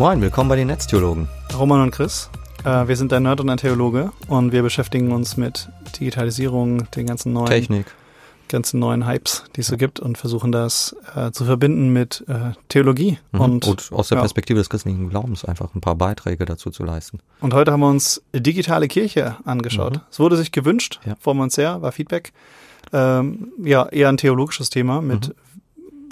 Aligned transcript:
Moin, 0.00 0.22
willkommen 0.22 0.48
bei 0.48 0.56
den 0.56 0.68
Netztheologen. 0.68 1.28
Roman 1.54 1.82
und 1.82 1.90
Chris. 1.90 2.30
Äh, 2.64 2.88
wir 2.88 2.96
sind 2.96 3.12
ein 3.12 3.24
Nerd 3.24 3.38
und 3.42 3.50
ein 3.50 3.58
Theologe 3.58 4.12
und 4.28 4.50
wir 4.50 4.62
beschäftigen 4.62 5.12
uns 5.12 5.36
mit 5.36 5.68
Digitalisierung, 6.00 6.90
den 6.92 7.04
ganzen 7.04 7.34
neuen 7.34 7.48
Technik. 7.48 7.84
ganzen 8.48 8.80
neuen 8.80 9.06
Hypes, 9.06 9.44
die 9.56 9.60
es 9.60 9.66
so 9.66 9.76
gibt 9.76 10.00
und 10.00 10.16
versuchen 10.16 10.52
das 10.52 10.96
äh, 11.14 11.32
zu 11.32 11.44
verbinden 11.44 11.92
mit 11.92 12.24
äh, 12.28 12.52
Theologie. 12.70 13.18
Mhm. 13.32 13.40
Und, 13.42 13.66
Und 13.68 13.92
aus 13.92 14.08
der 14.08 14.16
ja. 14.16 14.22
Perspektive 14.22 14.58
des 14.58 14.70
christlichen 14.70 15.10
Glaubens 15.10 15.44
einfach 15.44 15.74
ein 15.74 15.82
paar 15.82 15.96
Beiträge 15.96 16.46
dazu 16.46 16.70
zu 16.70 16.82
leisten. 16.82 17.18
und 17.42 17.52
heute 17.52 17.70
haben 17.70 17.80
wir 17.80 17.90
uns 17.90 18.22
digitale 18.34 18.88
Kirche 18.88 19.36
angeschaut. 19.44 19.96
Mhm. 19.96 20.02
Es 20.10 20.18
wurde 20.18 20.38
sich 20.38 20.50
gewünscht, 20.50 20.98
Ja. 21.04 21.16
vor 21.20 21.34
uns 21.36 21.58
her, 21.58 21.82
war 21.82 21.92
Feedback. 21.92 22.32
Ähm, 22.94 23.52
ja, 23.62 23.86
eher 23.90 24.08
ein 24.08 24.16
theologisches 24.16 24.70
Thema 24.70 25.02
mit 25.02 25.28
Mhm. 25.28 25.34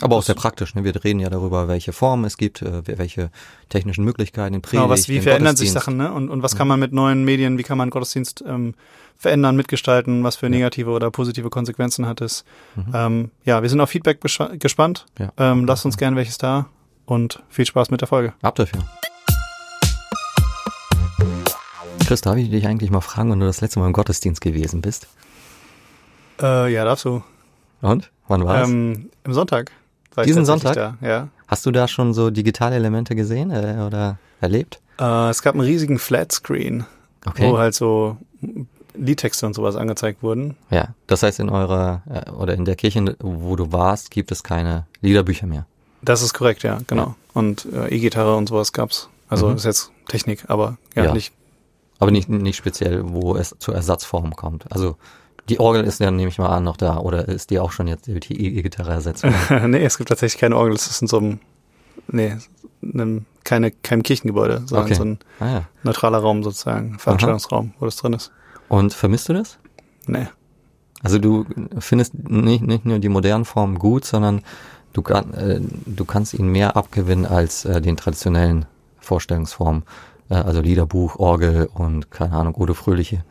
Aber 0.00 0.16
auch 0.16 0.22
sehr 0.22 0.34
praktisch. 0.34 0.74
Ne? 0.74 0.84
Wir 0.84 1.02
reden 1.02 1.20
ja 1.20 1.28
darüber, 1.28 1.68
welche 1.68 1.92
Formen 1.92 2.24
es 2.24 2.36
gibt, 2.36 2.62
äh, 2.62 2.82
welche 2.86 3.30
technischen 3.68 4.04
Möglichkeiten 4.04 4.54
in 4.54 4.62
Predigt, 4.62 4.82
Genau, 4.82 4.92
was, 4.92 5.08
wie 5.08 5.20
verändern 5.20 5.56
sich. 5.56 5.72
Sachen, 5.72 5.96
ne? 5.96 6.12
Und, 6.12 6.28
und 6.28 6.42
was 6.42 6.56
kann 6.56 6.68
man 6.68 6.78
mit 6.78 6.92
neuen 6.92 7.24
Medien, 7.24 7.58
wie 7.58 7.62
kann 7.62 7.78
man 7.78 7.90
Gottesdienst 7.90 8.44
ähm, 8.46 8.74
verändern, 9.16 9.56
mitgestalten, 9.56 10.22
was 10.22 10.36
für 10.36 10.48
negative 10.48 10.90
oder 10.90 11.10
positive 11.10 11.50
Konsequenzen 11.50 12.06
hat 12.06 12.20
es. 12.20 12.44
Mhm. 12.76 12.92
Ähm, 12.94 13.30
ja, 13.44 13.62
wir 13.62 13.68
sind 13.68 13.80
auf 13.80 13.90
Feedback 13.90 14.20
gespannt. 14.20 15.06
Ja. 15.18 15.32
Ähm, 15.36 15.66
lasst 15.66 15.84
uns 15.84 15.96
gerne 15.96 16.16
welches 16.16 16.38
da 16.38 16.66
und 17.04 17.42
viel 17.48 17.66
Spaß 17.66 17.90
mit 17.90 18.00
der 18.00 18.08
Folge. 18.08 18.34
Ab 18.42 18.54
dafür. 18.54 18.80
Chris, 22.06 22.20
darf 22.22 22.36
ich 22.36 22.48
dich 22.48 22.66
eigentlich 22.66 22.90
mal 22.90 23.00
fragen, 23.00 23.30
wann 23.30 23.40
du 23.40 23.46
das 23.46 23.60
letzte 23.60 23.80
Mal 23.80 23.86
im 23.86 23.92
Gottesdienst 23.92 24.40
gewesen 24.40 24.80
bist? 24.80 25.08
Äh, 26.40 26.72
ja, 26.72 26.84
darfst 26.84 27.04
du. 27.04 27.22
Und? 27.82 28.10
Wann 28.28 28.44
war 28.46 28.62
es? 28.62 28.68
Ähm, 28.68 29.10
Im 29.24 29.34
Sonntag. 29.34 29.72
Diesen 30.24 30.44
Sonntag? 30.44 30.74
Da, 30.74 30.96
ja. 31.00 31.28
Hast 31.46 31.64
du 31.66 31.70
da 31.70 31.86
schon 31.88 32.12
so 32.14 32.30
digitale 32.30 32.76
Elemente 32.76 33.14
gesehen 33.14 33.50
äh, 33.50 33.82
oder 33.86 34.18
erlebt? 34.40 34.80
Äh, 35.00 35.30
es 35.30 35.42
gab 35.42 35.54
einen 35.54 35.64
riesigen 35.64 35.98
Flatscreen, 35.98 36.84
Okay. 37.26 37.50
wo 37.50 37.58
halt 37.58 37.74
so 37.74 38.16
Liedtexte 38.94 39.46
und 39.46 39.54
sowas 39.54 39.76
angezeigt 39.76 40.22
wurden. 40.22 40.56
Ja, 40.70 40.88
das 41.06 41.22
heißt 41.22 41.38
in 41.40 41.48
eurer 41.50 42.02
äh, 42.10 42.30
oder 42.30 42.54
in 42.54 42.64
der 42.64 42.74
Kirche, 42.76 43.16
wo 43.20 43.54
du 43.56 43.70
warst, 43.72 44.10
gibt 44.10 44.32
es 44.32 44.42
keine 44.42 44.86
Liederbücher 45.00 45.46
mehr. 45.46 45.66
Das 46.02 46.22
ist 46.22 46.32
korrekt, 46.34 46.62
ja, 46.62 46.78
genau. 46.86 47.02
Ja. 47.06 47.14
Und 47.34 47.66
äh, 47.72 47.88
E-Gitarre 47.94 48.34
und 48.36 48.48
sowas 48.48 48.72
gab's. 48.72 49.08
Also 49.28 49.48
Mhm. 49.50 49.56
ist 49.56 49.64
jetzt 49.64 49.92
Technik, 50.08 50.44
aber 50.48 50.78
ja, 50.94 51.04
Ja. 51.04 51.12
nicht. 51.14 51.32
Aber 52.00 52.10
nicht, 52.12 52.28
nicht 52.28 52.56
speziell, 52.56 53.02
wo 53.12 53.34
es 53.36 53.54
zur 53.58 53.74
Ersatzform 53.74 54.34
kommt. 54.36 54.70
Also 54.72 54.96
die 55.48 55.60
Orgel 55.60 55.84
ist 55.84 56.00
ja, 56.00 56.10
nehme 56.10 56.28
ich 56.28 56.38
mal 56.38 56.48
an, 56.48 56.64
noch 56.64 56.76
da. 56.76 56.98
Oder 56.98 57.28
ist 57.28 57.50
die 57.50 57.58
auch 57.58 57.72
schon 57.72 57.86
jetzt 57.88 58.06
durch 58.08 58.20
die 58.20 58.56
E-Gitarre 58.58 58.92
ersetzt 58.92 59.24
nee, 59.66 59.84
es 59.84 59.96
gibt 59.98 60.08
tatsächlich 60.10 60.40
keine 60.40 60.56
Orgel. 60.56 60.74
Es 60.74 60.86
ist 60.88 61.02
in 61.02 61.08
so 61.08 61.18
einem, 61.18 61.38
nee, 62.08 62.36
einem, 62.82 63.24
keine, 63.44 63.70
keinem 63.70 64.02
Kirchengebäude, 64.02 64.62
sondern 64.66 64.84
Okay. 64.86 64.94
so 64.94 65.04
ein 65.04 65.18
ah, 65.40 65.46
ja. 65.46 65.64
neutraler 65.82 66.18
Raum 66.18 66.42
sozusagen, 66.42 66.98
Veranstaltungsraum, 66.98 67.72
wo 67.78 67.84
das 67.86 67.96
drin 67.96 68.12
ist. 68.12 68.30
Und 68.68 68.92
vermisst 68.92 69.28
du 69.28 69.32
das? 69.32 69.58
Nee. 70.06 70.26
Also 71.02 71.18
du 71.18 71.46
findest 71.78 72.14
nicht, 72.28 72.62
nicht 72.62 72.84
nur 72.84 72.98
die 72.98 73.08
modernen 73.08 73.44
Formen 73.44 73.78
gut, 73.78 74.04
sondern 74.04 74.42
du, 74.92 75.02
kann- 75.02 75.32
äh, 75.34 75.60
du 75.86 76.04
kannst 76.04 76.34
ihnen 76.34 76.50
mehr 76.50 76.76
abgewinnen 76.76 77.24
als 77.24 77.64
äh, 77.64 77.80
den 77.80 77.96
traditionellen 77.96 78.66
Vorstellungsformen. 78.98 79.84
Äh, 80.28 80.34
also 80.34 80.60
Liederbuch, 80.60 81.16
Orgel 81.16 81.68
und 81.72 82.10
keine 82.10 82.32
Ahnung, 82.34 82.54
Ode 82.56 82.74
Fröhliche. 82.74 83.24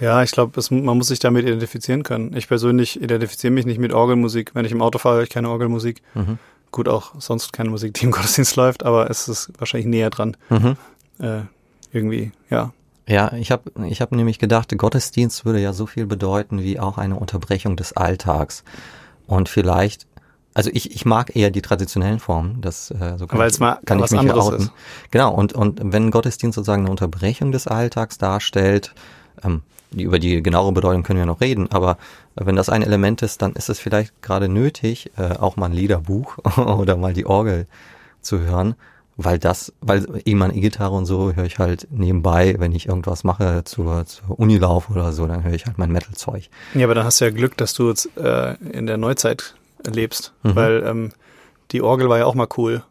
Ja, 0.00 0.22
ich 0.22 0.30
glaube, 0.30 0.60
man 0.70 0.96
muss 0.96 1.08
sich 1.08 1.18
damit 1.18 1.44
identifizieren 1.44 2.02
können. 2.02 2.36
Ich 2.36 2.48
persönlich 2.48 3.00
identifiziere 3.00 3.52
mich 3.52 3.66
nicht 3.66 3.78
mit 3.78 3.92
Orgelmusik. 3.92 4.54
Wenn 4.54 4.64
ich 4.64 4.72
im 4.72 4.82
Auto 4.82 4.98
fahre, 4.98 5.16
höre 5.16 5.22
ich 5.24 5.30
keine 5.30 5.50
Orgelmusik. 5.50 6.02
Mhm. 6.14 6.38
Gut, 6.70 6.88
auch 6.88 7.12
sonst 7.18 7.52
keine 7.52 7.70
Musik, 7.70 7.94
die 7.94 8.04
im 8.04 8.10
Gottesdienst 8.12 8.56
läuft, 8.56 8.84
aber 8.84 9.10
es 9.10 9.28
ist 9.28 9.52
wahrscheinlich 9.58 9.86
näher 9.86 10.10
dran. 10.10 10.36
Mhm. 10.48 10.76
Äh, 11.18 11.42
irgendwie, 11.92 12.32
ja. 12.50 12.72
Ja, 13.06 13.32
ich 13.34 13.50
habe 13.50 13.70
ich 13.86 14.00
hab 14.00 14.12
nämlich 14.12 14.38
gedacht, 14.38 14.76
Gottesdienst 14.76 15.44
würde 15.44 15.60
ja 15.60 15.72
so 15.72 15.86
viel 15.86 16.06
bedeuten 16.06 16.62
wie 16.62 16.78
auch 16.78 16.98
eine 16.98 17.16
Unterbrechung 17.16 17.76
des 17.76 17.94
Alltags. 17.94 18.64
Und 19.26 19.48
vielleicht, 19.48 20.06
also 20.54 20.70
ich, 20.72 20.94
ich 20.94 21.04
mag 21.04 21.34
eher 21.34 21.50
die 21.50 21.62
traditionellen 21.62 22.20
Formen, 22.20 22.60
das 22.60 22.90
äh, 22.90 23.16
so 23.18 23.26
kann, 23.26 23.38
Weil's 23.38 23.54
ich, 23.54 23.60
mal 23.60 23.78
kann 23.84 24.00
was 24.00 24.12
ich 24.12 24.22
mich 24.22 24.32
outen. 24.32 24.60
ist. 24.60 24.72
Genau, 25.10 25.34
und, 25.34 25.52
und 25.52 25.80
wenn 25.82 26.10
Gottesdienst 26.10 26.54
sozusagen 26.54 26.82
eine 26.82 26.90
Unterbrechung 26.90 27.52
des 27.52 27.66
Alltags 27.66 28.18
darstellt, 28.18 28.94
ähm, 29.44 29.62
die, 29.90 30.04
über 30.04 30.18
die 30.18 30.42
genauere 30.42 30.72
Bedeutung 30.72 31.02
können 31.02 31.18
wir 31.18 31.26
noch 31.26 31.40
reden, 31.40 31.70
aber 31.70 31.98
wenn 32.34 32.56
das 32.56 32.68
ein 32.70 32.82
Element 32.82 33.20
ist, 33.22 33.42
dann 33.42 33.52
ist 33.52 33.68
es 33.68 33.78
vielleicht 33.78 34.22
gerade 34.22 34.48
nötig, 34.48 35.10
äh, 35.18 35.36
auch 35.38 35.56
mal 35.56 35.66
ein 35.66 35.72
Liederbuch 35.72 36.38
oder 36.56 36.96
mal 36.96 37.12
die 37.12 37.26
Orgel 37.26 37.66
zu 38.22 38.40
hören, 38.40 38.74
weil 39.18 39.38
das, 39.38 39.72
weil 39.82 40.06
eben 40.24 40.42
an 40.42 40.54
E-Gitarre 40.54 40.94
und 40.94 41.04
so 41.04 41.34
höre 41.34 41.44
ich 41.44 41.58
halt 41.58 41.86
nebenbei, 41.90 42.54
wenn 42.58 42.72
ich 42.72 42.88
irgendwas 42.88 43.24
mache 43.24 43.64
zur, 43.64 44.06
zur 44.06 44.38
Unilauf 44.40 44.88
oder 44.88 45.12
so, 45.12 45.26
dann 45.26 45.44
höre 45.44 45.52
ich 45.52 45.66
halt 45.66 45.76
mein 45.76 45.92
Metal-Zeug. 45.92 46.48
Ja, 46.74 46.86
aber 46.86 46.94
dann 46.94 47.04
hast 47.04 47.20
du 47.20 47.26
ja 47.26 47.30
Glück, 47.30 47.56
dass 47.58 47.74
du 47.74 47.90
jetzt 47.90 48.16
äh, 48.16 48.54
in 48.72 48.86
der 48.86 48.96
Neuzeit 48.96 49.54
lebst, 49.86 50.32
Mhm. 50.42 50.56
weil 50.56 50.82
ähm, 50.86 51.12
die 51.72 51.82
Orgel 51.82 52.08
war 52.08 52.18
ja 52.18 52.24
auch 52.26 52.34
mal 52.34 52.48
cool, 52.56 52.82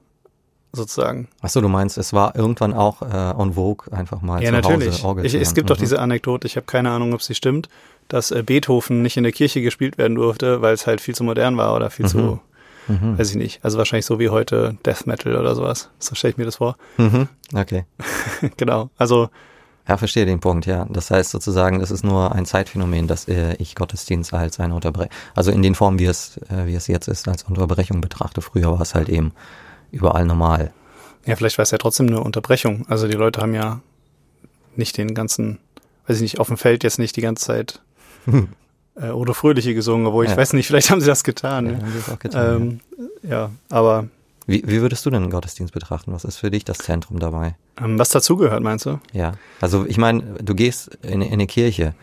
sozusagen. 0.73 1.27
Achso, 1.41 1.61
du 1.61 1.67
meinst, 1.67 1.97
es 1.97 2.13
war 2.13 2.35
irgendwann 2.35 2.73
auch 2.73 3.01
äh, 3.01 3.33
on 3.37 3.53
Vogue, 3.53 3.91
einfach 3.91 4.21
mal 4.21 4.41
ja, 4.41 4.49
zu 4.49 4.53
natürlich. 4.55 5.03
Ich, 5.23 5.33
es 5.35 5.53
gibt 5.53 5.69
doch 5.69 5.77
Mhm. 5.77 5.81
diese 5.81 5.99
Anekdote, 5.99 6.47
ich 6.47 6.55
habe 6.55 6.65
keine 6.65 6.91
Ahnung, 6.91 7.13
ob 7.13 7.21
sie 7.21 7.35
stimmt, 7.35 7.67
dass 8.07 8.31
äh, 8.31 8.43
Beethoven 8.43 9.01
nicht 9.01 9.17
in 9.17 9.23
der 9.23 9.31
Kirche 9.31 9.61
gespielt 9.61 9.97
werden 9.97 10.15
durfte, 10.15 10.61
weil 10.61 10.73
es 10.73 10.87
halt 10.87 11.01
viel 11.01 11.15
zu 11.15 11.23
modern 11.23 11.57
war 11.57 11.75
oder 11.75 11.89
viel 11.89 12.07
zu, 12.07 12.39
Mhm. 12.87 13.17
weiß 13.17 13.29
ich 13.29 13.35
nicht. 13.35 13.63
Also 13.63 13.77
wahrscheinlich 13.77 14.05
so 14.05 14.19
wie 14.19 14.29
heute 14.29 14.75
Death 14.85 15.05
Metal 15.07 15.35
oder 15.35 15.55
sowas. 15.55 15.89
So 15.99 16.15
stelle 16.15 16.31
ich 16.31 16.37
mir 16.37 16.45
das 16.45 16.55
vor. 16.57 16.77
Mhm. 16.97 17.27
Okay. 17.53 17.85
genau. 18.57 18.89
Also 18.97 19.29
Ja, 19.88 19.97
verstehe 19.97 20.25
den 20.25 20.39
Punkt, 20.39 20.65
ja. 20.65 20.85
Das 20.89 21.11
heißt 21.11 21.31
sozusagen, 21.31 21.79
das 21.79 21.91
ist 21.91 22.03
nur 22.03 22.33
ein 22.33 22.45
Zeitphänomen, 22.45 23.07
dass 23.07 23.27
äh, 23.27 23.55
ich 23.59 23.75
Gottesdienst 23.75 24.33
als 24.33 24.59
eine 24.59 24.73
Unterbrechung, 24.75 25.11
also 25.35 25.51
in 25.51 25.61
den 25.61 25.75
Formen, 25.75 25.99
wie 25.99 26.05
es, 26.05 26.38
äh, 26.49 26.65
wie 26.65 26.75
es 26.75 26.88
jetzt 26.88 27.07
ist, 27.07 27.27
als 27.27 27.43
Unterbrechung 27.43 27.99
betrachte. 28.01 28.41
Früher 28.41 28.71
war 28.71 28.81
es 28.81 28.93
halt 28.95 29.09
eben 29.09 29.31
überall 29.91 30.25
normal. 30.25 30.72
Ja, 31.25 31.35
vielleicht 31.35 31.57
war 31.57 31.63
es 31.63 31.72
ja 31.72 31.78
trotzdem 31.78 32.07
eine 32.07 32.22
Unterbrechung. 32.22 32.85
Also 32.88 33.07
die 33.07 33.16
Leute 33.16 33.41
haben 33.41 33.53
ja 33.53 33.81
nicht 34.75 34.97
den 34.97 35.13
ganzen, 35.13 35.59
weiß 36.07 36.18
ich 36.18 36.22
nicht, 36.24 36.40
auf 36.40 36.47
dem 36.47 36.57
Feld 36.57 36.84
jetzt 36.84 36.97
nicht 37.00 37.16
die 37.16 37.22
ganze 37.22 37.46
Zeit 37.46 37.81
äh, 38.96 39.09
oder 39.09 39.34
Fröhliche 39.34 39.74
gesungen, 39.75 40.07
obwohl 40.07 40.25
ich 40.25 40.31
Ja. 40.31 40.38
weiß 40.38 40.53
nicht, 40.53 40.68
vielleicht 40.68 40.90
haben 40.90 41.01
sie 41.01 41.07
das 41.07 41.24
getan. 41.24 41.66
Ja, 41.68 41.72
Ja, 41.74 41.78
haben 41.80 42.13
auch 42.16 42.19
getan, 42.19 42.56
ähm, 42.62 42.80
ja 43.30 43.51
aber 43.69 44.07
Wie, 44.47 44.63
wie 44.66 44.81
würdest 44.81 45.06
du 45.06 45.09
denn 45.12 45.22
den 45.22 45.31
Gottesdienst 45.31 45.74
betrachten? 45.74 46.12
Was 46.13 46.24
ist 46.24 46.38
für 46.38 46.50
dich 46.50 46.66
das 46.66 46.80
Zentrum 46.80 47.19
dabei? 47.19 47.56
ähm, 47.81 48.00
was 48.00 48.09
dazugehört, 48.09 48.63
meinst 48.63 48.85
du? 48.85 49.00
Ja. 49.13 49.34
Also 49.59 49.85
ich 49.85 49.97
meine, 49.97 50.22
du 50.41 50.56
gehst 50.56 50.97
in, 51.03 51.22
in 51.22 51.34
eine 51.34 51.47
Kirche, 51.47 51.94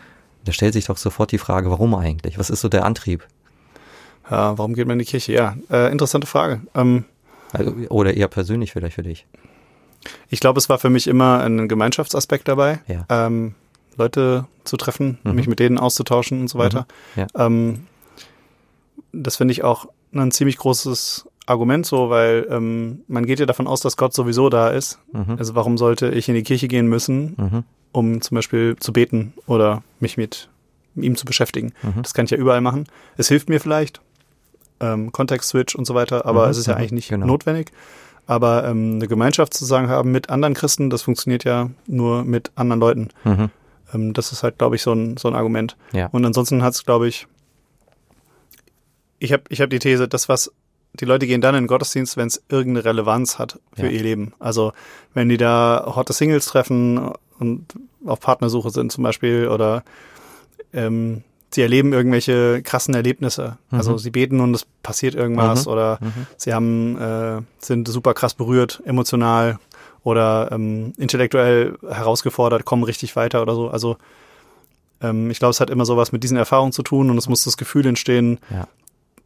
da 0.45 0.51
stellt 0.53 0.73
sich 0.73 0.85
doch 0.85 0.97
sofort 0.97 1.31
die 1.33 1.37
Frage, 1.37 1.69
warum 1.69 1.93
eigentlich? 1.95 2.39
Was 2.39 2.49
ist 2.49 2.61
so 2.61 2.69
der 2.69 2.85
Antrieb? 2.85 3.27
Ja, 4.31 4.57
warum 4.57 4.73
geht 4.75 4.87
man 4.87 4.93
in 4.93 4.99
die 4.99 5.05
Kirche? 5.11 5.33
Ja, 5.33 5.57
äh, 5.69 5.91
interessante 5.91 6.27
Frage. 6.27 6.61
Ähm, 6.75 7.03
Also, 7.51 7.71
oder 7.89 8.13
eher 8.15 8.27
persönlich 8.27 8.71
vielleicht 8.71 8.95
für 8.95 9.03
dich? 9.03 9.25
ich 10.29 10.39
glaube, 10.39 10.59
es 10.59 10.69
war 10.69 10.79
für 10.79 10.89
mich 10.89 11.07
immer 11.07 11.41
ein 11.43 11.67
Gemeinschaftsaspekt 11.67 12.47
dabei, 12.47 12.79
Ja. 12.87 13.05
ähm, 13.09 13.55
Leute 13.97 14.45
zu 14.63 14.77
treffen, 14.77 15.17
Mhm. 15.23 15.33
mich 15.35 15.47
mit 15.47 15.59
denen 15.59 15.77
auszutauschen 15.77 16.39
und 16.41 16.47
so 16.47 16.57
weiter. 16.57 16.87
Ja. 17.17 17.27
Ähm, 17.35 17.81
das 19.11 19.35
finde 19.37 19.51
ich 19.51 19.63
auch 19.63 19.87
ein 20.13 20.31
ziemlich 20.31 20.57
großes 20.57 21.25
Argument 21.45 21.85
so, 21.85 22.09
weil 22.09 22.47
ähm, 22.49 23.01
man 23.07 23.25
geht 23.25 23.39
ja 23.39 23.45
davon 23.45 23.67
aus, 23.67 23.81
dass 23.81 23.97
Gott 23.97 24.13
sowieso 24.13 24.49
da 24.49 24.69
ist. 24.69 24.99
Mhm. 25.11 25.35
Also 25.37 25.55
warum 25.55 25.77
sollte 25.77 26.09
ich 26.09 26.29
in 26.29 26.35
die 26.35 26.43
Kirche 26.43 26.67
gehen 26.67 26.87
müssen, 26.87 27.33
Mhm. 27.37 27.63
um 27.91 28.21
zum 28.21 28.35
Beispiel 28.35 28.75
zu 28.79 28.93
beten 28.93 29.33
oder 29.47 29.83
mich 29.99 30.15
mit 30.15 30.47
ihm 30.95 31.15
zu 31.17 31.25
beschäftigen? 31.25 31.73
Mhm. 31.81 32.03
Das 32.03 32.13
kann 32.13 32.25
ich 32.25 32.31
ja 32.31 32.37
überall 32.37 32.61
machen. 32.61 32.85
Es 33.17 33.27
hilft 33.27 33.49
mir 33.49 33.59
vielleicht, 33.59 33.99
ähm, 34.79 35.11
Kontext-Switch 35.11 35.75
und 35.75 35.85
so 35.85 35.93
weiter, 35.95 36.25
aber 36.25 36.45
Mhm, 36.45 36.51
es 36.51 36.57
ist 36.57 36.67
ja 36.67 36.73
mhm, 36.73 36.79
eigentlich 36.79 36.91
nicht 36.93 37.09
genau. 37.09 37.25
notwendig. 37.25 37.71
Aber 38.27 38.63
ähm, 38.65 38.95
eine 38.95 39.07
Gemeinschaft 39.07 39.53
zusammen 39.55 39.89
haben 39.89 40.11
mit 40.11 40.29
anderen 40.29 40.53
Christen, 40.53 40.89
das 40.91 41.01
funktioniert 41.01 41.43
ja 41.45 41.69
nur 41.87 42.23
mit 42.23 42.51
anderen 42.55 42.79
Leuten. 42.79 43.09
Mhm. 43.23 43.49
Ähm, 43.93 44.13
das 44.13 44.31
ist 44.31 44.43
halt, 44.43 44.57
glaube 44.59 44.75
ich, 44.75 44.83
so 44.83 44.93
ein, 44.93 45.17
so 45.17 45.27
ein 45.27 45.35
Argument. 45.35 45.75
Ja. 45.93 46.07
Und 46.11 46.23
ansonsten 46.25 46.61
hat 46.61 46.73
es, 46.75 46.85
glaube 46.85 47.07
ich, 47.07 47.27
ich 49.19 49.33
habe 49.33 49.43
ich 49.49 49.61
hab 49.61 49.69
die 49.69 49.79
These, 49.79 50.07
das, 50.07 50.29
was 50.29 50.51
die 50.93 51.05
Leute 51.05 51.27
gehen 51.27 51.41
dann 51.41 51.55
in 51.55 51.63
den 51.63 51.67
Gottesdienst, 51.67 52.17
wenn 52.17 52.27
es 52.27 52.41
irgendeine 52.49 52.85
Relevanz 52.85 53.37
hat 53.37 53.59
für 53.73 53.85
Ja. 53.85 53.89
ihr 53.91 54.01
Leben. 54.01 54.33
Also 54.39 54.73
wenn 55.13 55.29
die 55.29 55.37
da 55.37 55.91
hotte 55.95 56.13
Singles 56.13 56.45
treffen 56.47 57.11
und 57.37 57.65
auf 58.05 58.19
Partnersuche 58.19 58.69
sind 58.71 58.91
zum 58.91 59.03
Beispiel 59.03 59.47
oder 59.49 59.83
ähm, 60.73 61.23
sie 61.51 61.61
erleben 61.61 61.93
irgendwelche 61.93 62.61
krassen 62.61 62.93
Erlebnisse. 62.93 63.57
Also 63.71 63.97
sie 63.97 64.11
beten 64.11 64.39
und 64.39 64.53
es 64.53 64.65
passiert 64.83 65.15
irgendwas 65.15 65.65
Mhm. 65.65 65.71
oder 65.71 65.97
Mhm. 66.01 66.25
sie 66.37 66.53
haben 66.53 66.97
äh, 66.99 67.41
sind 67.59 67.87
super 67.87 68.13
krass 68.13 68.33
berührt, 68.35 68.81
emotional 68.85 69.57
oder 70.03 70.49
ähm, 70.51 70.93
intellektuell 70.97 71.77
herausgefordert, 71.87 72.65
kommen 72.65 72.83
richtig 72.83 73.15
weiter 73.15 73.41
oder 73.41 73.55
so. 73.55 73.69
Also 73.69 73.97
ähm, 75.01 75.29
ich 75.31 75.39
glaube, 75.39 75.51
es 75.51 75.59
hat 75.59 75.69
immer 75.69 75.85
sowas 75.85 76.11
mit 76.11 76.23
diesen 76.23 76.37
Erfahrungen 76.37 76.71
zu 76.71 76.83
tun 76.83 77.09
und 77.09 77.17
es 77.17 77.27
muss 77.29 77.43
das 77.43 77.57
Gefühl 77.57 77.85
entstehen, 77.85 78.39
Ja. 78.49 78.67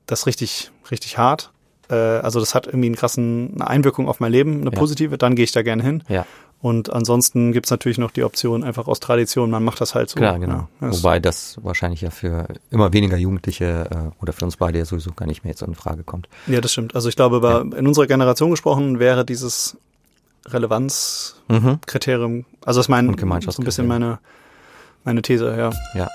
das 0.06 0.22
ist 0.22 0.26
richtig, 0.28 0.72
richtig 0.92 1.18
hart. 1.18 1.50
äh, 1.90 1.96
also 1.96 2.40
das 2.40 2.56
hat 2.56 2.66
irgendwie 2.66 2.86
einen 2.88 2.96
krassen 2.96 3.52
eine 3.56 3.68
Einwirkung 3.68 4.08
auf 4.08 4.22
mein 4.22 4.32
Leben, 4.32 4.62
eine 4.62 4.72
Ja. 4.72 4.80
positive, 4.80 5.18
dann 5.18 5.36
gehe 5.36 5.44
ich 5.44 5.52
da 5.52 5.64
gerne 5.64 5.84
hin. 5.84 6.02
Ja, 6.08 6.26
Und 6.64 6.94
ansonsten 6.94 7.52
gibt's 7.52 7.72
natürlich 7.72 7.98
noch 7.98 8.10
die 8.12 8.24
Option, 8.24 8.64
einfach 8.64 8.88
aus 8.88 9.02
Tradition, 9.02 9.50
man 9.52 9.66
macht 9.66 9.82
das 9.82 9.96
halt 9.96 10.10
so. 10.10 10.16
klar, 10.16 10.40
genau. 10.40 10.70
Ja, 10.80 10.88
das- 10.88 11.04
Wobei 11.04 11.20
das 11.20 11.60
wahrscheinlich 11.62 12.00
ja 12.00 12.10
für 12.10 12.48
immer 12.72 12.94
weniger 12.94 13.18
Jugendliche 13.18 13.90
äh, 13.92 14.22
oder 14.22 14.32
für 14.32 14.46
uns 14.46 14.56
beide 14.56 14.78
ja 14.80 14.86
sowieso 14.86 15.12
gar 15.12 15.26
nicht 15.26 15.44
mehr 15.44 15.52
jetzt 15.52 15.62
in 15.62 15.76
Frage 15.76 16.04
kommt. 16.04 16.30
ja, 16.48 16.62
das 16.62 16.72
stimmt. 16.72 16.96
Also 16.96 17.10
ich 17.10 17.18
glaube, 17.18 17.36
über, 17.36 17.62
in 17.62 17.86
unserer 17.86 18.08
Generation 18.08 18.50
gesprochen 18.50 18.98
wäre 19.00 19.26
dieses 19.26 19.76
Relevanzkriterium, 20.48 22.32
Mhm. 22.34 22.46
also 22.62 22.80
das 22.80 22.86
ist 22.86 22.90
mein, 22.90 23.08
so 23.42 23.62
ein 23.62 23.66
bisschen 23.66 23.86
meine, 23.88 24.20
meine 25.04 25.22
These, 25.22 25.56
ja. 25.58 25.70
Ja. 25.96 26.10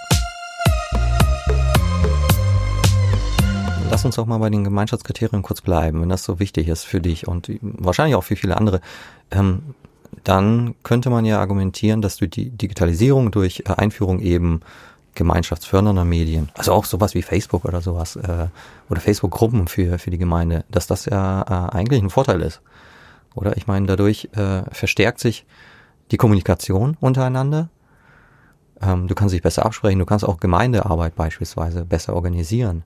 Lass 3.91 4.05
uns 4.05 4.17
doch 4.17 4.27
mal 4.27 4.39
bei 4.39 4.51
den 4.51 4.65
Gemeinschaftskriterien 4.65 5.43
kurz 5.43 5.61
bleiben, 5.61 6.01
wenn 6.03 6.09
das 6.09 6.23
so 6.25 6.39
wichtig 6.41 6.69
ist 6.69 6.85
für 6.85 7.01
dich 7.01 7.27
und 7.27 7.51
wahrscheinlich 7.63 8.15
auch 8.17 8.25
für 8.25 8.37
viele 8.37 8.57
andere. 8.57 8.81
Ähm, 9.31 9.61
dann 10.25 10.75
könnte 10.83 11.11
man 11.11 11.25
ja 11.25 11.41
argumentieren, 11.41 12.03
dass 12.03 12.17
du 12.17 12.29
die 12.29 12.51
Digitalisierung 12.51 13.31
durch 13.31 13.65
äh, 13.67 13.73
Einführung 13.73 14.21
eben 14.21 14.61
gemeinschaftsfördernder 15.15 16.05
Medien, 16.05 16.49
also 16.55 16.73
auch 16.73 16.85
sowas 16.85 17.15
wie 17.15 17.23
Facebook 17.23 17.65
oder 17.65 17.81
sowas, 17.81 18.17
äh, 18.17 18.47
oder 18.89 19.01
Facebook-Gruppen 19.01 19.67
für, 19.67 19.99
für 19.99 20.11
die 20.11 20.19
Gemeinde, 20.19 20.65
dass 20.71 20.87
das 20.87 21.07
ja 21.07 21.43
äh, 21.43 21.77
eigentlich 21.77 22.03
ein 22.03 22.11
Vorteil 22.11 22.41
ist. 22.41 22.61
Oder 23.35 23.57
ich 23.57 23.67
meine, 23.67 23.87
dadurch 23.87 24.29
äh, 24.37 24.63
verstärkt 24.71 25.19
sich 25.19 25.45
die 26.11 26.17
Kommunikation 26.17 26.97
untereinander. 27.01 27.69
Ähm, 28.81 29.09
du 29.09 29.15
kannst 29.15 29.35
dich 29.35 29.43
besser 29.43 29.67
absprechen, 29.67 29.99
du 29.99 30.07
kannst 30.07 30.25
auch 30.25 30.39
Gemeindearbeit 30.39 31.15
beispielsweise 31.17 31.85
besser 31.85 32.15
organisieren. 32.15 32.85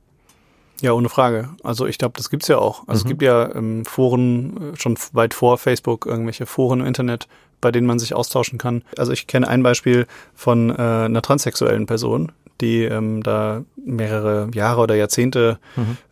Ja, 0.82 0.92
ohne 0.92 1.08
Frage. 1.08 1.48
Also 1.62 1.86
ich 1.86 1.96
glaube, 1.96 2.14
das 2.16 2.28
gibt's 2.28 2.48
ja 2.48 2.58
auch. 2.58 2.86
Also 2.88 3.02
es 3.02 3.08
gibt 3.08 3.22
ja 3.22 3.54
ähm, 3.54 3.84
Foren 3.84 4.74
äh, 4.74 4.76
schon 4.76 4.98
weit 5.12 5.32
vor 5.32 5.56
Facebook, 5.56 6.06
irgendwelche 6.06 6.44
Foren 6.44 6.80
im 6.80 6.86
Internet, 6.86 7.28
bei 7.60 7.70
denen 7.70 7.86
man 7.86 8.00
sich 8.00 8.14
austauschen 8.14 8.58
kann. 8.58 8.82
Also 8.98 9.12
ich 9.12 9.28
kenne 9.28 9.46
ein 9.46 9.62
Beispiel 9.62 10.08
von 10.34 10.70
äh, 10.70 10.74
einer 10.74 11.22
transsexuellen 11.22 11.86
Person, 11.86 12.32
die 12.60 12.82
ähm, 12.82 13.22
da 13.22 13.62
mehrere 13.76 14.50
Jahre 14.54 14.80
oder 14.80 14.96
Jahrzehnte 14.96 15.60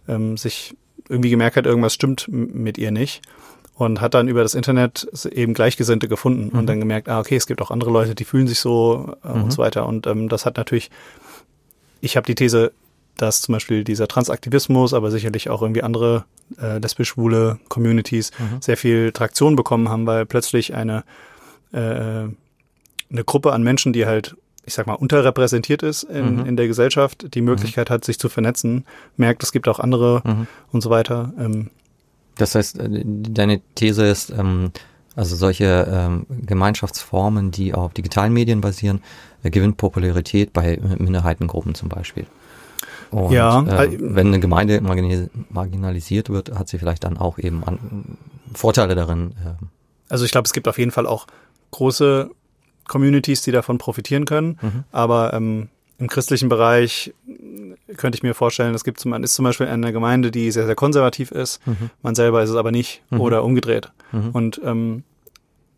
ähm, 0.09 0.37
sich 0.37 0.77
irgendwie 1.09 1.31
gemerkt 1.31 1.57
hat, 1.57 1.67
irgendwas 1.67 1.93
stimmt 1.93 2.29
mit 2.29 2.79
ihr 2.79 2.93
nicht. 2.93 3.23
Und 3.75 4.01
hat 4.01 4.15
dann 4.15 4.29
über 4.29 4.43
das 4.43 4.55
Internet 4.55 5.09
eben 5.33 5.55
Gleichgesinnte 5.55 6.07
gefunden 6.07 6.57
und 6.57 6.67
dann 6.67 6.81
gemerkt, 6.81 7.09
ah, 7.09 7.19
okay, 7.19 7.37
es 7.37 7.47
gibt 7.47 7.63
auch 7.63 7.71
andere 7.71 7.91
Leute, 7.91 8.15
die 8.15 8.25
fühlen 8.25 8.47
sich 8.47 8.61
so 8.61 9.17
äh, 9.25 9.29
und 9.29 9.51
so 9.51 9.59
weiter. 9.59 9.87
Und 9.87 10.07
ähm, 10.07 10.29
das 10.29 10.45
hat 10.45 10.59
natürlich, 10.59 10.91
ich 12.03 12.17
habe 12.17 12.27
die 12.27 12.35
These, 12.35 12.73
dass 13.23 13.43
zum 13.43 13.53
Beispiel 13.55 13.85
dieser 13.85 14.09
Transaktivismus, 14.09 14.95
aber 14.95 15.11
sicherlich 15.11 15.49
auch 15.51 15.63
irgendwie 15.63 15.83
andere 15.83 16.25
äh, 16.61 16.79
lesbisch-schwule 16.79 17.59
Communities 17.69 18.31
sehr 18.61 18.77
viel 18.77 19.13
Traktion 19.13 19.57
bekommen 19.57 19.89
haben, 19.89 20.07
weil 20.07 20.27
plötzlich 20.27 20.75
eine, 20.75 21.05
äh, 21.73 21.79
eine 21.79 23.25
Gruppe 23.25 23.53
an 23.53 23.63
Menschen, 23.63 23.93
die 23.93 24.07
halt, 24.07 24.37
ich 24.67 24.75
sag 24.75 24.87
mal, 24.87 24.95
unterrepräsentiert 24.95 25.83
ist 25.83 26.03
in, 26.05 26.37
Mhm. 26.41 26.47
in 26.47 26.57
der 26.57 26.67
Gesellschaft, 26.67 27.35
die 27.35 27.41
Möglichkeit 27.41 27.91
hat, 27.91 28.05
sich 28.05 28.19
zu 28.19 28.29
vernetzen, 28.29 28.85
merkt, 29.17 29.43
es 29.43 29.53
gibt 29.53 29.69
auch 29.69 29.79
andere 29.81 30.23
Mhm. 30.25 30.47
und 30.73 30.81
so 30.81 30.91
weiter. 30.91 31.33
Ähm, 31.39 31.71
Das 32.37 32.55
heißt, 32.55 32.79
äh, 32.79 33.03
deine 33.05 33.61
These 33.75 34.07
ist, 34.07 34.31
ähm, 34.31 34.71
also 35.17 35.37
solche 35.37 35.87
ähm, 35.91 36.27
Gemeinschaftsformen, 36.47 37.51
die 37.51 37.75
auf 37.75 37.93
digitalen 37.93 38.33
Medien 38.33 38.61
basieren, 38.61 39.03
äh, 39.43 39.51
gewinnen 39.51 39.75
Popularität 39.75 40.53
bei 40.53 40.79
Minderheitengruppen 40.99 41.75
zum 41.75 41.89
Beispiel. 41.89 42.27
Und 43.11 43.33
Ja, 43.33 43.62
äh, 43.62 43.97
wenn 44.01 44.29
eine 44.29 44.41
Gemeinde 44.41 44.81
marginalis- 44.81 45.29
marginalisiert 45.51 46.29
wird, 46.31 46.57
hat 46.59 46.69
sie 46.69 46.79
vielleicht 46.79 47.05
dann 47.05 47.17
auch 47.19 47.39
eben 47.39 47.65
an, 47.65 48.19
Vorteile 48.55 48.95
darin. 48.95 49.33
Äh, 49.45 49.65
Also 50.09 50.25
ich 50.25 50.31
glaube, 50.33 50.47
es 50.47 50.53
gibt 50.53 50.67
auf 50.69 50.79
jeden 50.79 50.91
Fall 50.91 51.07
auch 51.07 51.27
große 51.71 52.31
Communities, 52.89 53.43
die 53.43 53.53
davon 53.53 53.79
profitieren 53.79 54.25
können. 54.25 54.59
Mhm. 54.61 54.85
Aber 54.91 55.33
ähm, 55.35 55.69
im 55.99 56.09
christlichen 56.09 56.49
Bereich 56.49 57.12
äh, 57.29 57.95
könnte 57.95 58.17
ich 58.17 58.23
mir 58.23 58.35
vorstellen, 58.35 58.75
es 58.75 58.85
gibt 58.85 58.99
zum, 59.01 59.11
man 59.12 59.23
ist 59.23 59.35
zum 59.35 59.45
Beispiel 59.45 59.67
eine 59.69 59.93
Gemeinde, 59.93 60.31
die 60.31 60.51
sehr, 60.51 60.67
sehr 60.67 60.75
konservativ 60.75 61.31
ist. 61.31 61.61
Man 62.03 62.15
selber 62.15 62.43
ist 62.43 62.51
es 62.51 62.57
aber 62.57 62.71
nicht 62.73 63.03
Mhm. 63.11 63.21
oder 63.21 63.45
umgedreht. 63.45 63.93
Und 64.33 64.61
ähm, 64.65 65.05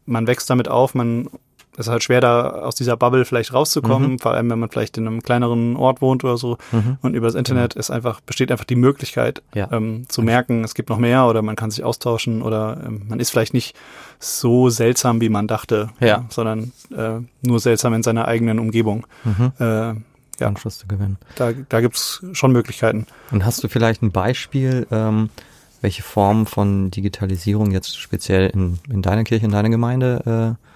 man 0.06 0.26
wächst 0.26 0.48
damit 0.48 0.68
auf, 0.68 0.94
man 0.94 1.28
es 1.74 1.86
ist 1.86 1.88
halt 1.88 2.02
schwer, 2.02 2.20
da 2.20 2.50
aus 2.50 2.74
dieser 2.74 2.96
Bubble 2.96 3.24
vielleicht 3.24 3.54
rauszukommen, 3.54 4.18
vor 4.18 4.32
allem 4.32 4.50
wenn 4.50 4.58
man 4.58 4.68
vielleicht 4.68 4.98
in 4.98 5.06
einem 5.06 5.22
kleineren 5.22 5.74
Ort 5.76 6.02
wohnt 6.02 6.22
oder 6.22 6.36
so. 6.36 6.58
Und 7.00 7.14
über 7.14 7.26
das 7.26 7.34
Internet 7.34 7.74
ist 7.74 7.90
einfach, 7.90 8.20
besteht 8.20 8.50
einfach 8.52 8.64
die 8.66 8.76
Möglichkeit, 8.76 9.42
Ja. 9.54 9.68
ähm, 9.72 10.04
zu 10.08 10.20
merken, 10.22 10.64
es 10.64 10.74
gibt 10.74 10.90
noch 10.90 10.98
mehr 10.98 11.26
oder 11.26 11.40
man 11.42 11.56
kann 11.56 11.70
sich 11.70 11.82
austauschen 11.82 12.42
oder 12.42 12.78
ähm, 12.86 13.02
man 13.08 13.20
ist 13.20 13.30
vielleicht 13.30 13.54
nicht 13.54 13.74
so 14.20 14.68
seltsam, 14.68 15.20
wie 15.22 15.28
man 15.30 15.46
dachte, 15.48 15.88
Ja. 16.00 16.26
sondern 16.28 16.72
äh, 16.94 17.20
nur 17.40 17.58
seltsam 17.60 17.94
in 17.94 18.02
seiner 18.02 18.26
eigenen 18.28 18.58
Umgebung. 18.58 19.06
Äh, 19.58 19.64
ja, 19.64 20.48
Anschluss 20.48 20.78
zu 20.78 20.86
gewinnen. 20.86 21.18
da, 21.36 21.52
da 21.68 21.80
gibt's 21.80 22.22
schon 22.32 22.52
Möglichkeiten. 22.52 23.06
Und 23.30 23.44
hast 23.46 23.62
du 23.64 23.68
vielleicht 23.68 24.02
ein 24.02 24.10
Beispiel, 24.12 24.86
ähm, 24.90 25.30
welche 25.80 26.02
Formen 26.02 26.46
von 26.46 26.90
Digitalisierung 26.90 27.70
jetzt 27.70 27.98
speziell 27.98 28.50
in, 28.50 28.78
in 28.90 29.02
deiner 29.02 29.24
Kirche, 29.24 29.46
in 29.46 29.52
deiner 29.52 29.70
Gemeinde 29.70 30.56
äh, 30.58 30.71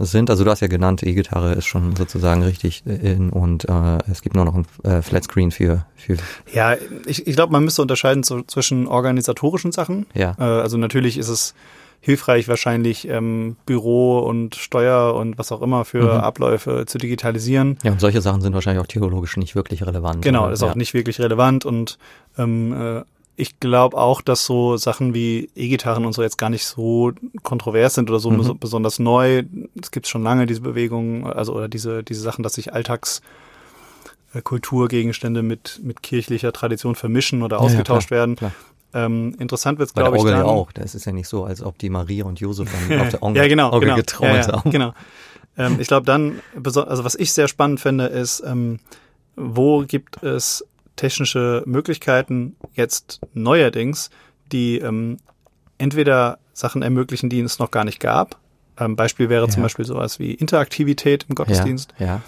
sind? 0.00 0.30
Also 0.30 0.44
du 0.44 0.50
hast 0.50 0.60
ja 0.60 0.68
genannt, 0.68 1.02
E-Gitarre 1.02 1.52
ist 1.52 1.66
schon 1.66 1.96
sozusagen 1.96 2.42
richtig 2.42 2.84
in 2.86 3.30
und 3.30 3.68
äh, 3.68 3.98
es 4.10 4.22
gibt 4.22 4.36
nur 4.36 4.44
noch 4.44 4.54
ein 4.54 4.66
äh, 4.82 5.02
Flatscreen 5.02 5.50
für, 5.50 5.86
für 5.96 6.16
Ja, 6.52 6.76
ich, 7.06 7.26
ich 7.26 7.34
glaube, 7.34 7.52
man 7.52 7.64
müsste 7.64 7.82
unterscheiden 7.82 8.22
zu, 8.22 8.42
zwischen 8.42 8.86
organisatorischen 8.86 9.72
Sachen. 9.72 10.06
Ja. 10.14 10.34
Äh, 10.38 10.42
also 10.42 10.76
natürlich 10.76 11.18
ist 11.18 11.28
es 11.28 11.54
hilfreich, 12.04 12.48
wahrscheinlich 12.48 13.08
ähm, 13.08 13.56
Büro 13.64 14.18
und 14.18 14.56
Steuer 14.56 15.14
und 15.14 15.38
was 15.38 15.50
auch 15.52 15.62
immer 15.62 15.86
für 15.86 16.02
Mhm. 16.02 16.20
Abläufe 16.20 16.84
zu 16.86 16.98
digitalisieren. 16.98 17.78
ja 17.82 17.92
und 17.92 18.00
solche 18.00 18.20
Sachen 18.20 18.42
sind 18.42 18.52
wahrscheinlich 18.52 18.82
auch 18.82 18.86
theologisch 18.86 19.38
nicht 19.38 19.54
wirklich 19.54 19.86
relevant. 19.86 20.20
Genau, 20.20 20.50
ist 20.50 20.62
auch 20.62 20.68
ja. 20.68 20.76
nicht 20.76 20.92
wirklich 20.92 21.18
relevant 21.18 21.64
und 21.64 21.98
ähm, 22.36 22.74
äh, 22.74 23.02
ich 23.36 23.58
glaube 23.60 23.96
auch, 23.96 24.20
dass 24.20 24.46
so 24.46 24.76
Sachen 24.76 25.12
wie 25.14 25.50
E-Gitarren 25.56 26.04
und 26.06 26.12
so 26.12 26.22
jetzt 26.22 26.38
gar 26.38 26.50
nicht 26.50 26.64
so 26.66 27.12
kontrovers 27.42 27.94
sind 27.94 28.08
oder 28.10 28.20
so 28.20 28.30
Mhm. 28.30 28.40
bes- 28.40 28.58
besonders 28.58 28.98
neu. 28.98 29.42
Es 29.80 29.90
gibt 29.90 30.06
schon 30.06 30.22
lange 30.22 30.46
diese 30.46 30.60
Bewegung, 30.60 31.26
also 31.26 31.54
oder 31.54 31.68
diese 31.68 32.02
diese 32.04 32.20
Sachen, 32.20 32.42
dass 32.42 32.54
sich 32.54 32.72
Alltags 32.72 33.22
äh, 34.34 34.42
Kulturgegenstände 34.42 35.42
mit 35.42 35.80
mit 35.82 36.02
kirchlicher 36.02 36.52
Tradition 36.52 36.94
vermischen 36.94 37.42
oder 37.42 37.56
Ja, 37.56 37.62
ja, 37.62 37.66
ausgetauscht 37.66 38.08
klar, 38.08 38.20
werden. 38.20 38.36
klar. 38.36 38.52
Ähm, 38.96 39.34
interessant 39.40 39.80
wird 39.80 39.88
es, 39.88 39.94
glaube 39.94 40.16
ich, 40.16 40.20
Orgel 40.20 40.32
ja 40.34 40.38
dann. 40.44 40.46
auch. 40.46 40.70
Das 40.70 40.94
ist 40.94 41.04
ja 41.04 41.10
nicht 41.12 41.26
so, 41.26 41.44
als 41.44 41.60
ob 41.62 41.76
die 41.78 41.90
Maria 41.90 42.24
und 42.26 42.38
Josef 42.38 42.68
dann 42.88 43.00
auf 43.00 43.08
der 43.08 43.22
Orgel, 43.24 43.36
ja, 43.42 43.48
genau, 43.48 43.72
Orgel 43.72 43.88
genau. 43.88 43.96
getrommelt 43.96 44.46
ja, 44.46 44.52
ja, 44.52 44.58
haben. 44.58 44.70
Genau. 44.70 44.94
Ähm, 45.58 45.80
ich 45.80 45.88
glaube 45.88 46.06
dann, 46.06 46.40
also 46.62 47.02
was 47.04 47.16
ich 47.16 47.32
sehr 47.32 47.48
spannend 47.48 47.80
finde, 47.80 48.06
ist, 48.06 48.40
ähm, 48.46 48.78
wo 49.34 49.80
gibt 49.84 50.22
es 50.22 50.64
technische 50.96 51.62
Möglichkeiten 51.66 52.56
jetzt 52.74 53.20
neuerdings, 53.32 54.10
die 54.52 54.78
ähm, 54.78 55.18
entweder 55.78 56.38
Sachen 56.52 56.82
ermöglichen, 56.82 57.28
die 57.30 57.40
es 57.40 57.58
noch 57.58 57.70
gar 57.70 57.84
nicht 57.84 58.00
gab. 58.00 58.38
Ähm, 58.78 58.96
Beispiel 58.96 59.28
wäre 59.28 59.48
zum 59.48 59.62
Ja. 59.62 59.64
Beispiel 59.64 59.84
sowas 59.84 60.18
wie 60.18 60.32
Interaktivität 60.32 61.26
im 61.28 61.34
Gottesdienst. 61.34 61.94
Ja, 61.98 62.06
ja. 62.06 62.22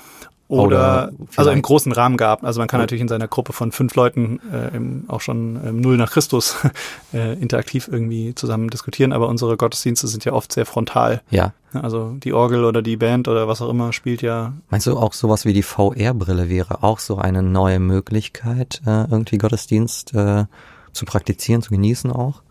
Oder, 0.48 0.64
Oder 0.66 1.12
also 1.34 1.50
im 1.50 1.60
großen 1.60 1.90
Rahmen 1.90 2.16
gab. 2.16 2.44
Also 2.44 2.60
man 2.60 2.68
kann 2.68 2.78
natürlich 2.78 3.02
in 3.02 3.08
seiner 3.08 3.26
Gruppe 3.26 3.52
von 3.52 3.72
fünf 3.72 3.96
Leuten 3.96 4.38
äh, 4.52 4.76
im, 4.76 5.04
auch 5.08 5.20
schon 5.20 5.58
ähm, 5.66 5.80
null 5.80 5.96
nach 5.96 6.12
Christus 6.12 6.56
äh, 7.12 7.32
interaktiv 7.40 7.88
irgendwie 7.90 8.32
zusammen 8.34 8.70
diskutieren, 8.70 9.12
aber 9.12 9.28
unsere 9.28 9.56
Gottesdienste 9.56 10.06
sind 10.06 10.24
ja 10.24 10.32
oft 10.32 10.52
sehr 10.52 10.64
frontal. 10.66 11.22
ja. 11.30 11.52
Ja, 11.74 11.80
Also 11.80 12.12
die 12.22 12.32
Orgel 12.32 12.64
oder 12.64 12.80
die 12.80 12.96
Band 12.96 13.26
oder 13.26 13.48
was 13.48 13.60
auch 13.60 13.68
immer 13.68 13.92
spielt 13.92 14.22
ja. 14.22 14.52
Meinst 14.70 14.86
du 14.86 14.96
auch 14.96 15.12
sowas 15.12 15.44
wie 15.44 15.52
die 15.52 15.64
VR-Brille 15.64 16.48
wäre 16.48 16.84
auch 16.84 17.00
so 17.00 17.18
eine 17.18 17.42
neue 17.42 17.80
Möglichkeit, 17.80 18.80
äh, 18.86 19.02
irgendwie 19.10 19.38
Gottesdienst 19.38 20.14
äh, 20.14 20.44
zu 20.92 21.04
praktizieren, 21.06 21.60
zu 21.60 21.70
genießen 21.70 22.12
auch? 22.12 22.42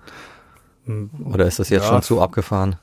Oder 1.24 1.48
ist 1.48 1.60
das 1.60 1.70
jetzt 1.70 1.84
Ja. 1.84 1.90
schon 1.90 2.02
zu 2.04 2.22
abgefahren? 2.22 2.75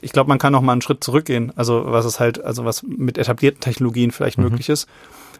Ich 0.00 0.12
glaube, 0.12 0.28
man 0.28 0.38
kann 0.38 0.52
noch 0.52 0.62
mal 0.62 0.72
einen 0.72 0.82
Schritt 0.82 1.02
zurückgehen. 1.02 1.52
Also 1.56 1.84
was 1.86 2.04
es 2.04 2.20
halt, 2.20 2.42
also 2.42 2.64
was 2.64 2.82
mit 2.82 3.18
etablierten 3.18 3.60
Technologien 3.60 4.10
vielleicht 4.10 4.38
möglich 4.38 4.68
ist. 4.68 4.88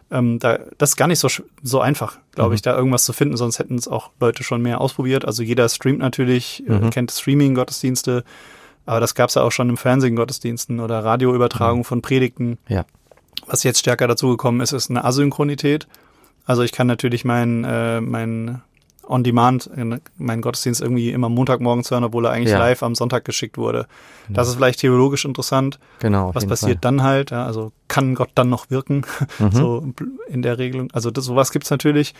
Ähm, 0.09 0.39
da, 0.39 0.59
das 0.77 0.91
ist 0.91 0.95
gar 0.95 1.07
nicht 1.07 1.19
so, 1.19 1.27
so 1.63 1.81
einfach, 1.81 2.17
glaube 2.33 2.55
ich, 2.55 2.61
da 2.61 2.75
irgendwas 2.75 3.03
zu 3.03 3.11
finden, 3.11 3.35
sonst 3.35 3.59
hätten 3.59 3.75
es 3.75 3.87
auch 3.87 4.11
Leute 4.19 4.43
schon 4.43 4.61
mehr 4.61 4.79
ausprobiert. 4.79 5.25
Also 5.25 5.43
jeder 5.43 5.67
streamt 5.67 5.99
natürlich, 5.99 6.63
äh, 6.67 6.89
kennt 6.89 7.11
Streaming-Gottesdienste, 7.11 8.23
aber 8.85 9.01
das 9.01 9.15
gab 9.15 9.29
es 9.29 9.35
ja 9.35 9.41
auch 9.41 9.51
schon 9.51 9.69
im 9.69 9.75
Fernsehen 9.75 10.15
Gottesdiensten 10.15 10.79
oder 10.79 11.03
Radioübertragung 11.03 11.83
von 11.83 12.01
Predigten. 12.01 12.57
Ja. 12.69 12.85
Was 13.45 13.63
jetzt 13.63 13.79
stärker 13.79 14.07
dazugekommen 14.07 14.61
ist, 14.61 14.71
ist 14.71 14.89
eine 14.89 15.03
Asynchronität. 15.03 15.87
Also 16.45 16.63
ich 16.63 16.71
kann 16.71 16.87
natürlich 16.87 17.25
mein, 17.25 17.65
äh, 17.65 17.99
mein 17.99 18.61
On-Demand, 19.07 19.69
äh, 19.75 19.99
meinen 20.17 20.41
Gottesdienst 20.41 20.81
irgendwie 20.81 21.11
immer 21.11 21.29
Montagmorgens 21.29 21.89
hören, 21.91 22.03
obwohl 22.03 22.25
er 22.25 22.31
eigentlich 22.31 22.51
Ja. 22.51 22.59
live 22.59 22.83
am 22.83 22.93
Sonntag 22.95 23.23
geschickt 23.25 23.57
wurde. 23.57 23.87
Das 24.29 24.47
ist 24.49 24.55
vielleicht 24.55 24.79
theologisch 24.79 25.23
interessant. 25.25 25.79
Genau. 25.99 26.35
Was 26.35 26.45
passiert 26.45 26.83
dann 26.83 27.01
halt? 27.03 27.31
Ja, 27.31 27.45
also 27.45 27.71
kann 27.87 28.15
Gott 28.15 28.31
dann 28.35 28.49
noch 28.49 28.69
wirken? 28.69 29.05
Mhm. 29.39 29.51
So 29.51 29.93
in 30.27 30.41
der 30.41 30.57
Regelung. 30.57 30.89
Also 30.91 31.09
das, 31.11 31.25
sowas 31.25 31.51
gibt's 31.51 31.69
natürlich. 31.69 32.13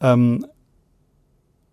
Ähm, 0.00 0.46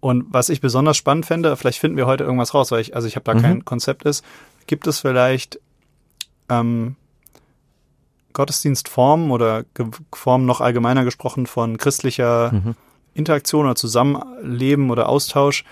Und 0.01 0.25
was 0.31 0.49
ich 0.49 0.61
besonders 0.61 0.97
spannend 0.97 1.27
fände, 1.27 1.55
vielleicht 1.55 1.77
finden 1.79 1.95
wir 1.95 2.07
heute 2.07 2.23
irgendwas 2.23 2.53
raus, 2.55 2.71
weil 2.71 2.81
ich, 2.81 2.95
also 2.95 3.07
ich 3.07 3.15
habe 3.15 3.23
da 3.23 3.35
Mhm. 3.35 3.41
kein 3.41 3.65
Konzept 3.65 4.03
ist, 4.03 4.25
gibt 4.67 4.87
es 4.87 4.99
vielleicht 4.99 5.59
ähm, 6.49 6.95
Gottesdienstformen 8.33 9.31
oder 9.31 9.63
Formen 10.13 10.45
noch 10.45 10.61
allgemeiner 10.61 11.03
gesprochen 11.03 11.45
von 11.47 11.77
christlicher 11.77 12.51
Mhm. 12.53 12.75
Interaktion 13.13 13.65
oder 13.65 13.75
Zusammenleben 13.75 14.89
oder 14.89 15.09
Austausch, 15.09 15.63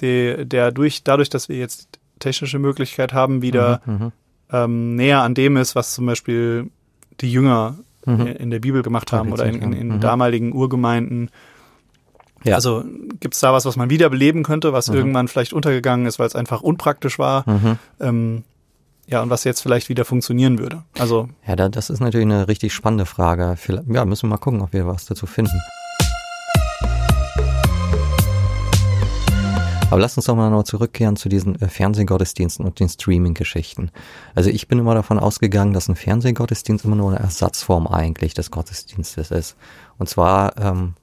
der, 0.00 0.44
der 0.44 0.72
durch, 0.72 1.04
dadurch, 1.04 1.28
dass 1.30 1.48
wir 1.48 1.56
jetzt 1.58 1.88
technische 2.18 2.58
Möglichkeit 2.58 3.12
haben, 3.12 3.42
wieder 3.42 3.80
Mhm. 3.86 4.12
ähm, 4.52 4.96
näher 4.96 5.22
an 5.22 5.34
dem 5.34 5.56
ist, 5.56 5.74
was 5.74 5.94
zum 5.94 6.06
Beispiel 6.06 6.70
die 7.20 7.30
Jünger 7.32 7.78
Mhm. 8.06 8.26
in 8.26 8.50
der 8.50 8.60
Bibel 8.60 8.82
gemacht 8.82 9.12
haben 9.12 9.30
oder 9.32 9.44
in, 9.46 9.60
in, 9.60 9.72
in 9.72 9.88
Mhm. 9.88 10.00
damaligen 10.00 10.52
Urgemeinden. 10.52 11.30
Ja. 12.44 12.54
Also 12.54 12.82
gibt 13.20 13.34
es 13.34 13.40
da 13.40 13.52
was, 13.52 13.66
was 13.66 13.76
man 13.76 13.90
wiederbeleben 13.90 14.42
könnte, 14.42 14.72
was 14.72 14.88
Mhm. 14.88 14.94
irgendwann 14.96 15.28
vielleicht 15.28 15.52
untergegangen 15.52 16.06
ist, 16.06 16.18
weil 16.18 16.26
es 16.26 16.34
einfach 16.34 16.62
unpraktisch 16.62 17.18
war? 17.18 17.48
Mhm. 17.48 17.78
Ähm, 18.00 18.44
ja, 19.06 19.22
und 19.22 19.28
was 19.30 19.44
jetzt 19.44 19.60
vielleicht 19.60 19.88
wieder 19.90 20.04
funktionieren 20.06 20.58
würde. 20.58 20.82
Also 20.98 21.28
Ja, 21.46 21.56
da, 21.56 21.68
das 21.68 21.90
ist 21.90 22.00
natürlich 22.00 22.24
eine 22.26 22.48
richtig 22.48 22.72
spannende 22.72 23.04
Frage. 23.06 23.56
Ja, 23.88 24.04
müssen 24.06 24.22
wir 24.24 24.30
mal 24.30 24.38
gucken, 24.38 24.62
ob 24.62 24.72
wir 24.72 24.86
was 24.86 25.04
dazu 25.04 25.26
finden. 25.26 25.60
Aber 29.90 30.00
lass 30.00 30.16
uns 30.16 30.26
doch 30.26 30.36
mal 30.36 30.50
noch 30.50 30.62
zurückkehren 30.62 31.16
zu 31.16 31.28
diesen 31.28 31.60
äh, 31.60 31.68
Fernsehgottesdiensten 31.68 32.64
und 32.64 32.78
den 32.78 32.88
Streaming-Geschichten. 32.88 33.90
Also 34.36 34.48
ich 34.50 34.68
bin 34.68 34.78
immer 34.78 34.94
davon 34.94 35.18
ausgegangen, 35.18 35.72
dass 35.72 35.88
ein 35.88 35.96
Fernsehgottesdienst 35.96 36.84
immer 36.84 36.94
nur 36.96 37.10
eine 37.10 37.18
Ersatzform 37.18 37.88
eigentlich 37.88 38.34
des 38.34 38.50
Gottesdienstes 38.52 39.30
ist. 39.32 39.56
Und 39.98 40.08
zwar, 40.08 40.56
ähm, 40.58 40.94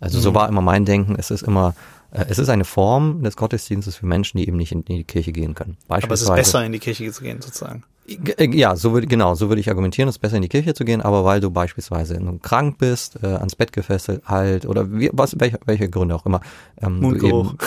also 0.00 0.20
so 0.20 0.30
Mhm. 0.30 0.34
war 0.34 0.48
immer 0.48 0.60
mein 0.60 0.84
Denken, 0.84 1.16
es 1.18 1.30
ist 1.30 1.42
immer, 1.42 1.74
äh, 2.10 2.26
es 2.28 2.38
ist 2.38 2.50
eine 2.50 2.64
Form 2.64 3.22
des 3.22 3.36
Gottesdienstes 3.36 3.96
für 3.96 4.06
Menschen, 4.06 4.36
die 4.38 4.46
eben 4.46 4.58
nicht 4.58 4.72
in 4.72 4.84
die 4.84 5.04
Kirche 5.04 5.32
gehen 5.32 5.54
können. 5.54 5.78
aber 5.88 5.96
es 5.98 6.04
ist 6.04 6.28
Beispielsweise- 6.28 6.34
besser, 6.34 6.66
in 6.66 6.72
die 6.72 6.80
Kirche 6.80 7.10
zu 7.12 7.22
gehen, 7.22 7.40
sozusagen. 7.40 7.84
G- 8.06 8.56
Ja, 8.58 8.76
so 8.76 8.92
würde 8.92 9.06
genau, 9.06 9.34
so 9.34 9.48
würde 9.48 9.60
ich 9.60 9.70
argumentieren, 9.70 10.08
es 10.08 10.16
ist 10.16 10.18
besser 10.20 10.36
in 10.36 10.42
die 10.42 10.48
Kirche 10.48 10.74
zu 10.74 10.84
gehen, 10.84 11.00
aber 11.00 11.24
weil 11.24 11.40
du 11.40 11.50
beispielsweise 11.50 12.20
krank 12.42 12.76
bist, 12.78 13.22
äh, 13.22 13.26
ans 13.28 13.56
Bett 13.56 13.72
gefesselt 13.72 14.22
halt 14.26 14.66
oder 14.66 14.92
wie, 14.92 15.08
was 15.12 15.36
welche, 15.40 15.58
welche 15.64 15.88
Gründe 15.88 16.14
auch 16.14 16.26
immer. 16.26 16.40
Ähm, 16.82 17.00
Mundgeruch. 17.00 17.52
eben- 17.54 17.58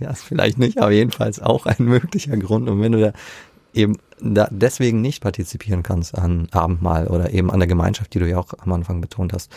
ja, 0.00 0.12
vielleicht 0.14 0.58
nicht, 0.58 0.78
aber 0.78 0.90
jedenfalls 0.90 1.40
auch 1.40 1.66
ein 1.66 1.84
möglicher 1.84 2.36
Grund. 2.36 2.68
Und 2.68 2.80
wenn 2.80 2.92
du 2.92 3.00
da 3.00 3.12
eben 3.72 3.98
da 4.20 4.48
deswegen 4.50 5.00
nicht 5.00 5.22
partizipieren 5.22 5.84
kannst 5.84 6.18
an 6.18 6.48
Abendmahl 6.50 7.06
oder 7.06 7.32
eben 7.32 7.52
an 7.52 7.60
der 7.60 7.68
Gemeinschaft, 7.68 8.12
die 8.14 8.18
du 8.18 8.28
ja 8.28 8.36
auch 8.38 8.52
am 8.58 8.72
Anfang 8.72 9.00
betont 9.00 9.32
hast, 9.32 9.50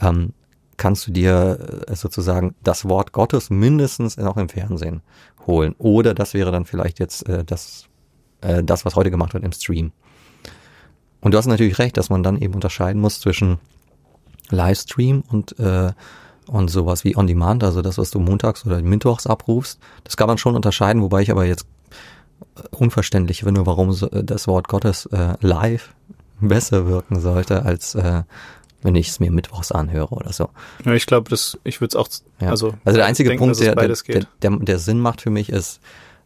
ähm, 0.00 0.32
kannst 0.78 1.06
du 1.06 1.12
dir 1.12 1.84
äh, 1.88 1.94
sozusagen 1.94 2.54
das 2.64 2.88
Wort 2.88 3.12
Gottes 3.12 3.50
mindestens 3.50 4.18
auch 4.18 4.38
im 4.38 4.48
Fernsehen 4.48 5.02
holen. 5.46 5.74
Oder 5.76 6.14
das 6.14 6.32
wäre 6.32 6.50
dann 6.52 6.64
vielleicht 6.64 6.98
jetzt 7.00 7.28
äh, 7.28 7.44
das 7.44 7.84
äh, 8.40 8.62
das, 8.62 8.84
was 8.84 8.96
heute 8.96 9.10
gemacht 9.10 9.34
wird 9.34 9.44
im 9.44 9.52
Stream. 9.52 9.92
Und 11.20 11.32
du 11.32 11.38
hast 11.38 11.46
natürlich 11.46 11.78
recht, 11.78 11.96
dass 11.96 12.10
man 12.10 12.22
dann 12.22 12.40
eben 12.40 12.54
unterscheiden 12.54 13.00
muss 13.00 13.20
zwischen 13.20 13.58
Livestream 14.50 15.22
und 15.28 15.58
äh, 15.58 15.92
und 16.46 16.68
sowas 16.68 17.04
wie 17.04 17.16
On 17.16 17.28
Demand, 17.28 17.62
also 17.62 17.80
das, 17.80 17.96
was 17.96 18.10
du 18.10 18.18
montags 18.18 18.66
oder 18.66 18.82
mittwochs 18.82 19.26
abrufst. 19.26 19.78
Das 20.02 20.16
kann 20.16 20.26
man 20.26 20.36
schon 20.36 20.56
unterscheiden, 20.56 21.00
wobei 21.00 21.22
ich 21.22 21.30
aber 21.30 21.44
jetzt 21.44 21.64
äh, 22.56 22.62
unverständlich 22.76 23.44
finde, 23.44 23.66
warum 23.66 23.90
äh, 23.90 24.24
das 24.24 24.48
Wort 24.48 24.66
Gottes 24.66 25.06
äh, 25.06 25.34
live 25.40 25.94
besser 26.40 26.86
wirken 26.86 27.20
sollte, 27.20 27.64
als 27.64 27.94
äh, 27.94 28.22
wenn 28.82 28.96
ich 28.96 29.08
es 29.08 29.20
mir 29.20 29.30
mittwochs 29.30 29.70
anhöre 29.70 30.14
oder 30.14 30.32
so. 30.32 30.48
Ja, 30.84 30.94
ich 30.94 31.06
glaube, 31.06 31.30
das, 31.30 31.58
ich 31.64 31.80
würde 31.80 31.90
es 31.90 31.96
auch, 31.96 32.08
Ja. 32.40 32.48
also, 32.48 32.74
Also 32.84 32.96
der 32.96 33.06
einzige 33.06 33.28
denken, 33.28 33.44
Punkt, 33.44 33.60
der, 33.60 33.74
der, 33.76 34.26
der, 34.42 34.50
der 34.56 34.78
Sinn 34.78 34.98
macht 34.98 35.20
für 35.20 35.30
mich, 35.30 35.50
ist 35.50 35.80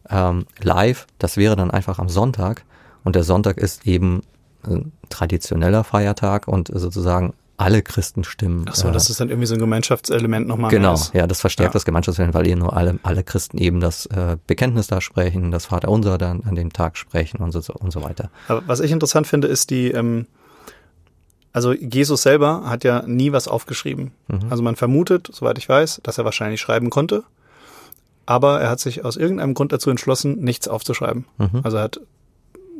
ähm, 0.09 0.45
live, 0.61 1.07
das 1.19 1.37
wäre 1.37 1.55
dann 1.55 1.71
einfach 1.71 1.99
am 1.99 2.09
Sonntag 2.09 2.63
und 3.03 3.15
der 3.15 3.23
Sonntag 3.23 3.57
ist 3.57 3.85
eben 3.85 4.21
ein 4.63 4.91
traditioneller 5.09 5.83
Feiertag 5.83 6.47
und 6.47 6.69
sozusagen 6.73 7.33
alle 7.57 7.81
Christen 7.81 8.23
stimmen. 8.23 8.65
Ach 8.67 8.75
so, 8.75 8.89
äh, 8.89 8.91
das 8.91 9.09
ist 9.09 9.19
dann 9.19 9.29
irgendwie 9.29 9.45
so 9.47 9.53
ein 9.53 9.59
Gemeinschaftselement 9.59 10.47
nochmal. 10.47 10.71
Genau, 10.71 10.99
ja, 11.13 11.25
das 11.25 11.39
verstärkt 11.39 11.69
Ja. 11.69 11.73
das 11.73 11.85
Gemeinschaftswillen, 11.85 12.33
weil 12.33 12.47
eben 12.47 12.59
nur 12.59 12.75
alle, 12.75 12.99
alle 13.03 13.23
Christen 13.23 13.57
eben 13.57 13.79
das 13.79 14.07
äh, 14.07 14.37
Bekenntnis 14.45 14.87
da 14.87 14.99
sprechen, 14.99 15.51
das 15.51 15.67
Vaterunser 15.67 16.17
dann 16.17 16.43
an 16.43 16.55
dem 16.55 16.73
Tag 16.73 16.97
sprechen 16.97 17.37
und 17.37 17.51
so, 17.51 17.61
so 17.61 17.73
und 17.73 17.91
so 17.91 18.03
weiter. 18.03 18.29
Aber 18.47 18.63
was 18.67 18.81
ich 18.81 18.91
interessant 18.91 19.27
finde, 19.27 19.47
ist 19.47 19.69
die, 19.69 19.91
ähm, 19.91 20.25
also 21.53 21.71
Jesus 21.71 22.23
selber 22.23 22.63
hat 22.65 22.83
ja 22.83 23.03
nie 23.07 23.31
was 23.31 23.47
aufgeschrieben. 23.47 24.11
Mhm. 24.27 24.47
Also 24.49 24.61
man 24.61 24.75
vermutet, 24.75 25.29
soweit 25.31 25.57
ich 25.57 25.69
weiß, 25.69 26.01
dass 26.03 26.17
er 26.17 26.25
wahrscheinlich 26.25 26.59
schreiben 26.59 26.89
konnte. 26.89 27.23
Aber 28.25 28.59
er 28.59 28.69
hat 28.69 28.79
sich 28.79 29.05
aus 29.05 29.17
irgendeinem 29.17 29.53
Grund 29.53 29.71
dazu 29.71 29.89
entschlossen, 29.89 30.39
nichts 30.39 30.67
aufzuschreiben. 30.67 31.25
Mhm. 31.37 31.61
Also 31.63 31.77
er 31.77 31.83
hat 31.83 31.99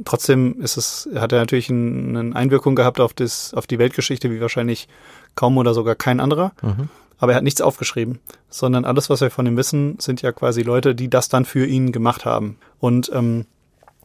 trotzdem 0.03 0.61
ist 0.61 0.77
es, 0.77 1.07
hat 1.15 1.31
er 1.31 1.39
natürlich 1.39 1.69
ein, 1.69 2.17
eine 2.17 2.35
Einwirkung 2.35 2.75
gehabt 2.75 2.99
auf 2.99 3.13
das, 3.13 3.53
auf 3.53 3.67
die 3.67 3.79
Weltgeschichte, 3.79 4.29
wie 4.31 4.41
wahrscheinlich 4.41 4.87
kaum 5.35 5.57
oder 5.57 5.73
sogar 5.73 5.95
kein 5.95 6.19
anderer. 6.19 6.51
Mhm. 6.61 6.89
Aber 7.17 7.31
er 7.31 7.37
hat 7.37 7.43
nichts 7.43 7.61
aufgeschrieben, 7.61 8.19
sondern 8.49 8.83
alles, 8.83 9.09
was 9.09 9.21
wir 9.21 9.31
von 9.31 9.45
ihm 9.45 9.55
wissen, 9.55 9.97
sind 9.99 10.21
ja 10.21 10.33
quasi 10.33 10.63
Leute, 10.63 10.95
die 10.95 11.09
das 11.09 11.29
dann 11.29 11.45
für 11.45 11.65
ihn 11.65 11.93
gemacht 11.93 12.25
haben. 12.25 12.57
Und 12.79 13.09
ähm, 13.13 13.45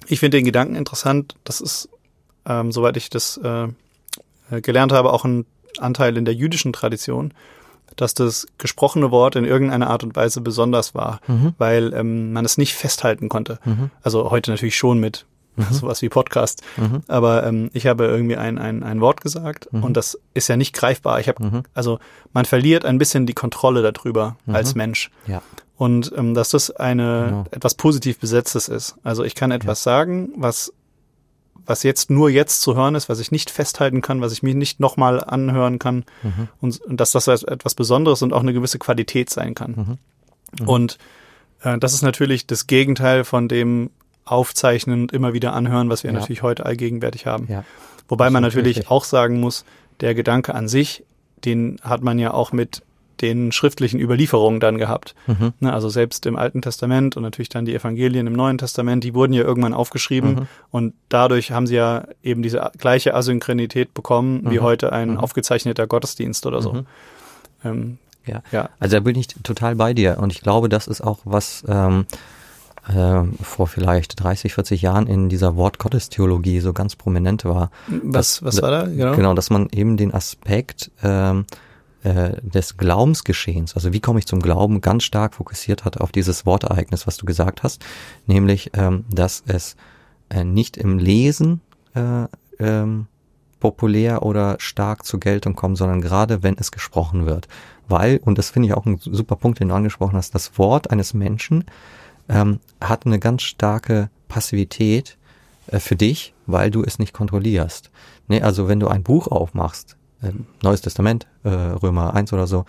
ich 0.06 0.20
finde 0.20 0.36
den 0.36 0.44
Gedanken 0.44 0.76
interessant. 0.76 1.34
Das 1.42 1.60
ist, 1.60 1.88
ähm, 2.46 2.70
soweit 2.70 2.96
ich 2.96 3.10
das 3.10 3.40
äh, 3.42 3.64
äh, 4.50 4.60
gelernt 4.60 4.92
habe, 4.92 5.12
auch 5.12 5.24
ein 5.24 5.44
Anteil 5.78 6.16
in 6.16 6.24
der 6.24 6.34
jüdischen 6.34 6.72
Tradition, 6.72 7.34
dass 7.96 8.14
das 8.14 8.46
gesprochene 8.58 9.10
Wort 9.10 9.36
in 9.36 9.44
irgendeiner 9.44 9.88
Art 9.90 10.02
und 10.04 10.14
Weise 10.16 10.40
besonders 10.40 10.94
war, 10.94 11.20
Mhm. 11.26 11.54
weil 11.58 11.92
ähm, 11.94 12.32
man 12.32 12.44
es 12.44 12.58
nicht 12.58 12.74
festhalten 12.74 13.28
konnte. 13.28 13.58
Mhm. 13.64 13.90
Also 14.02 14.30
heute 14.30 14.50
natürlich 14.50 14.76
schon 14.76 14.98
mit 15.00 15.26
sowas 15.70 16.00
wie 16.00 16.08
Podcast. 16.08 16.62
Mhm. 16.78 17.02
Aber 17.08 17.44
ähm, 17.46 17.70
ich 17.74 17.86
habe 17.86 18.04
irgendwie 18.06 18.36
ein, 18.36 18.56
ein, 18.58 18.82
ein 18.82 19.00
Wort 19.02 19.20
gesagt 19.20 19.70
Mhm. 19.72 19.82
und 19.84 19.96
das 19.96 20.18
ist 20.32 20.48
ja 20.48 20.56
nicht 20.56 20.74
greifbar. 20.74 21.20
Ich 21.20 21.28
habe, 21.28 21.44
Mhm. 21.44 21.62
also 21.74 21.98
man 22.32 22.44
verliert 22.46 22.84
ein 22.86 22.96
bisschen 22.98 23.26
die 23.26 23.34
Kontrolle 23.34 23.82
darüber 23.92 24.36
Mhm. 24.46 24.54
als 24.54 24.74
Mensch. 24.74 25.10
Ja. 25.26 25.42
Und 25.76 26.12
ähm, 26.16 26.34
dass 26.34 26.50
das 26.50 26.70
eine 26.70 27.24
Genau. 27.28 27.44
etwas 27.50 27.74
positiv 27.74 28.18
besetztes 28.20 28.68
ist. 28.68 28.96
Also 29.02 29.24
ich 29.24 29.34
kann 29.34 29.50
etwas 29.50 29.82
sagen, 29.82 30.30
was 30.36 30.72
was 31.70 31.82
jetzt 31.84 32.10
nur 32.10 32.28
jetzt 32.28 32.60
zu 32.60 32.76
hören 32.76 32.94
ist, 32.94 33.08
was 33.08 33.20
ich 33.20 33.30
nicht 33.32 33.48
festhalten 33.48 34.02
kann, 34.02 34.20
was 34.20 34.32
ich 34.32 34.42
mir 34.42 34.54
nicht 34.54 34.80
nochmal 34.80 35.24
anhören 35.24 35.78
kann 35.78 36.04
Mhm. 36.22 36.48
und, 36.60 36.80
und 36.82 37.00
dass 37.00 37.12
das 37.12 37.26
etwas 37.28 37.74
Besonderes 37.74 38.20
und 38.22 38.32
auch 38.34 38.40
eine 38.40 38.52
gewisse 38.52 38.78
Qualität 38.78 39.30
sein 39.30 39.54
kann. 39.54 39.98
Mhm. 40.60 40.68
Und 40.68 40.98
äh, 41.62 41.78
das 41.78 41.94
ist 41.94 42.02
natürlich 42.02 42.46
das 42.46 42.66
Gegenteil 42.66 43.24
von 43.24 43.48
dem 43.48 43.90
Aufzeichnen 44.24 45.02
und 45.02 45.12
immer 45.12 45.32
wieder 45.32 45.52
anhören, 45.54 45.88
was 45.88 46.02
wir 46.04 46.12
Ja. 46.12 46.18
natürlich 46.18 46.42
heute 46.42 46.66
allgegenwärtig 46.66 47.26
haben. 47.26 47.46
Ja. 47.48 47.64
Wobei 48.08 48.28
man 48.30 48.42
natürlich 48.42 48.76
richtig. 48.78 48.90
auch 48.90 49.04
sagen 49.04 49.40
muss, 49.40 49.64
der 50.00 50.14
Gedanke 50.14 50.54
an 50.54 50.68
sich, 50.68 51.04
den 51.44 51.78
hat 51.82 52.02
man 52.02 52.18
ja 52.18 52.32
auch 52.34 52.52
mit 52.52 52.82
den 53.20 53.52
schriftlichen 53.52 54.00
Überlieferungen 54.00 54.60
dann 54.60 54.78
gehabt. 54.78 55.14
Mhm. 55.26 55.52
Ne, 55.60 55.72
also 55.72 55.88
selbst 55.88 56.26
im 56.26 56.36
Alten 56.36 56.62
Testament 56.62 57.16
und 57.16 57.22
natürlich 57.22 57.48
dann 57.48 57.64
die 57.64 57.74
Evangelien 57.74 58.26
im 58.26 58.32
Neuen 58.32 58.58
Testament, 58.58 59.04
die 59.04 59.14
wurden 59.14 59.32
ja 59.32 59.42
irgendwann 59.42 59.74
aufgeschrieben 59.74 60.34
Mhm. 60.34 60.46
und 60.70 60.94
dadurch 61.08 61.52
haben 61.52 61.66
sie 61.66 61.76
ja 61.76 62.04
eben 62.22 62.42
diese 62.42 62.70
gleiche 62.78 63.14
Asynchronität 63.14 63.92
bekommen 63.94 64.42
wie 64.50 64.58
Mhm. 64.58 64.62
heute 64.62 64.92
ein 64.92 65.10
Mhm. 65.12 65.18
aufgezeichneter 65.18 65.86
Gottesdienst 65.86 66.46
oder 66.46 66.62
so. 66.62 66.72
Mhm. 66.72 66.86
Ähm, 67.64 67.98
Ja. 68.26 68.42
ja. 68.52 68.68
Also 68.78 68.96
da 68.96 69.00
bin 69.00 69.16
ich 69.16 69.28
total 69.28 69.76
bei 69.76 69.94
dir 69.94 70.18
und 70.20 70.32
ich 70.32 70.40
glaube, 70.42 70.68
das 70.68 70.86
ist 70.86 71.00
auch 71.00 71.20
was 71.24 71.64
ähm, 71.68 72.06
äh, 72.88 73.24
vor 73.42 73.66
vielleicht 73.66 74.22
30, 74.22 74.54
40 74.54 74.82
Jahren 74.82 75.06
in 75.06 75.28
dieser 75.28 75.54
Wortgottestheologie 75.56 76.60
so 76.60 76.72
ganz 76.72 76.96
prominent 76.96 77.44
war. 77.44 77.70
Was, 78.02 78.42
was 78.42 78.60
war 78.62 78.70
da? 78.70 78.84
Genau. 78.86 79.14
Genau, 79.14 79.34
dass 79.34 79.50
man 79.50 79.68
eben 79.70 79.96
den 79.96 80.12
Aspekt 80.14 80.90
ähm, 81.02 81.44
äh, 82.02 82.40
des 82.42 82.76
Glaubensgeschehens, 82.76 83.74
also 83.74 83.92
wie 83.92 84.00
komme 84.00 84.18
ich 84.18 84.26
zum 84.26 84.40
Glauben, 84.40 84.80
ganz 84.80 85.04
stark 85.04 85.34
fokussiert 85.34 85.84
hat 85.84 86.00
auf 86.00 86.12
dieses 86.12 86.46
Wortereignis, 86.46 87.06
was 87.06 87.16
du 87.16 87.26
gesagt 87.26 87.62
hast, 87.62 87.84
nämlich, 88.26 88.70
ähm, 88.74 89.04
dass 89.10 89.42
es 89.46 89.76
äh, 90.30 90.44
nicht 90.44 90.76
im 90.76 90.98
Lesen 90.98 91.60
äh, 91.94 92.26
ähm, 92.58 93.06
populär 93.58 94.22
oder 94.22 94.56
stark 94.58 95.04
zur 95.04 95.20
Geltung 95.20 95.54
kommt, 95.54 95.76
sondern 95.76 96.00
gerade 96.00 96.42
wenn 96.42 96.56
es 96.58 96.72
gesprochen 96.72 97.26
wird. 97.26 97.48
Weil, 97.88 98.20
und 98.24 98.38
das 98.38 98.50
finde 98.50 98.68
ich 98.68 98.74
auch 98.74 98.86
ein 98.86 98.98
super 98.98 99.36
Punkt, 99.36 99.60
den 99.60 99.68
du 99.68 99.74
angesprochen 99.74 100.16
hast, 100.16 100.34
das 100.34 100.58
Wort 100.58 100.90
eines 100.90 101.12
Menschen 101.12 101.64
ähm, 102.28 102.60
hat 102.80 103.04
eine 103.04 103.18
ganz 103.18 103.42
starke 103.42 104.10
Passivität 104.28 105.18
äh, 105.66 105.78
für 105.78 105.96
dich, 105.96 106.32
weil 106.46 106.70
du 106.70 106.82
es 106.82 106.98
nicht 106.98 107.12
kontrollierst. 107.12 107.90
Ne, 108.28 108.42
also 108.42 108.68
wenn 108.68 108.80
du 108.80 108.88
ein 108.88 109.02
Buch 109.02 109.26
aufmachst, 109.26 109.96
äh, 110.22 110.32
Neues 110.62 110.80
Testament, 110.80 111.26
äh, 111.44 111.48
Römer 111.48 112.14
1 112.14 112.32
oder 112.32 112.46
so, 112.46 112.64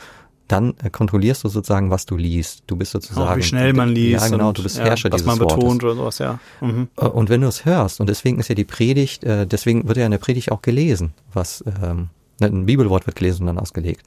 dann 0.47 0.73
äh, 0.83 0.89
kontrollierst 0.89 1.43
du 1.43 1.49
sozusagen, 1.49 1.91
was 1.91 2.05
du 2.05 2.17
liest. 2.17 2.63
Du 2.67 2.75
bist 2.75 2.91
sozusagen. 2.91 3.27
Auch 3.27 3.37
wie 3.37 3.43
schnell 3.43 3.73
man 3.73 3.89
liest. 3.89 4.23
Ja, 4.23 4.29
genau, 4.29 4.49
und, 4.49 4.57
du 4.57 4.63
bist 4.63 4.77
ja, 4.77 4.85
Herrscher 4.85 5.11
was 5.11 5.21
dieses 5.21 5.27
man 5.27 5.39
betont 5.39 5.63
Wortes. 5.63 5.83
oder 5.83 5.95
sowas, 5.95 6.19
ja. 6.19 6.39
Mhm. 6.59 6.89
Äh, 6.97 7.05
Und 7.05 7.29
wenn 7.29 7.41
du 7.41 7.47
es 7.47 7.65
hörst, 7.65 7.99
und 7.99 8.09
deswegen 8.09 8.39
ist 8.39 8.49
ja 8.49 8.55
die 8.55 8.65
Predigt, 8.65 9.23
äh, 9.23 9.47
deswegen 9.47 9.87
wird 9.87 9.97
ja 9.97 10.05
in 10.05 10.11
der 10.11 10.17
Predigt 10.17 10.51
auch 10.51 10.61
gelesen, 10.61 11.13
was, 11.33 11.63
ähm, 11.81 12.09
ein 12.41 12.65
Bibelwort 12.65 13.05
wird 13.05 13.15
gelesen 13.15 13.43
und 13.43 13.47
dann 13.47 13.59
ausgelegt. 13.59 14.03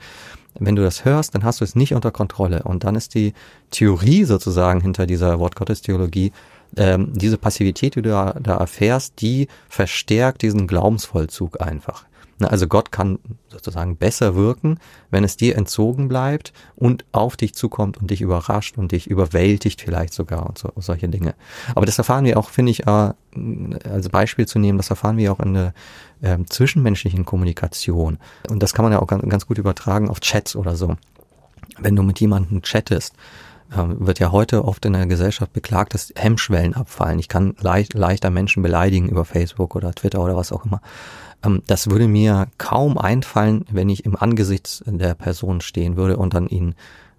Wenn 0.58 0.76
du 0.76 0.82
das 0.82 1.04
hörst, 1.04 1.34
dann 1.34 1.44
hast 1.44 1.60
du 1.60 1.64
es 1.64 1.74
nicht 1.74 1.94
unter 1.94 2.10
Kontrolle. 2.10 2.62
Und 2.64 2.84
dann 2.84 2.94
ist 2.94 3.14
die 3.14 3.32
Theorie 3.70 4.24
sozusagen 4.24 4.80
hinter 4.80 5.06
dieser 5.06 5.38
Wortgottestheologie, 5.38 6.32
ähm, 6.76 7.12
diese 7.14 7.38
Passivität, 7.38 7.94
die 7.94 8.02
du 8.02 8.10
da, 8.10 8.36
da 8.40 8.56
erfährst, 8.56 9.20
die 9.20 9.48
verstärkt 9.68 10.42
diesen 10.42 10.66
Glaubensvollzug 10.66 11.60
einfach. 11.60 12.04
Also 12.40 12.66
Gott 12.66 12.90
kann 12.90 13.18
sozusagen 13.48 13.96
besser 13.96 14.34
wirken, 14.34 14.78
wenn 15.10 15.24
es 15.24 15.36
dir 15.36 15.56
entzogen 15.56 16.08
bleibt 16.08 16.52
und 16.74 17.04
auf 17.12 17.36
dich 17.36 17.54
zukommt 17.54 17.96
und 17.98 18.10
dich 18.10 18.20
überrascht 18.20 18.76
und 18.76 18.92
dich 18.92 19.08
überwältigt 19.08 19.80
vielleicht 19.80 20.12
sogar 20.12 20.46
und 20.46 20.58
so, 20.58 20.72
solche 20.76 21.08
Dinge. 21.08 21.34
Aber 21.74 21.86
das 21.86 21.98
erfahren 21.98 22.24
wir 22.24 22.38
auch, 22.38 22.50
finde 22.50 22.72
ich, 22.72 22.86
äh, 22.86 23.12
als 23.84 24.08
Beispiel 24.08 24.46
zu 24.46 24.58
nehmen, 24.58 24.78
das 24.78 24.90
erfahren 24.90 25.16
wir 25.16 25.32
auch 25.32 25.40
in 25.40 25.54
der 25.54 25.74
äh, 26.22 26.38
zwischenmenschlichen 26.44 27.24
Kommunikation. 27.24 28.18
Und 28.48 28.62
das 28.62 28.74
kann 28.74 28.84
man 28.84 28.92
ja 28.92 29.00
auch 29.00 29.06
ganz, 29.06 29.22
ganz 29.28 29.46
gut 29.46 29.58
übertragen 29.58 30.08
auf 30.08 30.20
Chats 30.20 30.56
oder 30.56 30.76
so. 30.76 30.96
Wenn 31.78 31.96
du 31.96 32.02
mit 32.02 32.20
jemandem 32.20 32.62
chattest, 32.62 33.14
wird 33.76 34.18
ja 34.18 34.32
heute 34.32 34.64
oft 34.64 34.84
in 34.84 34.92
der 34.92 35.06
Gesellschaft 35.06 35.52
beklagt, 35.52 35.94
dass 35.94 36.12
Hemmschwellen 36.16 36.74
abfallen. 36.74 37.18
Ich 37.18 37.28
kann 37.28 37.54
leicht, 37.60 37.94
leichter 37.94 38.30
Menschen 38.30 38.62
beleidigen 38.62 39.08
über 39.08 39.24
Facebook 39.24 39.74
oder 39.74 39.92
Twitter 39.92 40.20
oder 40.22 40.36
was 40.36 40.52
auch 40.52 40.64
immer. 40.64 40.80
Ähm, 41.44 41.62
das 41.66 41.90
würde 41.90 42.08
mir 42.08 42.48
kaum 42.58 42.98
einfallen, 42.98 43.64
wenn 43.70 43.88
ich 43.88 44.04
im 44.04 44.16
Angesicht 44.16 44.82
der 44.86 45.14
Person 45.14 45.60
stehen 45.60 45.96
würde 45.96 46.16
und 46.16 46.34
dann 46.34 46.48
ihn 46.48 46.74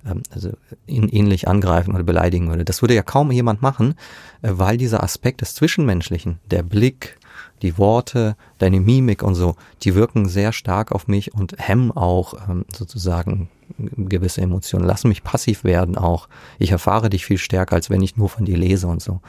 ähm, 0.05 0.23
also 0.33 0.51
ihn 0.87 1.09
ähnlich 1.09 1.47
angreifen 1.47 1.93
oder 1.93 2.03
beleidigen 2.03 2.49
würde. 2.49 2.65
Das 2.65 2.81
würde 2.81 2.95
ja 2.95 3.03
kaum 3.03 3.31
jemand 3.31 3.61
machen, 3.61 3.95
äh, 4.41 4.51
weil 4.53 4.77
dieser 4.77 5.03
Aspekt 5.03 5.41
des 5.41 5.55
Zwischenmenschlichen, 5.55 6.39
der 6.49 6.63
Blick, 6.63 7.17
die 7.61 7.77
Worte, 7.77 8.35
deine 8.57 8.79
Mimik 8.79 9.23
und 9.23 9.35
so, 9.35 9.55
die 9.83 9.95
wirken 9.95 10.27
sehr 10.27 10.51
stark 10.51 10.91
auf 10.91 11.07
mich 11.07 11.33
und 11.33 11.55
hemmen 11.57 11.91
auch 11.91 12.33
ähm, 12.49 12.65
sozusagen 12.73 13.49
gewisse 13.77 14.41
Emotionen, 14.41 14.85
lassen 14.85 15.07
mich 15.07 15.23
passiv 15.23 15.63
werden 15.63 15.97
auch. 15.97 16.27
Ich 16.59 16.71
erfahre 16.71 17.09
dich 17.09 17.25
viel 17.25 17.37
stärker, 17.37 17.75
als 17.75 17.89
wenn 17.89 18.01
ich 18.01 18.17
nur 18.17 18.29
von 18.29 18.45
dir 18.45 18.57
lese 18.57 18.87
und 18.87 19.01
so. 19.01 19.19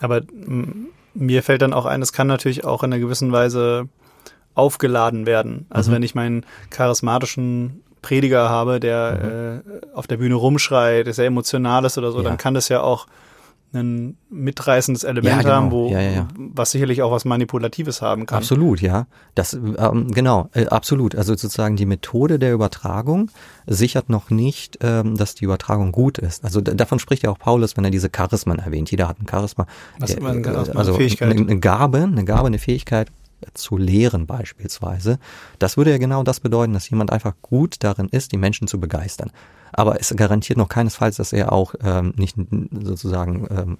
Aber 0.00 0.22
mir 1.14 1.42
fällt 1.42 1.62
dann 1.62 1.72
auch 1.72 1.86
ein, 1.86 2.02
es 2.02 2.12
kann 2.12 2.26
natürlich 2.26 2.64
auch 2.64 2.82
in 2.82 2.92
einer 2.92 3.00
gewissen 3.00 3.32
Weise 3.32 3.88
aufgeladen 4.54 5.26
werden. 5.26 5.66
Also 5.70 5.90
mhm. 5.90 5.96
wenn 5.96 6.02
ich 6.02 6.14
meinen 6.14 6.46
charismatischen 6.70 7.82
Prediger 8.00 8.48
habe, 8.48 8.80
der 8.80 9.62
mhm. 9.64 9.82
äh, 9.82 9.96
auf 9.96 10.06
der 10.06 10.16
Bühne 10.16 10.34
rumschreit, 10.34 11.06
der 11.06 11.14
sehr 11.14 11.26
emotional 11.26 11.84
ist 11.84 11.98
oder 11.98 12.12
so, 12.12 12.18
ja. 12.18 12.24
dann 12.24 12.36
kann 12.36 12.54
das 12.54 12.68
ja 12.68 12.82
auch 12.82 13.06
ein 13.74 14.16
mitreißendes 14.28 15.04
Element 15.04 15.36
ja, 15.36 15.42
genau. 15.42 15.54
haben, 15.54 15.70
wo 15.70 15.90
ja, 15.90 16.00
ja, 16.00 16.28
was 16.36 16.72
sicherlich 16.72 17.02
auch 17.02 17.10
was 17.10 17.24
Manipulatives 17.24 18.02
haben 18.02 18.26
kann. 18.26 18.38
Absolut, 18.38 18.80
ja. 18.80 19.06
Das 19.34 19.54
ähm, 19.54 20.12
genau, 20.12 20.48
äh, 20.52 20.66
absolut. 20.66 21.14
Also 21.14 21.34
sozusagen 21.34 21.76
die 21.76 21.86
Methode 21.86 22.38
der 22.38 22.52
Übertragung 22.52 23.30
sichert 23.66 24.10
noch 24.10 24.30
nicht, 24.30 24.78
ähm, 24.82 25.16
dass 25.16 25.34
die 25.34 25.44
Übertragung 25.44 25.92
gut 25.92 26.18
ist. 26.18 26.44
Also 26.44 26.60
davon 26.60 26.98
spricht 26.98 27.22
ja 27.22 27.30
auch 27.30 27.38
Paulus, 27.38 27.76
wenn 27.76 27.84
er 27.84 27.90
diese 27.90 28.10
Charismen 28.10 28.58
erwähnt. 28.58 28.90
Jeder 28.90 29.08
hat 29.08 29.20
ein 29.20 29.26
Charisma. 29.28 29.66
Was 29.98 30.14
der, 30.14 30.24
ein 30.24 30.44
Charisma? 30.44 30.78
Also. 30.78 30.98
Eine, 31.20 31.32
eine 31.32 31.58
Gabe, 31.58 31.98
eine 31.98 32.24
Gabe, 32.24 32.46
eine 32.46 32.58
Fähigkeit, 32.58 33.08
zu 33.54 33.76
lehren 33.76 34.26
beispielsweise. 34.26 35.18
Das 35.58 35.76
würde 35.76 35.90
ja 35.90 35.98
genau 35.98 36.22
das 36.22 36.40
bedeuten, 36.40 36.72
dass 36.72 36.88
jemand 36.90 37.12
einfach 37.12 37.34
gut 37.42 37.76
darin 37.80 38.08
ist, 38.08 38.32
die 38.32 38.36
Menschen 38.36 38.68
zu 38.68 38.80
begeistern. 38.80 39.30
Aber 39.72 40.00
es 40.00 40.14
garantiert 40.14 40.58
noch 40.58 40.68
keinesfalls, 40.68 41.16
dass 41.16 41.32
er 41.32 41.52
auch 41.52 41.74
ähm, 41.82 42.12
nicht 42.16 42.36
sozusagen 42.70 43.46
ähm, 43.50 43.78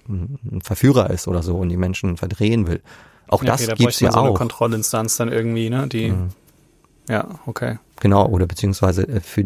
ein 0.51 0.61
Verführer 0.61 1.09
ist 1.11 1.27
oder 1.27 1.43
so 1.43 1.57
und 1.57 1.69
die 1.69 1.77
Menschen 1.77 2.17
verdrehen 2.17 2.67
will. 2.67 2.81
Auch 3.27 3.43
ja, 3.43 3.51
das 3.51 3.61
okay, 3.61 3.69
da 3.69 3.75
gibt's 3.75 3.99
ja 3.99 4.11
so 4.11 4.19
auch. 4.19 4.25
Eine 4.25 4.33
Kontrollinstanz 4.33 5.17
dann 5.17 5.31
irgendwie, 5.31 5.69
ne? 5.69 5.87
Die. 5.87 6.11
Mhm. 6.11 6.29
Ja, 7.09 7.27
okay. 7.45 7.77
Genau, 7.99 8.25
oder 8.27 8.47
beziehungsweise 8.47 9.07
äh, 9.07 9.19
für 9.19 9.41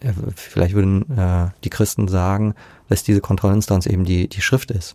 äh, 0.00 0.12
vielleicht 0.34 0.74
würden 0.74 1.16
äh, 1.16 1.50
die 1.64 1.70
Christen 1.70 2.08
sagen, 2.08 2.54
dass 2.88 3.02
diese 3.02 3.20
Kontrollinstanz 3.20 3.86
eben 3.86 4.04
die, 4.04 4.28
die 4.28 4.42
Schrift 4.42 4.70
ist. 4.70 4.94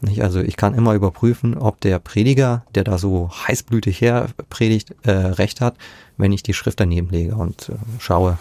Nicht? 0.00 0.22
Also 0.22 0.40
ich 0.40 0.56
kann 0.56 0.74
immer 0.74 0.94
überprüfen, 0.94 1.56
ob 1.56 1.80
der 1.80 1.98
Prediger, 1.98 2.64
der 2.74 2.84
da 2.84 2.98
so 2.98 3.30
heißblütig 3.30 4.00
her 4.00 4.28
predigt, 4.50 4.94
äh, 5.04 5.10
recht 5.10 5.60
hat, 5.60 5.76
wenn 6.16 6.32
ich 6.32 6.42
die 6.42 6.54
Schrift 6.54 6.80
daneben 6.80 7.08
lege 7.10 7.34
und 7.34 7.70
äh, 7.70 7.72
schaue, 7.98 8.38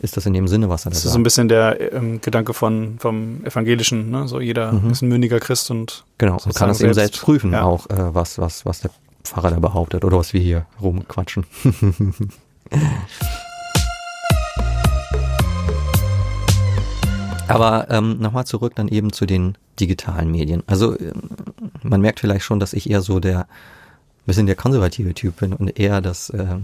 ist 0.00 0.16
das 0.16 0.26
in 0.26 0.34
dem 0.34 0.48
Sinne, 0.48 0.68
was 0.68 0.84
er 0.84 0.90
da 0.90 0.94
sagt. 0.94 0.96
Das 0.96 1.04
ist 1.06 1.12
so 1.12 1.18
ein 1.18 1.22
bisschen 1.22 1.48
der 1.48 1.92
ähm, 1.92 2.20
Gedanke 2.20 2.54
von 2.54 2.96
vom 2.98 3.44
Evangelischen, 3.44 4.10
ne? 4.10 4.28
So 4.28 4.40
jeder 4.40 4.72
mhm. 4.72 4.90
ist 4.90 5.02
ein 5.02 5.08
mündiger 5.08 5.40
Christ 5.40 5.70
und 5.70 6.04
genau 6.18 6.38
und 6.44 6.54
kann 6.54 6.68
das 6.68 6.80
eben 6.80 6.94
selbst 6.94 7.22
prüfen, 7.22 7.52
ja. 7.52 7.62
auch 7.62 7.88
äh, 7.88 8.14
was 8.14 8.38
was 8.38 8.66
was 8.66 8.80
der 8.80 8.90
Pfarrer 9.24 9.50
da 9.50 9.58
behauptet 9.58 10.04
oder 10.04 10.18
was 10.18 10.32
wir 10.32 10.40
hier 10.40 10.66
rumquatschen. 10.80 11.46
Aber 17.48 17.86
ähm, 17.90 18.18
nochmal 18.18 18.46
zurück 18.46 18.74
dann 18.74 18.88
eben 18.88 19.12
zu 19.12 19.26
den 19.26 19.56
digitalen 19.78 20.30
Medien. 20.30 20.62
Also 20.66 20.98
ähm, 20.98 21.14
man 21.82 22.00
merkt 22.00 22.20
vielleicht 22.20 22.44
schon, 22.44 22.60
dass 22.60 22.72
ich 22.72 22.90
eher 22.90 23.02
so 23.02 23.20
der 23.20 23.46
bisschen 24.26 24.46
der 24.46 24.56
konservative 24.56 25.14
Typ 25.14 25.36
bin 25.36 25.52
und 25.52 25.78
eher 25.78 26.00
das 26.00 26.30
äh, 26.30 26.56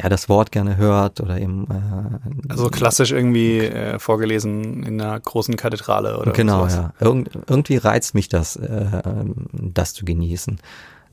ja 0.00 0.08
das 0.08 0.28
Wort 0.28 0.52
gerne 0.52 0.76
hört 0.76 1.20
oder 1.20 1.40
eben 1.40 1.66
äh, 1.70 2.50
also 2.50 2.68
klassisch 2.68 3.12
irgendwie 3.12 3.60
äh, 3.60 3.98
vorgelesen 3.98 4.82
in 4.82 5.00
einer 5.00 5.18
großen 5.18 5.56
Kathedrale 5.56 6.18
oder 6.18 6.32
genau 6.32 6.68
sowas. 6.68 6.74
ja 6.74 6.92
Irgend, 7.00 7.30
irgendwie 7.46 7.76
reizt 7.76 8.14
mich 8.14 8.28
das 8.28 8.56
äh, 8.56 9.02
das 9.52 9.94
zu 9.94 10.04
genießen 10.04 10.58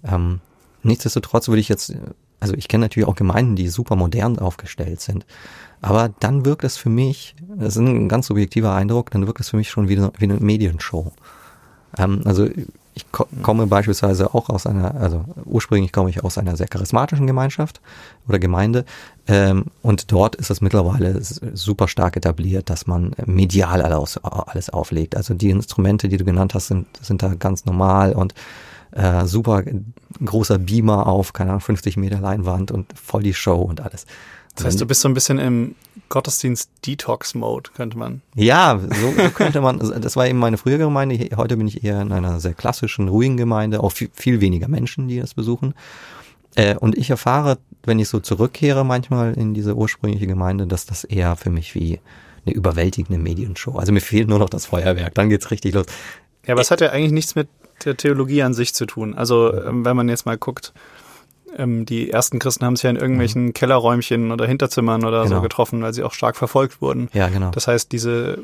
ähm, 0.03 0.41
nichtsdestotrotz 0.83 1.47
würde 1.47 1.61
ich 1.61 1.69
jetzt 1.69 1.95
also 2.43 2.55
ich 2.55 2.67
kenne 2.67 2.85
natürlich 2.85 3.07
auch 3.07 3.15
Gemeinden 3.15 3.55
die 3.55 3.69
super 3.69 3.95
modern 3.95 4.37
aufgestellt 4.37 5.01
sind 5.01 5.25
aber 5.83 6.09
dann 6.21 6.45
wirkt 6.45 6.63
es 6.63 6.77
für 6.77 6.89
mich, 6.89 7.35
das 7.57 7.75
ist 7.75 7.81
ein 7.81 8.07
ganz 8.07 8.27
subjektiver 8.27 8.73
Eindruck, 8.73 9.11
dann 9.11 9.27
wirkt 9.27 9.41
es 9.41 9.49
für 9.49 9.57
mich 9.57 9.69
schon 9.69 9.89
wie 9.89 9.97
eine, 9.97 10.13
wie 10.17 10.23
eine 10.23 10.35
Medienshow. 10.35 11.11
Ähm, 11.97 12.21
also 12.23 12.47
ich 12.95 13.11
ko 13.11 13.27
komme 13.41 13.67
beispielsweise 13.67 14.33
auch 14.33 14.49
aus 14.49 14.65
einer, 14.65 14.95
also 14.95 15.25
ursprünglich 15.43 15.91
komme 15.91 16.09
ich 16.09 16.23
aus 16.23 16.37
einer 16.37 16.55
sehr 16.55 16.69
charismatischen 16.69 17.27
Gemeinschaft 17.27 17.81
oder 18.29 18.39
Gemeinde 18.39 18.85
ähm, 19.27 19.65
und 19.81 20.09
dort 20.13 20.37
ist 20.37 20.49
es 20.49 20.61
mittlerweile 20.61 21.19
super 21.21 21.89
stark 21.89 22.15
etabliert, 22.15 22.69
dass 22.69 22.87
man 22.87 23.13
medial 23.25 23.81
alles, 23.81 24.17
alles 24.23 24.69
auflegt. 24.69 25.17
Also 25.17 25.33
die 25.33 25.49
Instrumente, 25.49 26.07
die 26.07 26.17
du 26.17 26.23
genannt 26.23 26.53
hast, 26.53 26.67
sind, 26.67 26.87
sind 27.01 27.21
da 27.23 27.33
ganz 27.33 27.65
normal 27.65 28.13
und 28.13 28.33
äh, 28.95 29.25
super 29.25 29.63
großer 30.23 30.59
Beamer 30.59 31.07
auf, 31.07 31.33
keine 31.33 31.51
Ahnung, 31.51 31.61
50 31.61 31.97
Meter 31.97 32.19
Leinwand 32.19 32.71
und 32.71 32.93
voll 32.97 33.23
die 33.23 33.33
Show 33.33 33.61
und 33.61 33.81
alles. 33.81 34.05
Das 34.55 34.65
heißt, 34.65 34.81
du 34.81 34.85
bist 34.85 35.01
so 35.01 35.09
ein 35.09 35.15
bisschen 35.15 35.39
im 35.39 35.75
Gottesdienst-Detox-Mode, 36.09 37.71
könnte 37.75 37.97
man. 37.97 38.21
Ja, 38.35 38.79
so, 38.79 39.11
so 39.11 39.29
könnte 39.31 39.61
man. 39.61 39.79
Das 39.79 40.15
war 40.15 40.27
eben 40.27 40.37
meine 40.37 40.57
frühere 40.57 40.83
Gemeinde. 40.83 41.29
Heute 41.35 41.57
bin 41.57 41.67
ich 41.67 41.83
eher 41.83 42.01
in 42.01 42.11
einer 42.11 42.39
sehr 42.39 42.53
klassischen, 42.53 43.07
ruhigen 43.07 43.35
Gemeinde, 43.35 43.81
auch 43.81 43.91
viel, 43.91 44.11
viel 44.13 44.41
weniger 44.41 44.67
Menschen, 44.67 45.07
die 45.07 45.19
das 45.19 45.33
besuchen. 45.33 45.73
Äh, 46.53 46.75
und 46.75 46.95
ich 46.97 47.09
erfahre, 47.09 47.57
wenn 47.83 47.97
ich 47.97 48.09
so 48.09 48.19
zurückkehre 48.19 48.85
manchmal 48.85 49.33
in 49.33 49.55
diese 49.55 49.75
ursprüngliche 49.75 50.27
Gemeinde, 50.27 50.67
dass 50.67 50.85
das 50.85 51.03
eher 51.03 51.35
für 51.35 51.49
mich 51.49 51.73
wie 51.73 51.99
eine 52.45 52.53
überwältigende 52.53 53.21
Medienshow. 53.21 53.77
Also 53.77 53.91
mir 53.91 54.01
fehlt 54.01 54.27
nur 54.27 54.37
noch 54.37 54.49
das 54.49 54.67
Feuerwerk, 54.67 55.15
dann 55.15 55.29
geht's 55.29 55.49
richtig 55.49 55.73
los. 55.73 55.87
Ja, 56.45 56.53
aber 56.53 56.61
es 56.61 56.69
hat 56.69 56.81
ja 56.81 56.91
eigentlich 56.91 57.13
nichts 57.13 57.35
mit 57.35 57.47
der 57.85 57.97
Theologie 57.97 58.43
an 58.43 58.53
sich 58.53 58.73
zu 58.73 58.85
tun. 58.85 59.13
Also 59.15 59.53
ähm, 59.53 59.85
wenn 59.85 59.95
man 59.95 60.09
jetzt 60.09 60.25
mal 60.25 60.37
guckt, 60.37 60.73
ähm, 61.57 61.85
die 61.85 62.09
ersten 62.09 62.39
Christen 62.39 62.65
haben 62.65 62.75
sich 62.75 62.83
ja 62.83 62.89
in 62.89 62.95
irgendwelchen 62.95 63.45
mhm. 63.45 63.53
Kellerräumchen 63.53 64.31
oder 64.31 64.45
Hinterzimmern 64.45 65.05
oder 65.05 65.23
genau. 65.23 65.35
so 65.35 65.41
getroffen, 65.41 65.81
weil 65.81 65.93
sie 65.93 66.03
auch 66.03 66.13
stark 66.13 66.35
verfolgt 66.35 66.81
wurden. 66.81 67.09
Ja, 67.13 67.29
genau. 67.29 67.51
Das 67.51 67.67
heißt, 67.67 67.91
diese 67.91 68.39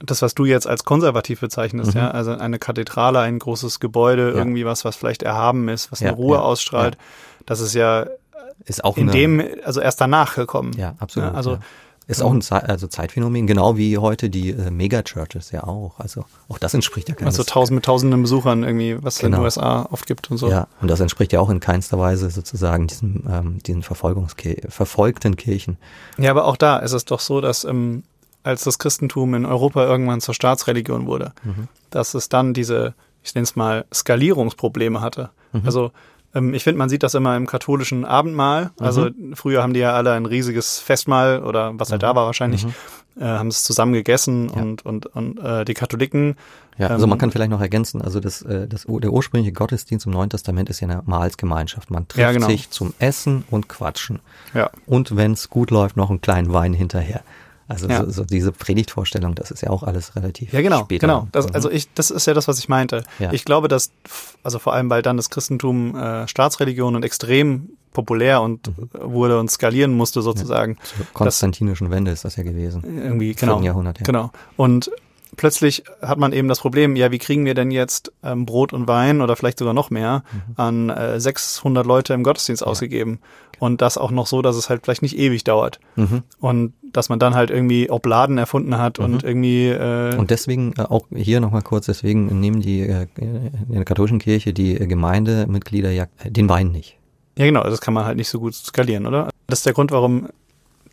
das, 0.00 0.22
was 0.22 0.34
du 0.34 0.44
jetzt 0.44 0.66
als 0.66 0.84
konservativ 0.84 1.40
bezeichnest, 1.40 1.94
mhm. 1.94 2.00
ja, 2.00 2.10
also 2.10 2.32
eine 2.32 2.58
Kathedrale, 2.58 3.20
ein 3.20 3.38
großes 3.38 3.80
Gebäude, 3.80 4.30
ja. 4.30 4.36
irgendwie 4.36 4.66
was, 4.66 4.84
was 4.84 4.96
vielleicht 4.96 5.22
erhaben 5.22 5.68
ist, 5.68 5.92
was 5.92 6.00
ja, 6.00 6.08
eine 6.08 6.16
Ruhe 6.16 6.36
ja, 6.36 6.42
ausstrahlt, 6.42 6.98
das 7.46 7.60
ist 7.60 7.74
ja 7.74 8.06
ist 8.66 8.84
auch 8.84 8.96
in 8.96 9.08
dem, 9.08 9.42
also 9.64 9.80
erst 9.80 10.00
danach 10.00 10.36
gekommen. 10.36 10.72
Ja, 10.76 10.94
absolut. 10.98 11.34
also 11.34 11.58
ist 12.06 12.22
auch 12.22 12.32
ein 12.32 12.42
Zeit, 12.42 12.68
also 12.68 12.86
Zeitphänomen, 12.86 13.46
genau 13.46 13.76
wie 13.76 13.96
heute 13.98 14.28
die 14.28 14.50
äh, 14.50 14.70
Megachurches 14.70 15.50
ja 15.52 15.64
auch. 15.64 15.98
Also 15.98 16.24
auch 16.48 16.58
das 16.58 16.74
entspricht 16.74 17.08
ja 17.08 17.14
keines. 17.14 17.34
Also 17.34 17.44
tausend 17.44 17.76
mit 17.76 17.84
tausenden 17.84 18.20
Besuchern 18.22 18.62
irgendwie, 18.62 19.02
was 19.02 19.18
genau. 19.18 19.18
es 19.18 19.22
in 19.22 19.32
den 19.32 19.40
USA 19.40 19.88
oft 19.90 20.06
gibt 20.06 20.30
und 20.30 20.36
so. 20.36 20.50
Ja, 20.50 20.68
und 20.82 20.88
das 20.88 21.00
entspricht 21.00 21.32
ja 21.32 21.40
auch 21.40 21.48
in 21.48 21.60
keinster 21.60 21.98
Weise 21.98 22.28
sozusagen 22.30 22.86
diesem, 22.86 23.24
ähm, 23.28 23.58
diesen 23.62 23.82
Verfolgungskir 23.82 24.56
verfolgten 24.68 25.36
Kirchen. 25.36 25.78
Ja, 26.18 26.30
aber 26.30 26.44
auch 26.44 26.56
da 26.56 26.78
ist 26.78 26.92
es 26.92 27.06
doch 27.06 27.20
so, 27.20 27.40
dass 27.40 27.64
ähm, 27.64 28.02
als 28.42 28.64
das 28.64 28.78
Christentum 28.78 29.34
in 29.34 29.46
Europa 29.46 29.84
irgendwann 29.84 30.20
zur 30.20 30.34
Staatsreligion 30.34 31.06
wurde, 31.06 31.32
mhm. 31.42 31.68
dass 31.90 32.14
es 32.14 32.28
dann 32.28 32.52
diese, 32.52 32.94
ich 33.22 33.34
nenne 33.34 33.44
es 33.44 33.56
mal, 33.56 33.86
Skalierungsprobleme 33.92 35.00
hatte. 35.00 35.30
Mhm. 35.52 35.62
Also 35.64 35.90
ähm, 36.34 36.54
ich 36.54 36.64
finde, 36.64 36.78
man 36.78 36.88
sieht 36.88 37.02
das 37.02 37.14
immer 37.14 37.36
im 37.36 37.46
katholischen 37.46 38.04
Abendmahl. 38.04 38.72
Also 38.78 39.06
mhm. 39.06 39.34
früher 39.36 39.62
haben 39.62 39.74
die 39.74 39.80
ja 39.80 39.92
alle 39.94 40.12
ein 40.12 40.26
riesiges 40.26 40.78
Festmahl 40.78 41.42
oder 41.42 41.72
was 41.78 41.90
halt 41.90 42.02
mhm. 42.02 42.06
da 42.06 42.14
war 42.16 42.26
wahrscheinlich. 42.26 42.64
Mhm. 42.66 42.74
äh, 43.20 43.24
haben 43.24 43.48
es 43.48 43.62
zusammen 43.64 43.92
gegessen 43.92 44.50
Ja. 44.54 44.62
und, 44.62 44.84
und, 44.84 45.06
und 45.06 45.38
äh, 45.38 45.64
die 45.64 45.74
Katholiken, 45.74 46.36
Ja, 46.78 46.88
also 46.88 47.04
Ähm, 47.04 47.10
man 47.10 47.18
kann 47.18 47.30
vielleicht 47.30 47.50
noch 47.50 47.60
ergänzen, 47.60 48.02
also 48.02 48.18
das, 48.18 48.42
äh, 48.42 48.66
das, 48.66 48.86
der 48.88 49.12
ursprüngliche 49.12 49.52
Gottesdienst 49.52 50.06
im 50.06 50.12
Neuen 50.12 50.30
Testament 50.30 50.68
ist 50.68 50.80
ja 50.80 50.88
eine 50.88 51.02
Mahlsgemeinschaft. 51.06 51.90
Man 51.90 52.08
trifft 52.08 52.20
Ja, 52.20 52.32
genau. 52.32 52.48
sich 52.48 52.70
zum 52.70 52.92
Essen 52.98 53.44
und 53.50 53.68
Quatschen. 53.68 54.18
ja, 54.54 54.70
Und 54.86 55.16
wenn 55.16 55.32
es 55.32 55.48
gut 55.50 55.70
läuft, 55.70 55.96
noch 55.96 56.10
einen 56.10 56.20
kleinen 56.20 56.52
Wein 56.52 56.74
hinterher. 56.74 57.22
Also 57.68 57.88
Ja. 57.88 58.04
so, 58.04 58.10
so 58.10 58.24
diese 58.24 58.52
Predigtvorstellung, 58.52 59.34
das 59.34 59.50
ist 59.50 59.62
ja 59.62 59.70
auch 59.70 59.82
alles 59.82 60.14
relativ 60.16 60.52
Ja, 60.52 60.60
genau, 60.62 60.80
später. 60.80 61.06
genau. 61.06 61.28
Das, 61.32 61.46
Mhm. 61.48 61.54
also 61.54 61.70
ich, 61.70 61.92
das 61.94 62.10
ist 62.10 62.26
ja 62.26 62.34
das, 62.34 62.46
was 62.48 62.58
ich 62.58 62.68
meinte. 62.68 63.04
Ja. 63.18 63.32
Ich 63.32 63.44
glaube, 63.44 63.68
dass, 63.68 63.90
also 64.42 64.58
vor 64.58 64.74
allem, 64.74 64.90
weil 64.90 65.02
dann 65.02 65.16
das 65.16 65.30
Christentum 65.30 65.94
äh, 65.96 66.28
Staatsreligion 66.28 66.94
und 66.96 67.04
extrem 67.04 67.70
populär 67.92 68.42
und 68.42 68.66
Mhm. 68.68 68.88
wurde 69.12 69.38
und 69.38 69.50
skalieren 69.50 69.92
musste 69.94 70.20
sozusagen. 70.20 70.76
Zur 70.82 71.06
konstantinischen 71.14 71.90
Wende 71.90 72.10
ist 72.10 72.24
das 72.24 72.36
ja 72.36 72.42
gewesen. 72.42 72.82
Irgendwie, 72.84 73.34
genau. 73.34 73.60
Jahrhundert, 73.62 73.98
ja. 74.00 74.04
Genau. 74.04 74.30
Und 74.56 74.90
plötzlich 75.36 75.84
hat 76.02 76.18
man 76.18 76.32
eben 76.32 76.48
das 76.48 76.60
Problem, 76.60 76.96
ja, 76.96 77.10
wie 77.12 77.18
kriegen 77.18 77.44
wir 77.44 77.54
denn 77.54 77.70
jetzt 77.70 78.12
ähm, 78.22 78.46
Brot 78.46 78.72
und 78.72 78.86
Wein 78.88 79.20
oder 79.20 79.36
vielleicht 79.36 79.58
sogar 79.58 79.74
noch 79.74 79.90
mehr 79.90 80.22
Mhm. 80.32 80.52
an 80.56 80.90
äh, 80.90 81.20
600 81.20 81.86
Leute 81.86 82.14
im 82.14 82.22
Gottesdienst 82.24 82.64
ausgegeben? 82.66 83.20
Und 83.60 83.80
das 83.80 83.96
auch 83.96 84.10
noch 84.10 84.26
so, 84.26 84.42
dass 84.42 84.56
es 84.56 84.68
halt 84.68 84.82
vielleicht 84.84 85.02
nicht 85.02 85.16
ewig 85.16 85.44
dauert. 85.44 85.78
Mhm. 85.96 86.22
Und 86.40 86.74
dass 86.96 87.08
man 87.10 87.18
dann 87.18 87.34
halt 87.34 87.50
irgendwie 87.50 87.90
Obladen 87.90 88.38
erfunden 88.38 88.78
hat 88.78 88.98
und 88.98 89.22
irgendwie 89.22 89.68
äh, 89.68 90.16
Und 90.16 90.30
deswegen 90.30 90.72
äh, 90.78 90.82
auch 90.82 91.06
hier 91.14 91.40
nochmal 91.40 91.62
kurz, 91.62 91.86
deswegen 91.86 92.40
nehmen 92.40 92.60
die 92.60 92.80
äh, 92.80 93.06
in 93.18 93.74
der 93.74 93.84
katholischen 93.84 94.18
Kirche 94.18 94.52
die 94.54 94.76
äh, 94.80 94.86
Gemeindemitglieder 94.86 95.90
ja 95.90 96.06
den 96.24 96.48
Wein 96.48 96.68
nicht. 96.72 96.96
Ja, 97.36 97.44
genau, 97.44 97.64
das 97.64 97.80
kann 97.80 97.92
man 97.94 98.04
halt 98.04 98.16
nicht 98.16 98.28
so 98.28 98.38
gut 98.40 98.54
skalieren, 98.54 99.06
oder? 99.06 99.28
Das 99.48 99.58
ist 99.58 99.66
der 99.66 99.72
Grund, 99.72 99.90
warum 99.90 100.28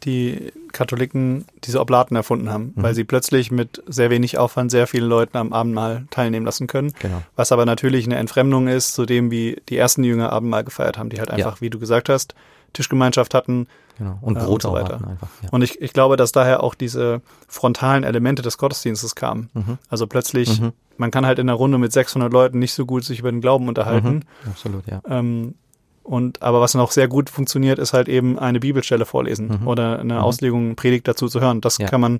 die 0.03 0.51
Katholiken 0.71 1.45
diese 1.63 1.79
Oblaten 1.79 2.15
erfunden 2.15 2.49
haben, 2.49 2.73
Mhm. 2.75 2.81
weil 2.83 2.95
sie 2.95 3.03
plötzlich 3.03 3.51
mit 3.51 3.83
sehr 3.87 4.09
wenig 4.09 4.39
Aufwand 4.39 4.71
sehr 4.71 4.87
vielen 4.87 5.07
Leuten 5.07 5.37
am 5.37 5.53
Abendmahl 5.53 6.05
teilnehmen 6.09 6.45
lassen 6.45 6.65
können. 6.65 6.91
Genau. 6.99 7.21
Was 7.35 7.51
aber 7.51 7.65
natürlich 7.65 8.05
eine 8.05 8.15
Entfremdung 8.15 8.67
ist 8.67 8.93
zu 8.93 9.05
dem, 9.05 9.29
wie 9.29 9.61
die 9.69 9.77
ersten 9.77 10.03
Jünger 10.03 10.31
Abendmahl 10.33 10.63
gefeiert 10.63 10.97
haben, 10.97 11.09
die 11.09 11.19
halt 11.19 11.29
einfach, 11.29 11.61
wie 11.61 11.69
du 11.69 11.77
gesagt 11.77 12.09
hast, 12.09 12.33
Tischgemeinschaft 12.73 13.33
hatten. 13.35 13.67
Genau. 14.01 14.17
Und 14.21 14.35
Äh, 14.35 14.39
Brot 14.39 14.65
und 14.65 14.71
so 14.71 14.73
weiter. 14.73 14.95
einfach. 14.95 15.27
Ja. 15.43 15.49
Und 15.51 15.61
ich, 15.61 15.79
ich 15.79 15.93
glaube, 15.93 16.17
dass 16.17 16.31
daher 16.31 16.63
auch 16.63 16.73
diese 16.73 17.21
frontalen 17.47 18.03
Elemente 18.03 18.41
des 18.41 18.57
Gottesdienstes 18.57 19.13
kamen. 19.13 19.49
Mhm. 19.53 19.77
Also 19.89 20.07
plötzlich, 20.07 20.59
Mhm. 20.59 20.71
man 20.97 21.11
kann 21.11 21.25
halt 21.27 21.37
in 21.37 21.47
einer 21.47 21.55
Runde 21.57 21.77
mit 21.77 21.91
600 21.91 22.33
Leuten 22.33 22.57
nicht 22.57 22.73
so 22.73 22.87
gut 22.87 23.03
sich 23.03 23.19
über 23.19 23.29
den 23.31 23.41
Glauben 23.41 23.67
unterhalten. 23.67 24.23
Mhm. 24.43 24.49
Absolut, 24.49 24.87
ja. 24.87 25.01
Ähm, 25.07 25.53
und 26.03 26.41
aber 26.41 26.61
was 26.61 26.73
noch 26.73 26.89
sehr 26.91 27.07
gut 27.07 27.29
funktioniert, 27.29 27.77
ist 27.77 27.93
halt 27.93 28.09
eben 28.09 28.39
eine 28.39 28.59
Bibelstelle 28.59 29.05
vorlesen 29.05 29.59
Mhm. 29.61 29.67
oder 29.67 29.99
eine 29.99 30.15
Mhm. 30.15 30.19
Auslegung, 30.19 30.65
eine 30.65 30.73
Predigt 30.75 31.07
dazu 31.07 31.27
zu 31.27 31.39
hören. 31.39 31.61
Das 31.61 31.77
Ja. 31.77 31.87
kann 31.87 32.01
man 32.01 32.19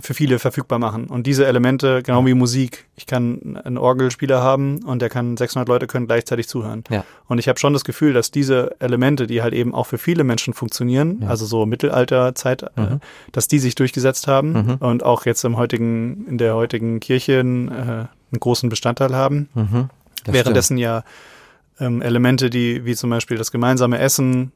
für 0.00 0.14
viele 0.14 0.38
verfügbar 0.38 0.78
machen. 0.78 1.06
Und 1.06 1.26
diese 1.26 1.46
Elemente, 1.46 2.02
genau 2.02 2.24
wie 2.26 2.34
Musik, 2.34 2.86
ich 2.96 3.06
kann 3.06 3.56
einen 3.64 3.78
Orgelspieler 3.78 4.42
haben 4.42 4.82
und 4.84 5.00
der 5.00 5.08
kann 5.08 5.36
600 5.36 5.68
Leute 5.68 5.86
können 5.86 6.06
gleichzeitig 6.06 6.48
zuhören. 6.48 6.84
Ja. 6.90 7.04
Und 7.28 7.38
ich 7.38 7.48
habe 7.48 7.58
schon 7.58 7.72
das 7.72 7.84
Gefühl, 7.84 8.12
dass 8.12 8.30
diese 8.30 8.74
Elemente, 8.80 9.26
die 9.26 9.42
halt 9.42 9.54
eben 9.54 9.74
auch 9.74 9.86
für 9.86 9.98
viele 9.98 10.24
Menschen 10.24 10.54
funktionieren, 10.54 11.20
Ja. 11.22 11.28
also 11.28 11.46
so 11.46 11.66
Mittelalterzeit, 11.66 12.62
äh, 12.62 12.80
Mhm. 12.80 13.00
dass 13.32 13.48
die 13.48 13.58
sich 13.58 13.74
durchgesetzt 13.74 14.26
haben 14.26 14.52
Mhm. 14.52 14.74
und 14.80 15.02
auch 15.02 15.26
jetzt 15.26 15.44
im 15.44 15.56
heutigen, 15.56 16.26
in 16.28 16.38
der 16.38 16.54
heutigen 16.54 17.00
Kirche 17.00 17.40
einen, 17.40 17.68
äh, 17.68 17.72
einen 17.72 18.08
großen 18.40 18.68
Bestandteil 18.68 19.14
haben. 19.14 19.48
Mhm. 19.54 19.88
Währenddessen 20.26 20.78
ja 20.78 21.04
ähm, 21.80 22.02
Elemente, 22.02 22.50
die 22.50 22.84
wie 22.84 22.94
zum 22.94 23.10
Beispiel 23.10 23.36
das 23.36 23.50
gemeinsame 23.50 23.98
Essen 23.98 24.52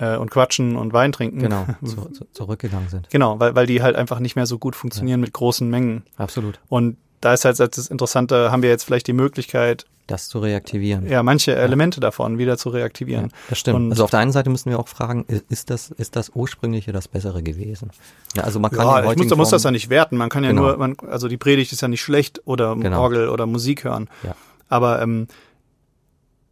äh, 0.00 0.16
und 0.16 0.30
Quatschen 0.30 0.76
und 0.76 0.92
Wein 0.92 1.12
trinken. 1.12 1.38
Genau, 1.40 1.66
zu, 1.84 2.08
zu, 2.10 2.24
zurückgegangen 2.32 2.88
sind. 2.88 3.08
Genau, 3.10 3.38
weil, 3.38 3.54
weil 3.54 3.66
die 3.66 3.82
halt 3.82 3.94
einfach 3.96 4.18
nicht 4.18 4.34
mehr 4.36 4.46
so 4.46 4.58
gut 4.58 4.74
funktionieren 4.74 5.20
mit 5.20 5.32
großen 5.32 5.68
Mengen. 5.68 6.02
Absolut. 6.16 6.58
Und 6.68 6.96
da 7.20 7.34
ist 7.34 7.44
halt 7.44 7.58
das 7.60 7.86
Interessante, 7.88 8.50
haben 8.50 8.62
wir 8.62 8.70
jetzt 8.70 8.84
vielleicht 8.84 9.06
die 9.06 9.12
Möglichkeit, 9.12 9.84
Das 10.06 10.28
zu 10.28 10.38
reaktivieren. 10.38 11.06
ja, 11.06 11.22
manche 11.22 11.54
Elemente 11.54 12.00
davon 12.00 12.38
wieder 12.38 12.56
zu 12.56 12.70
Ja, 12.70 12.76
reaktivieren. 12.76 13.30
das 13.50 13.58
stimmt. 13.58 13.76
Und- 13.76 13.90
also 13.92 14.04
auf 14.04 14.10
der 14.10 14.20
einen 14.20 14.32
Seite 14.32 14.48
müssen 14.48 14.70
wir 14.70 14.78
auch 14.78 14.88
fragen, 14.88 15.26
ist 15.50 15.68
das, 15.68 15.90
ist 15.90 16.16
das 16.16 16.30
ursprüngliche 16.34 16.92
das 16.92 17.08
Bessere 17.08 17.42
gewesen? 17.42 17.90
Ja, 18.34 18.44
also 18.44 18.58
man 18.58 18.70
kann 18.70 18.86
Ja, 18.86 19.10
ich 19.12 19.18
muss, 19.18 19.28
da 19.28 19.36
muss 19.36 19.50
das 19.50 19.62
ja 19.64 19.70
nicht 19.70 19.90
werten. 19.90 20.16
Man 20.16 20.30
kann 20.30 20.44
ja 20.44 20.50
Genau. 20.50 20.62
nur, 20.62 20.76
man, 20.78 20.96
also 21.10 21.28
die 21.28 21.36
Predigt 21.36 21.72
ist 21.72 21.82
ja 21.82 21.88
nicht 21.88 22.00
schlecht 22.00 22.40
oder 22.46 22.74
Genau. 22.74 23.02
Orgel 23.02 23.28
oder 23.28 23.44
Musik 23.44 23.84
hören. 23.84 24.08
Ja. 24.22 24.34
Aber 24.70 25.02
ähm, 25.02 25.28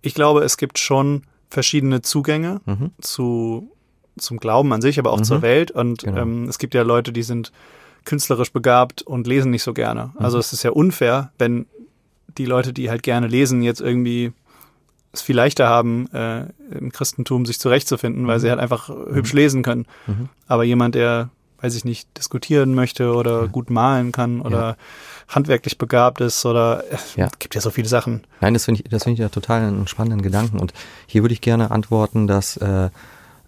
ich 0.03 0.15
glaube, 0.15 0.45
es 0.45 0.57
gibt 0.59 0.79
schon 0.79 1.23
verschiedene 1.51 2.03
Zugänge 2.03 2.61
Mhm. 2.67 2.91
zu 3.01 3.71
zum 4.19 4.39
Glauben 4.39 4.73
an 4.73 4.83
sich, 4.83 4.99
aber 4.99 5.13
auch 5.13 5.19
Mhm. 5.21 5.25
zur 5.25 5.43
Welt. 5.43 5.71
Und 5.71 6.03
Genau. 6.03 6.21
ähm, 6.23 6.49
es 6.49 6.59
gibt 6.59 6.75
ja 6.75 6.83
Leute, 6.83 7.13
die 7.13 7.23
sind 7.23 7.53
künstlerisch 8.05 8.53
begabt 8.53 9.03
und 9.03 9.27
lesen 9.29 9.51
nicht 9.53 9.63
so 9.63 9.73
gerne. 9.73 10.11
Mhm. 10.19 10.25
Also 10.25 10.39
es 10.39 10.53
ist 10.53 10.65
ja 10.65 10.71
unfair, 10.73 11.31
wenn 11.39 11.67
die 12.37 12.45
Leute, 12.47 12.73
die 12.73 12.91
halt 12.91 13.03
gerne 13.05 13.29
lesen, 13.29 13.63
jetzt 13.63 13.81
irgendwie 13.81 14.33
es 15.13 15.23
viel 15.23 15.37
leichter 15.37 15.69
haben, 15.69 16.09
äh, 16.13 16.47
im 16.77 16.91
Christentum 16.93 17.47
sich 17.47 17.59
zurechtzufinden, 17.61 18.27
weil 18.27 18.41
sie 18.41 18.51
halt 18.51 18.59
einfach 18.61 18.89
hübsch 18.89 19.33
lesen 19.33 19.63
können. 19.63 19.87
Mhm. 20.07 20.29
Aber 20.49 20.65
jemand, 20.65 20.95
der, 20.97 21.31
weiß 21.61 21.75
ich 21.75 21.85
nicht, 21.85 22.09
diskutieren 22.17 22.75
möchte 22.75 23.13
oder 23.15 23.49
gut 23.49 23.69
malen 23.71 24.13
kann 24.13 24.41
oder 24.41 24.77
handwerklich 25.29 25.77
begabt 25.79 26.21
ist 26.21 26.47
oder 26.47 26.85
es 26.91 27.17
Ja. 27.17 27.29
gibt 27.39 27.55
ja 27.55 27.61
so 27.61 27.71
viele 27.71 27.89
Sachen. 27.89 28.23
Nein, 28.41 28.55
das 28.55 28.65
finde 28.65 28.83
ich, 28.83 28.89
das 28.91 29.03
finde 29.05 29.15
ich 29.15 29.21
ja 29.21 29.29
total 29.29 29.63
einen 29.63 29.87
spannenden 29.89 30.23
Gedanken. 30.23 30.59
Und 30.59 30.73
hier 31.07 31.23
würde 31.23 31.33
ich 31.33 31.41
gerne 31.41 31.71
antworten, 31.71 32.27
dass, 32.27 32.57
äh, 32.59 32.91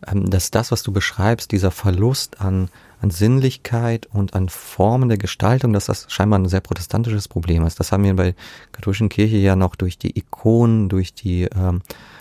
ähm, 0.07 0.31
dass 0.31 0.51
das, 0.51 0.73
was 0.73 0.83
du 0.83 0.93
beschreibst, 0.93 1.53
dieser 1.53 1.71
Verlust 1.71 2.41
an, 2.41 2.69
an 3.01 3.11
Sinnlichkeit 3.11 4.09
und 4.13 4.35
an 4.35 4.49
Formen 4.49 5.09
der 5.09 5.19
Gestaltung, 5.19 5.73
dass 5.73 5.87
das 5.87 6.07
scheinbar 6.09 6.39
ein 6.39 6.49
sehr 6.49 6.61
protestantisches 6.61 7.29
Problem 7.29 7.65
ist. 7.65 7.79
Das 7.81 7.93
haben 7.93 8.05
wir 8.05 8.15
bei 8.17 8.35
katholischen 8.73 9.09
Kirche 9.09 9.37
ja 9.37 9.57
noch 9.57 9.77
durch 9.77 9.99
die 9.99 10.19
Ikonen, 10.19 10.89
durch 10.89 11.15
die 11.15 11.45
ähm, 11.45 11.81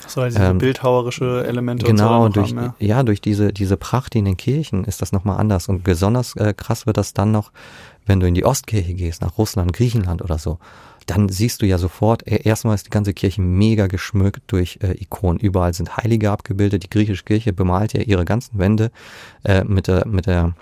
So 0.10 0.22
also 0.22 0.38
diese 0.38 0.52
Ähm, 0.52 0.58
bildhauerische 0.58 1.45
Elemente 1.45 1.86
genau 1.86 2.26
und 2.26 2.34
so 2.34 2.41
durch 2.41 2.54
noch 2.54 2.62
haben, 2.63 2.76
ja. 2.80 3.04
durch 3.04 3.22
diese 3.22 3.54
diese 3.54 3.78
Pracht 3.78 4.15
in 4.15 4.26
den 4.26 4.38
Kirchen 4.38 4.84
ist 4.86 5.02
das 5.02 5.12
nochmal 5.12 5.39
anders 5.39 5.69
und 5.69 5.84
besonders 5.84 6.36
äh, 6.36 6.54
krass 6.54 6.86
wird 6.86 6.98
das 6.98 7.13
dann 7.13 7.32
noch, 7.32 7.52
wenn 8.06 8.19
du 8.19 8.28
in 8.28 8.34
die 8.34 8.45
Ostkirche 8.45 8.93
gehst, 8.93 9.22
nach 9.22 9.38
Russland, 9.38 9.74
Griechenland 9.74 10.22
oder 10.22 10.38
so. 10.38 10.60
Dann 11.06 11.28
siehst 11.28 11.62
du 11.62 11.65
ja 11.65 11.78
sofort, 11.78 12.28
äh, 12.28 12.41
erstmal 12.43 12.76
ist 12.76 12.86
die 12.86 12.91
ganze 12.91 13.13
Kirche 13.13 13.41
mega 13.41 13.88
geschmückt 13.88 14.41
durch 14.48 14.80
äh, 14.82 14.93
Ikonen. 15.02 15.39
Überall 15.39 15.74
sind 15.74 15.98
Heilige 15.98 16.30
abgebildet. 16.30 16.84
Die 16.84 16.89
griechische 16.89 17.24
Kirche 17.24 17.52
bemalt 17.52 17.93
ja 17.93 18.02
ihre 18.02 18.26
ganzen 18.26 18.60
Wände 18.60 18.91
äh, 19.43 19.63
mit 19.63 19.88
der 19.88 20.08
mit 20.08 20.28
der 20.28 20.54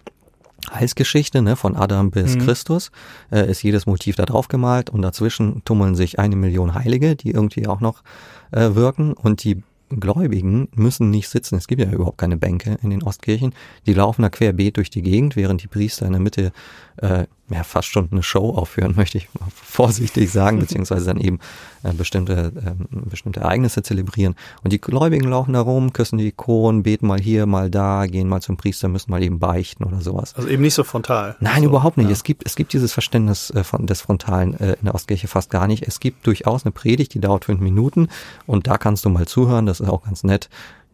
Heilsgeschichte, 0.71 1.41
ne, 1.41 1.55
von 1.55 1.75
Adam 1.75 2.11
bis 2.11 2.35
Mhm. 2.35 2.39
Christus, 2.39 2.91
äh, 3.31 3.49
ist 3.49 3.63
jedes 3.63 3.85
Motiv 3.85 4.15
da 4.15 4.25
drauf 4.25 4.47
gemalt 4.47 4.89
und 4.89 5.01
dazwischen 5.01 5.61
tummeln 5.65 5.95
sich 5.95 6.19
eine 6.19 6.35
Million 6.35 6.73
Heilige, 6.73 7.15
die 7.15 7.31
irgendwie 7.31 7.67
auch 7.67 7.79
noch 7.79 8.03
äh, 8.51 8.75
wirken 8.75 9.13
und 9.13 9.43
die 9.43 9.61
Gläubigen 9.89 10.67
müssen 10.75 11.09
nicht 11.09 11.29
sitzen. 11.29 11.55
Es 11.55 11.67
gibt 11.67 11.81
ja 11.81 11.89
überhaupt 11.89 12.17
keine 12.17 12.35
Bänke 12.35 12.77
in 12.81 12.89
den 12.89 13.03
Ostkirchen. 13.03 13.53
Die 13.85 13.93
laufen 13.93 14.21
da 14.21 14.29
querbeet 14.29 14.75
durch 14.75 14.89
die 14.89 15.01
Gegend, 15.01 15.37
während 15.37 15.63
die 15.63 15.67
Priester 15.67 16.05
in 16.05 16.11
der 16.11 16.21
Mitte 16.21 16.51
äh, 16.97 17.25
ja, 17.49 17.63
fast 17.63 17.88
schon 17.88 18.10
eine 18.12 18.23
Show 18.23 18.49
aufführen, 18.49 18.93
möchte 18.97 19.17
ich 19.17 19.29
mal 19.39 19.47
vorsichtig 19.53 20.31
sagen, 20.31 20.60
beziehungsweise 20.60 21.05
dann 21.05 21.19
eben 21.19 21.39
äh, 21.83 21.93
bestimmte, 21.93 22.51
ähm, 22.65 22.88
bestimmte 23.10 23.39
Ereignisse 23.39 23.83
zelebrieren. 23.83 24.36
Und 24.63 24.73
die 24.73 24.81
Gläubigen 24.81 25.29
laufen 25.29 25.53
da 25.53 25.62
rum, 25.62 25.93
küssen 25.93 26.17
die 26.17 26.27
Ikonen, 26.27 26.83
beten 26.83 27.07
mal 27.07 27.19
hier, 27.19 27.45
mal 27.45 27.69
da, 27.69 28.05
gehen 28.05 28.27
mal 28.27 28.41
zum 28.41 28.57
Priester, 28.57 28.88
müssen 28.88 29.12
mal 29.12 29.23
eben 29.23 29.39
beichten 29.39 29.83
oder 29.83 30.01
sowas. 30.01 30.36
Also 30.36 30.49
eben 30.49 30.63
nicht 30.63 30.73
so 30.73 30.83
frontal. 30.83 31.36
Nein, 31.39 31.63
so, 31.63 31.69
überhaupt 31.69 31.97
nicht. 31.97 32.07
Ja. 32.07 32.13
Es 32.13 32.23
gibt, 32.23 32.45
es 32.45 32.55
gibt 32.55 32.73
dieses 32.73 32.91
Verständnis 32.91 33.49
äh, 33.51 33.63
von, 33.63 33.86
des 33.86 34.01
Frontalen 34.01 34.60
äh, 34.60 34.73
in 34.73 34.86
der 34.86 34.95
Ostkirche 34.95 35.27
fast 35.27 35.49
gar 35.49 35.67
nicht. 35.67 35.88
Es 35.88 35.99
gibt 35.99 36.27
durchaus 36.27 36.65
eine 36.65 36.71
Predigt, 36.71 37.13
die 37.13 37.19
dauert 37.19 37.45
fünf 37.45 37.62
Minuten 37.62 38.10
und 38.45 38.67
da 38.67 38.77
kannst 38.77 39.05
du 39.05 39.10
mal 39.10 39.27
zuhören, 39.27 39.65
das 39.65 39.79
ist 39.79 39.88
auch 39.88 40.03
ganz 40.03 40.23
nett. 40.23 40.49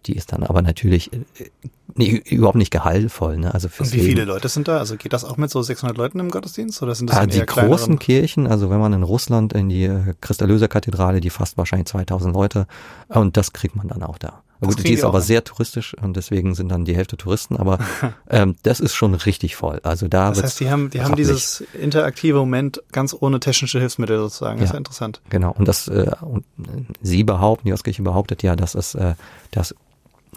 Die 0.06 0.16
ist 0.16 0.34
dann 0.34 0.44
aber 0.44 0.62
natürlich 0.62 1.12
äh, 1.13 1.20
nee, 1.96 2.22
überhaupt 2.26 2.56
nicht 2.58 2.72
gehaltvoll. 2.72 3.38
Ne? 3.38 3.54
Also 3.54 3.70
fürs 3.70 3.90
Und 3.90 3.94
wie 3.94 3.98
Leben. 3.98 4.10
viele 4.10 4.26
Leute 4.26 4.50
sind 4.50 4.68
da? 4.68 4.78
Also 4.78 4.96
geht 4.98 5.14
das 5.14 5.24
auch 5.26 5.38
mit 5.38 5.50
so 5.52 5.62
600 5.62 5.98
Leuten 5.98 6.20
im 6.20 6.30
Gottesdienst 6.30 6.82
oder 6.84 6.96
sind 6.96 7.10
das 7.10 7.18
Ah, 7.18 7.22
dann 7.22 7.30
die 7.30 7.40
großen 7.40 7.48
kleineren? 7.68 8.00
Kirchen, 8.00 8.48
also 8.48 8.70
wenn 8.70 8.80
man 8.80 8.94
in 8.94 9.04
Russland 9.04 9.54
in 9.54 9.70
die 9.70 9.86
äh, 9.86 10.14
Christ-Erlöser-Kathedrale, 10.22 11.22
die 11.22 11.30
fasst 11.30 11.58
wahrscheinlich 11.58 11.88
2000 11.88 12.34
Leute 12.34 12.68
und 13.10 13.38
das 13.38 13.54
kriegt 13.54 13.76
man 13.76 13.88
dann 13.88 14.04
auch 14.04 14.18
da. 14.18 14.42
Das 14.62 14.78
Gut, 14.78 14.88
die 14.88 14.94
ist 14.94 15.04
aber 15.04 15.18
hin. 15.18 15.28
sehr 15.28 15.44
touristisch 15.44 15.94
und 16.02 16.16
deswegen 16.16 16.56
sind 16.56 16.70
dann 16.70 16.86
die 16.86 16.96
Hälfte 16.96 17.18
Touristen, 17.18 17.58
aber 17.58 17.80
ähm, 18.30 18.56
das 18.64 18.80
ist 18.80 18.94
schon 18.96 19.14
richtig 19.14 19.58
voll. 19.58 19.82
Also 19.84 20.08
da 20.08 20.30
Das 20.30 20.42
heißt, 20.42 20.60
die 20.62 20.70
haben, 20.70 20.90
die 20.90 21.02
haben 21.02 21.18
dieses 21.18 21.62
interaktive 21.80 22.38
Moment 22.38 22.82
ganz 22.94 23.14
ohne 23.20 23.42
technische 23.42 23.80
Hilfsmittel 23.80 24.18
sozusagen. 24.20 24.60
Das 24.62 24.66
ist 24.66 24.70
Ja. 24.70 24.76
ja 24.76 24.78
interessant. 24.78 25.22
Genau, 25.30 25.52
und 25.52 25.68
das, 25.68 25.90
äh, 25.90 26.12
und 26.22 26.46
äh, 26.60 26.84
sie 27.02 27.26
behaupten, 27.26 27.68
die 27.68 27.74
Ostkirche 27.74 28.04
behauptet 28.04 28.42
ja, 28.42 28.56
dass 28.56 28.74
es, 28.76 28.96
äh, 28.96 29.16
dass 29.52 29.76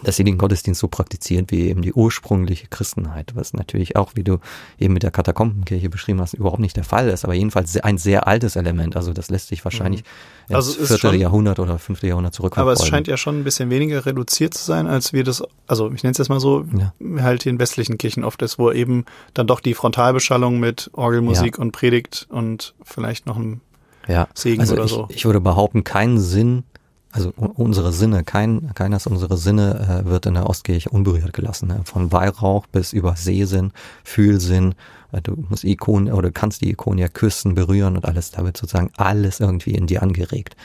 dass 0.03 0.15
sie 0.15 0.23
den 0.23 0.37
Gottesdienst 0.37 0.79
so 0.79 0.87
praktiziert 0.87 1.51
wie 1.51 1.69
eben 1.69 1.81
die 1.81 1.93
ursprüngliche 1.93 2.67
Christenheit, 2.67 3.35
was 3.35 3.53
natürlich 3.53 3.95
auch, 3.95 4.11
wie 4.15 4.23
du 4.23 4.39
eben 4.79 4.93
mit 4.93 5.03
der 5.03 5.11
Katakombenkirche 5.11 5.89
beschrieben 5.89 6.21
hast, 6.21 6.33
überhaupt 6.33 6.59
nicht 6.59 6.75
der 6.75 6.83
Fall 6.83 7.09
ist, 7.09 7.23
aber 7.23 7.33
jedenfalls 7.33 7.75
ein 7.77 7.97
sehr 7.97 8.27
altes 8.27 8.55
Element. 8.55 8.95
Also 8.95 9.13
das 9.13 9.29
lässt 9.29 9.47
sich 9.47 9.63
wahrscheinlich 9.65 10.03
mhm. 10.49 10.55
also 10.55 10.71
ins 10.71 10.87
vierte 10.87 11.09
schon, 11.09 11.19
Jahrhundert 11.19 11.59
oder 11.59 11.79
fünfte 11.79 12.07
Jahrhundert 12.07 12.33
zurückverfolgen. 12.33 12.77
Aber 12.77 12.81
es 12.81 12.87
scheint 12.87 13.07
ja 13.07 13.17
schon 13.17 13.39
ein 13.39 13.43
bisschen 13.43 13.69
weniger 13.69 14.05
reduziert 14.05 14.53
zu 14.53 14.63
sein, 14.63 14.87
als 14.87 15.13
wir 15.13 15.23
das, 15.23 15.43
also 15.65 15.91
ich 15.91 16.03
nenne 16.03 16.11
es 16.11 16.17
jetzt 16.17 16.29
mal 16.29 16.39
so, 16.39 16.65
ja. 16.77 16.93
halt 17.21 17.45
in 17.45 17.59
westlichen 17.59 17.97
Kirchen 17.97 18.23
oft 18.23 18.41
ist, 18.41 18.59
wo 18.59 18.71
eben 18.71 19.05
dann 19.33 19.47
doch 19.47 19.59
die 19.59 19.73
Frontalbeschallung 19.73 20.59
mit 20.59 20.89
Orgelmusik 20.93 21.57
ja. 21.57 21.61
und 21.61 21.71
Predigt 21.71 22.27
und 22.29 22.75
vielleicht 22.83 23.25
noch 23.25 23.37
ein 23.37 23.61
ja. 24.07 24.27
Segen 24.33 24.61
also 24.61 24.73
oder 24.73 24.85
ich, 24.85 24.91
so. 24.91 25.07
Ich 25.09 25.25
würde 25.25 25.41
behaupten, 25.41 25.83
keinen 25.83 26.19
Sinn 26.19 26.63
also 27.11 27.31
unsere 27.37 27.93
Sinne, 27.93 28.23
kein, 28.23 28.73
keines 28.75 29.07
unserer 29.07 29.37
Sinne 29.37 30.03
äh, 30.05 30.09
wird 30.09 30.25
in 30.25 30.33
der 30.33 30.47
Ostkirche 30.49 30.89
unberührt 30.89 31.33
gelassen. 31.33 31.67
Ne? 31.67 31.81
Von 31.85 32.11
Weihrauch 32.11 32.67
bis 32.67 32.93
über 32.93 33.15
Sehsinn, 33.15 33.71
Fühlsinn. 34.03 34.75
Äh, 35.11 35.21
du 35.21 35.35
musst 35.49 35.63
Ikonen 35.63 36.13
oder 36.13 36.31
kannst 36.31 36.61
die 36.61 36.69
Ikone 36.69 37.01
ja 37.01 37.07
küssen, 37.07 37.55
berühren 37.55 37.95
und 37.95 38.05
alles. 38.05 38.31
Da 38.31 38.43
wird 38.43 38.57
sozusagen 38.57 38.91
alles 38.97 39.39
irgendwie 39.39 39.71
in 39.71 39.87
dir 39.87 40.03
angeregt. 40.03 40.55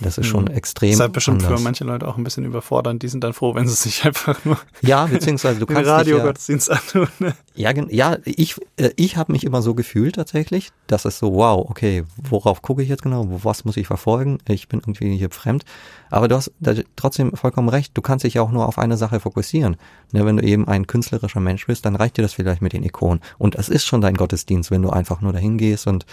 Das 0.00 0.18
ist 0.18 0.26
schon 0.26 0.44
mhm. 0.44 0.50
extrem. 0.50 0.90
Das 0.90 0.96
ist 0.96 1.00
halt 1.00 1.12
bestimmt 1.12 1.42
anders. 1.42 1.60
für 1.60 1.64
manche 1.64 1.84
Leute 1.84 2.06
auch 2.06 2.16
ein 2.16 2.24
bisschen 2.24 2.44
überfordernd. 2.44 3.02
Die 3.02 3.08
sind 3.08 3.24
dann 3.24 3.32
froh, 3.32 3.54
wenn 3.54 3.66
sie 3.66 3.74
sich 3.74 4.04
einfach 4.04 4.44
nur 4.44 4.58
ja, 4.82 5.06
beziehungsweise 5.06 5.58
du 5.60 5.66
kannst 5.66 5.88
Radio-Gottesdienst 5.88 6.68
ja, 6.68 6.74
antun. 6.74 7.08
Ne? 7.18 7.34
Ja, 7.54 7.72
ja, 7.88 8.18
ich, 8.24 8.56
äh, 8.76 8.90
ich 8.96 9.16
habe 9.16 9.32
mich 9.32 9.44
immer 9.44 9.62
so 9.62 9.74
gefühlt 9.74 10.16
tatsächlich, 10.16 10.70
dass 10.86 11.04
es 11.04 11.18
so, 11.18 11.34
wow, 11.34 11.64
okay, 11.68 12.04
worauf 12.28 12.62
gucke 12.62 12.82
ich 12.82 12.88
jetzt 12.88 13.02
genau, 13.02 13.26
was 13.42 13.64
muss 13.64 13.76
ich 13.76 13.86
verfolgen? 13.86 14.38
Ich 14.48 14.68
bin 14.68 14.80
irgendwie 14.80 15.16
hier 15.16 15.30
fremd. 15.30 15.64
Aber 16.10 16.28
du 16.28 16.36
hast 16.36 16.52
trotzdem 16.94 17.32
vollkommen 17.34 17.68
recht, 17.68 17.96
du 17.96 18.02
kannst 18.02 18.24
dich 18.24 18.34
ja 18.34 18.42
auch 18.42 18.50
nur 18.50 18.66
auf 18.68 18.78
eine 18.78 18.96
Sache 18.96 19.20
fokussieren. 19.20 19.76
Ne, 20.12 20.24
wenn 20.24 20.36
du 20.36 20.44
eben 20.44 20.68
ein 20.68 20.86
künstlerischer 20.86 21.40
Mensch 21.40 21.66
bist, 21.66 21.84
dann 21.84 21.96
reicht 21.96 22.16
dir 22.16 22.22
das 22.22 22.34
vielleicht 22.34 22.62
mit 22.62 22.72
den 22.72 22.84
Ikonen. 22.84 23.20
Und 23.38 23.56
es 23.56 23.68
ist 23.68 23.84
schon 23.84 24.00
dein 24.00 24.14
Gottesdienst, 24.14 24.70
wenn 24.70 24.82
du 24.82 24.90
einfach 24.90 25.20
nur 25.20 25.32
dahin 25.32 25.58
gehst 25.58 25.86
und 25.86 26.06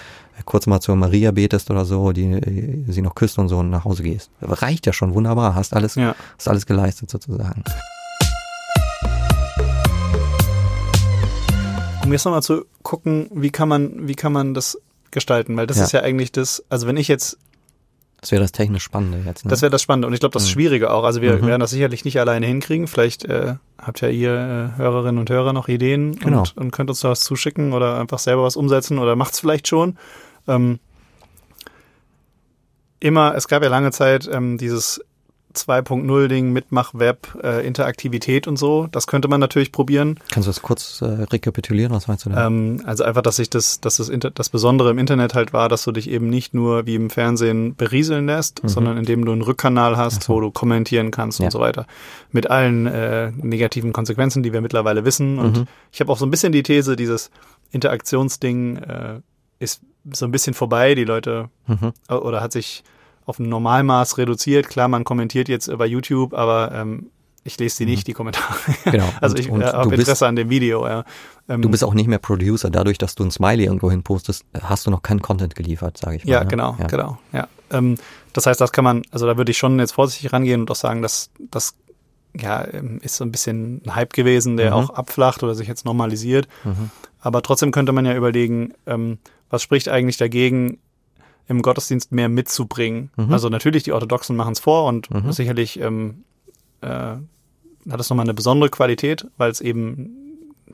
kurz 0.45 0.65
mal 0.65 0.79
zur 0.79 0.95
Maria 0.95 1.31
betest 1.31 1.69
oder 1.69 1.85
so, 1.85 2.11
die 2.11 2.31
äh, 2.31 2.83
sie 2.87 3.01
noch 3.01 3.15
küsst 3.15 3.37
und 3.37 3.49
so 3.49 3.59
und 3.59 3.69
nach 3.73 3.85
Hause 3.85 4.03
gehst. 4.03 4.29
Reicht 4.41 4.85
ja 4.85 4.93
schon, 4.93 5.13
wunderbar, 5.13 5.55
hast 5.55 5.73
alles, 5.75 5.95
ja. 5.95 6.15
hast 6.37 6.47
alles 6.47 6.65
geleistet 6.65 7.09
sozusagen. 7.09 7.63
Um 12.03 12.11
jetzt 12.11 12.25
nochmal 12.25 12.43
zu 12.43 12.65
gucken, 12.81 13.29
wie 13.33 13.49
kann 13.49 13.69
man, 13.69 14.07
wie 14.07 14.15
kann 14.15 14.33
man 14.33 14.53
das 14.53 14.77
gestalten? 15.11 15.55
Weil 15.55 15.67
das 15.67 15.77
ja. 15.77 15.83
ist 15.83 15.91
ja 15.93 16.01
eigentlich 16.01 16.31
das, 16.31 16.63
also 16.69 16.87
wenn 16.87 16.97
ich 16.97 17.07
jetzt 17.07 17.37
das 18.23 18.31
wäre 18.31 18.41
das 18.41 18.53
technisch 18.53 18.83
Spannende 18.83 19.21
jetzt. 19.25 19.43
Ne? 19.43 19.49
Das 19.49 19.61
wäre 19.61 19.69
das 19.69 19.81
Spannende 19.81 20.07
und 20.07 20.13
ich 20.13 20.21
glaube, 20.21 20.31
das 20.31 20.45
mhm. 20.45 20.51
Schwierige 20.51 20.91
auch. 20.91 21.03
Also 21.03 21.21
wir 21.21 21.33
mhm. 21.33 21.45
werden 21.45 21.59
das 21.59 21.71
sicherlich 21.71 22.05
nicht 22.05 22.21
alleine 22.21 22.45
hinkriegen. 22.45 22.87
Vielleicht 22.87 23.25
äh, 23.25 23.55
habt 23.77 23.99
ja 23.99 24.07
ihr 24.07 24.31
äh, 24.31 24.77
Hörerinnen 24.77 25.19
und 25.19 25.29
Hörer 25.29 25.51
noch 25.51 25.67
Ideen 25.67 26.15
genau. 26.15 26.39
und, 26.39 26.55
und 26.55 26.71
könnt 26.71 26.89
uns 26.89 27.01
da 27.01 27.09
was 27.09 27.19
zuschicken 27.19 27.73
oder 27.73 27.99
einfach 27.99 28.19
selber 28.19 28.43
was 28.43 28.55
umsetzen 28.55 28.97
oder 28.97 29.17
macht's 29.17 29.41
vielleicht 29.41 29.67
schon. 29.67 29.97
Ähm, 30.47 30.79
immer, 33.03 33.35
es 33.35 33.47
gab 33.47 33.63
ja 33.63 33.69
lange 33.69 33.91
Zeit 33.91 34.29
ähm, 34.31 34.57
dieses 34.57 35.01
2.0-Ding, 35.53 36.51
Mitmach-Web, 36.51 37.37
äh, 37.43 37.67
Interaktivität 37.67 38.47
und 38.47 38.57
so. 38.57 38.87
Das 38.91 39.05
könnte 39.05 39.27
man 39.27 39.39
natürlich 39.39 39.71
probieren. 39.71 40.19
Kannst 40.31 40.47
du 40.47 40.49
das 40.49 40.61
kurz 40.61 41.01
äh, 41.01 41.05
rekapitulieren? 41.05 41.91
Was 41.91 42.07
meinst 42.07 42.25
du 42.25 42.31
da? 42.31 42.47
Ähm, 42.47 42.81
also 42.85 43.03
einfach, 43.03 43.21
dass 43.21 43.35
sich 43.35 43.49
das, 43.49 43.79
dass 43.79 43.97
das, 43.97 44.09
Inter 44.09 44.31
das 44.31 44.49
Besondere 44.49 44.89
im 44.89 44.97
Internet 44.97 45.35
halt 45.35 45.53
war, 45.53 45.69
dass 45.69 45.83
du 45.83 45.91
dich 45.91 46.09
eben 46.09 46.29
nicht 46.29 46.53
nur 46.53 46.87
wie 46.87 46.95
im 46.95 47.09
Fernsehen 47.09 47.75
berieseln 47.75 48.25
lässt, 48.25 48.63
mhm. 48.63 48.69
sondern 48.69 48.97
indem 48.97 49.25
du 49.25 49.31
einen 49.31 49.43
Rückkanal 49.43 49.95
hast, 49.95 50.23
so. 50.23 50.33
wo 50.33 50.39
du 50.39 50.49
kommentieren 50.49 51.11
kannst 51.11 51.39
ja. 51.39 51.45
und 51.45 51.51
so 51.51 51.59
weiter. 51.59 51.85
Mit 52.31 52.49
allen 52.49 52.87
äh, 52.87 53.31
negativen 53.31 53.93
Konsequenzen, 53.93 54.41
die 54.41 54.53
wir 54.53 54.61
mittlerweile 54.61 55.05
wissen. 55.05 55.37
Und 55.37 55.57
mhm. 55.57 55.67
ich 55.91 55.99
habe 55.99 56.11
auch 56.11 56.17
so 56.17 56.25
ein 56.25 56.31
bisschen 56.31 56.51
die 56.51 56.63
These, 56.63 56.95
dieses 56.95 57.29
Interaktionsding 57.71 58.77
äh, 58.77 59.19
ist 59.59 59.81
so 60.11 60.25
ein 60.25 60.31
bisschen 60.31 60.55
vorbei. 60.55 60.95
Die 60.95 61.05
Leute 61.05 61.49
mhm. 61.67 61.93
oder 62.09 62.41
hat 62.41 62.51
sich 62.51 62.83
auf 63.25 63.39
ein 63.39 63.49
Normalmaß 63.49 64.17
reduziert. 64.17 64.69
Klar, 64.69 64.87
man 64.87 65.03
kommentiert 65.03 65.49
jetzt 65.49 65.67
über 65.67 65.85
YouTube, 65.85 66.33
aber 66.33 66.71
ähm, 66.73 67.09
ich 67.43 67.57
lese 67.59 67.83
nicht, 67.83 68.03
mhm. 68.03 68.05
die 68.05 68.13
Kommentare. 68.13 68.55
Genau. 68.85 69.09
also 69.19 69.35
ich 69.35 69.49
äh, 69.49 69.63
habe 69.63 69.95
Interesse 69.95 70.27
an 70.27 70.35
dem 70.35 70.49
Video, 70.49 70.87
ja. 70.87 71.03
Ähm, 71.49 71.61
du 71.61 71.69
bist 71.69 71.83
auch 71.83 71.93
nicht 71.93 72.07
mehr 72.07 72.19
Producer. 72.19 72.69
Dadurch, 72.69 72.97
dass 72.97 73.15
du 73.15 73.23
ein 73.23 73.31
Smiley 73.31 73.65
irgendwo 73.65 73.91
hin 73.91 74.03
postest, 74.03 74.45
hast 74.61 74.87
du 74.87 74.91
noch 74.91 75.01
keinen 75.01 75.21
Content 75.21 75.55
geliefert, 75.55 75.97
sage 75.97 76.17
ich 76.17 76.25
mal. 76.25 76.31
Ja, 76.31 76.43
ne? 76.43 76.49
genau, 76.49 76.77
ja. 76.79 76.87
genau. 76.87 77.17
Ja. 77.33 77.47
Ähm, 77.71 77.97
das 78.31 78.45
heißt, 78.45 78.61
das 78.61 78.71
kann 78.71 78.83
man, 78.83 79.01
also 79.11 79.25
da 79.25 79.37
würde 79.37 79.51
ich 79.51 79.57
schon 79.57 79.77
jetzt 79.79 79.91
vorsichtig 79.91 80.31
rangehen 80.31 80.61
und 80.61 80.71
auch 80.71 80.75
sagen, 80.75 81.01
dass 81.01 81.29
das 81.51 81.75
ja, 82.35 82.65
ähm, 82.73 82.99
ist 83.03 83.15
so 83.15 83.25
ein 83.25 83.31
bisschen 83.31 83.81
ein 83.85 83.95
Hype 83.95 84.13
gewesen, 84.13 84.57
der 84.57 84.71
mhm. 84.71 84.77
auch 84.77 84.89
abflacht 84.91 85.43
oder 85.43 85.53
sich 85.53 85.67
jetzt 85.67 85.85
normalisiert. 85.85 86.47
Mhm. 86.63 86.89
Aber 87.19 87.41
trotzdem 87.41 87.71
könnte 87.71 87.91
man 87.91 88.05
ja 88.05 88.15
überlegen, 88.15 88.73
ähm, 88.85 89.19
was 89.49 89.61
spricht 89.61 89.89
eigentlich 89.89 90.17
dagegen, 90.17 90.79
im 91.47 91.61
Gottesdienst 91.61 92.11
mehr 92.11 92.29
mitzubringen. 92.29 93.11
Mhm. 93.15 93.33
Also 93.33 93.49
natürlich, 93.49 93.83
die 93.83 93.91
Orthodoxen 93.91 94.35
machen 94.35 94.53
es 94.53 94.59
vor 94.59 94.85
und 94.85 95.09
mhm. 95.11 95.31
sicherlich 95.31 95.79
ähm, 95.79 96.23
äh, 96.81 96.87
hat 96.87 97.99
es 97.99 98.09
nochmal 98.09 98.25
eine 98.25 98.33
besondere 98.33 98.69
Qualität, 98.69 99.27
weil 99.37 99.51
es 99.51 99.61
eben 99.61 100.15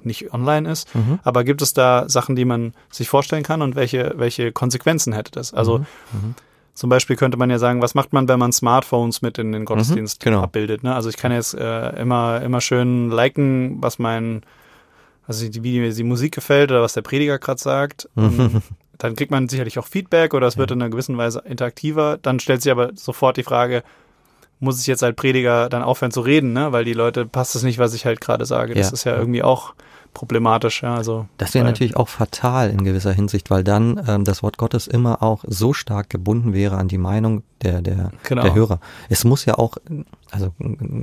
nicht 0.04 0.34
online 0.34 0.70
ist. 0.70 0.94
Mhm. 0.96 1.20
Aber 1.24 1.44
gibt 1.44 1.62
es 1.62 1.74
da 1.74 2.08
Sachen, 2.08 2.36
die 2.36 2.46
man 2.46 2.74
sich 2.92 3.10
vorstellen 3.10 3.44
kann 3.44 3.62
und 3.62 3.76
welche, 3.76 4.14
welche 4.18 4.52
Konsequenzen 4.52 5.14
hätte 5.14 5.32
das? 5.32 5.54
Also 5.54 5.80
mhm. 5.80 5.86
Mhm. 6.14 6.36
zum 6.76 6.90
Beispiel 6.90 7.16
könnte 7.16 7.38
man 7.38 7.50
ja 7.50 7.58
sagen, 7.58 7.82
was 7.82 7.96
macht 7.96 8.14
man, 8.14 8.28
wenn 8.28 8.40
man 8.40 8.52
Smartphones 8.52 9.22
mit 9.22 9.38
in 9.38 9.52
den 9.52 9.66
Gottesdienst 9.66 10.22
genau. 10.22 10.42
abbildet? 10.42 10.84
Ne? 10.84 10.94
Also 10.94 11.10
ich 11.10 11.18
kann 11.18 11.32
jetzt 11.32 11.56
äh, 11.56 12.00
immer, 12.00 12.42
immer 12.42 12.62
schön 12.62 13.10
liken, 13.10 13.82
was 13.82 14.00
mein 14.00 14.44
also 15.30 15.46
wie 15.64 15.80
mir 15.80 15.94
die 15.94 16.04
Musik 16.04 16.34
gefällt 16.34 16.72
oder 16.72 16.82
was 16.82 16.94
der 16.94 17.04
Prediger 17.04 17.38
gerade 17.38 17.62
sagt. 17.62 18.10
dann 19.00 19.16
kriegt 19.16 19.32
man 19.32 19.50
sicherlich 19.50 19.80
auch 19.80 19.88
Feedback 19.88 20.34
oder 20.34 20.46
es 20.46 20.58
wird 20.58 20.72
in 20.72 20.82
einer 20.82 20.92
gewissen 20.92 21.18
Weise 21.18 21.42
interaktiver. 21.46 22.20
Dann 22.22 22.40
stellt 22.40 22.62
sich 22.62 22.72
aber 22.72 22.92
sofort 22.96 23.38
die 23.38 23.44
Frage, 23.44 23.82
muss 24.60 24.82
ich 24.82 24.88
jetzt 24.88 25.04
als 25.04 25.16
Prediger 25.16 25.70
dann 25.70 25.84
aufhören 25.84 26.12
zu 26.12 26.20
reden, 26.20 26.52
ne? 26.52 26.74
Weil 26.74 26.84
die 26.84 26.94
Leute 26.94 27.26
passt 27.26 27.56
es 27.56 27.64
nicht, 27.64 27.80
was 27.80 27.94
ich 27.94 28.06
halt 28.06 28.20
gerade 28.20 28.46
sage. 28.46 28.76
Das 28.76 28.88
ja. 28.88 28.94
ist 28.94 29.04
ja 29.06 29.18
irgendwie 29.18 29.42
auch 29.42 29.74
problematisch, 30.14 30.84
ja. 30.84 30.96
Also 30.96 31.28
das 31.38 31.54
wäre 31.54 31.64
natürlich 31.64 31.96
auch 31.96 32.10
fatal 32.10 32.70
in 32.70 32.84
gewisser 32.84 33.14
Hinsicht, 33.14 33.50
weil 33.50 33.64
dann 33.64 34.04
ähm, 34.06 34.26
das 34.26 34.44
Wort 34.44 34.58
Gottes 34.58 34.86
immer 34.86 35.24
auch 35.24 35.46
so 35.48 35.72
stark 35.72 36.10
gebunden 36.10 36.54
wäre 36.54 36.76
an 36.76 36.90
die 36.90 36.98
Meinung 36.98 37.44
der 37.62 37.82
der, 37.82 38.12
genau. 38.24 38.44
der 38.44 38.54
Hörer. 38.54 38.80
Es 39.08 39.24
muss 39.24 39.46
ja 39.46 39.58
auch, 39.58 39.78
also 40.30 40.54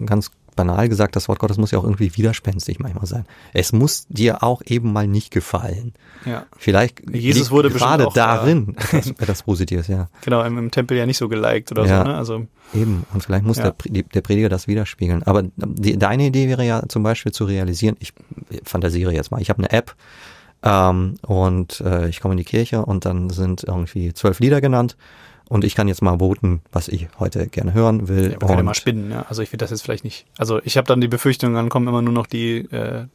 ganz 0.05 0.31
banal 0.57 0.89
gesagt, 0.89 1.15
das 1.15 1.29
Wort 1.29 1.39
Gottes 1.39 1.59
muss 1.59 1.71
ja 1.71 1.79
auch 1.79 1.85
irgendwie 1.85 2.17
widerspenstig 2.17 2.79
manchmal 2.79 3.07
sein. 3.07 3.25
Es 3.53 3.73
muss 3.73 4.07
dir 4.09 4.43
auch 4.43 4.63
eben 4.67 4.93
mal 4.93 5.07
nicht 5.07 5.31
gefallen. 5.31 5.93
Ja. 6.25 6.47
Vielleicht 6.57 7.09
Jesus 7.15 7.51
wurde 7.51 7.71
gerade 7.71 8.09
darin 8.15 8.75
da. 8.75 8.83
etwas, 8.83 9.07
etwas 9.11 9.43
Positives, 9.45 9.87
ja. 9.89 10.09
Genau, 10.25 10.43
im, 10.43 10.59
im, 10.59 10.71
Tempel 10.71 10.97
ja 10.97 11.07
nicht 11.07 11.19
so 11.19 11.29
geliked 11.29 11.71
oder 11.71 11.87
ja, 11.87 11.99
so, 11.99 12.05
ne? 12.09 12.17
Also 12.17 12.47
eben. 12.75 13.07
Und 13.13 13.23
vielleicht 13.23 13.45
muss 13.45 13.59
ja. 13.59 13.73
der, 13.85 14.03
der 14.03 14.21
Prediger 14.23 14.49
das 14.49 14.67
widerspiegeln. 14.67 15.23
Aber 15.23 15.45
die, 15.57 15.97
deine 15.99 16.27
Idee 16.27 16.49
wäre 16.49 16.65
ja 16.65 16.83
zum 16.89 17.03
Beispiel 17.03 17.33
zu 17.33 17.45
realisieren. 17.45 17.97
Ich 18.01 18.13
fantasiere 18.65 19.13
jetzt 19.13 19.31
mal. 19.31 19.41
Ich 19.41 19.51
habe 19.51 19.59
eine 19.59 19.71
App. 19.71 19.95
Ähm, 20.63 21.17
und 21.23 21.81
äh, 21.83 22.09
ich 22.09 22.21
komme 22.21 22.33
in 22.33 22.39
die 22.39 22.45
Kirche 22.45 22.85
und 22.85 23.05
dann 23.05 23.31
sind 23.31 23.63
irgendwie 23.63 24.15
zwölf 24.15 24.41
Lieder 24.41 24.61
genannt 24.61 24.97
und 25.49 25.65
ich 25.65 25.75
kann 25.75 25.89
jetzt 25.89 26.03
mal 26.03 26.19
voten, 26.19 26.61
was 26.73 26.89
ich 26.89 27.09
heute 27.19 27.47
gerne 27.47 27.73
hören 27.73 28.09
will. 28.09 28.33
Ja, 28.33 28.39
man 28.41 28.49
kann 28.49 28.59
ja 28.59 28.63
mal 28.63 28.75
spinnen, 28.75 29.11
ja. 29.11 29.27
Also 29.29 29.43
ich 29.43 29.53
will 29.53 29.59
das 29.59 29.71
jetzt 29.71 29.83
vielleicht 29.83 30.05
nicht. 30.05 30.27
Also 30.39 30.61
ich 30.65 30.77
habe 30.77 30.87
dann 30.87 31.01
die 31.01 31.09
Befürchtung, 31.09 31.55
dann 31.55 31.69
kommen 31.69 31.87
immer 31.87 32.03
nur 32.03 32.13
noch 32.13 32.27
die 32.27 32.59
äh, 32.73 33.07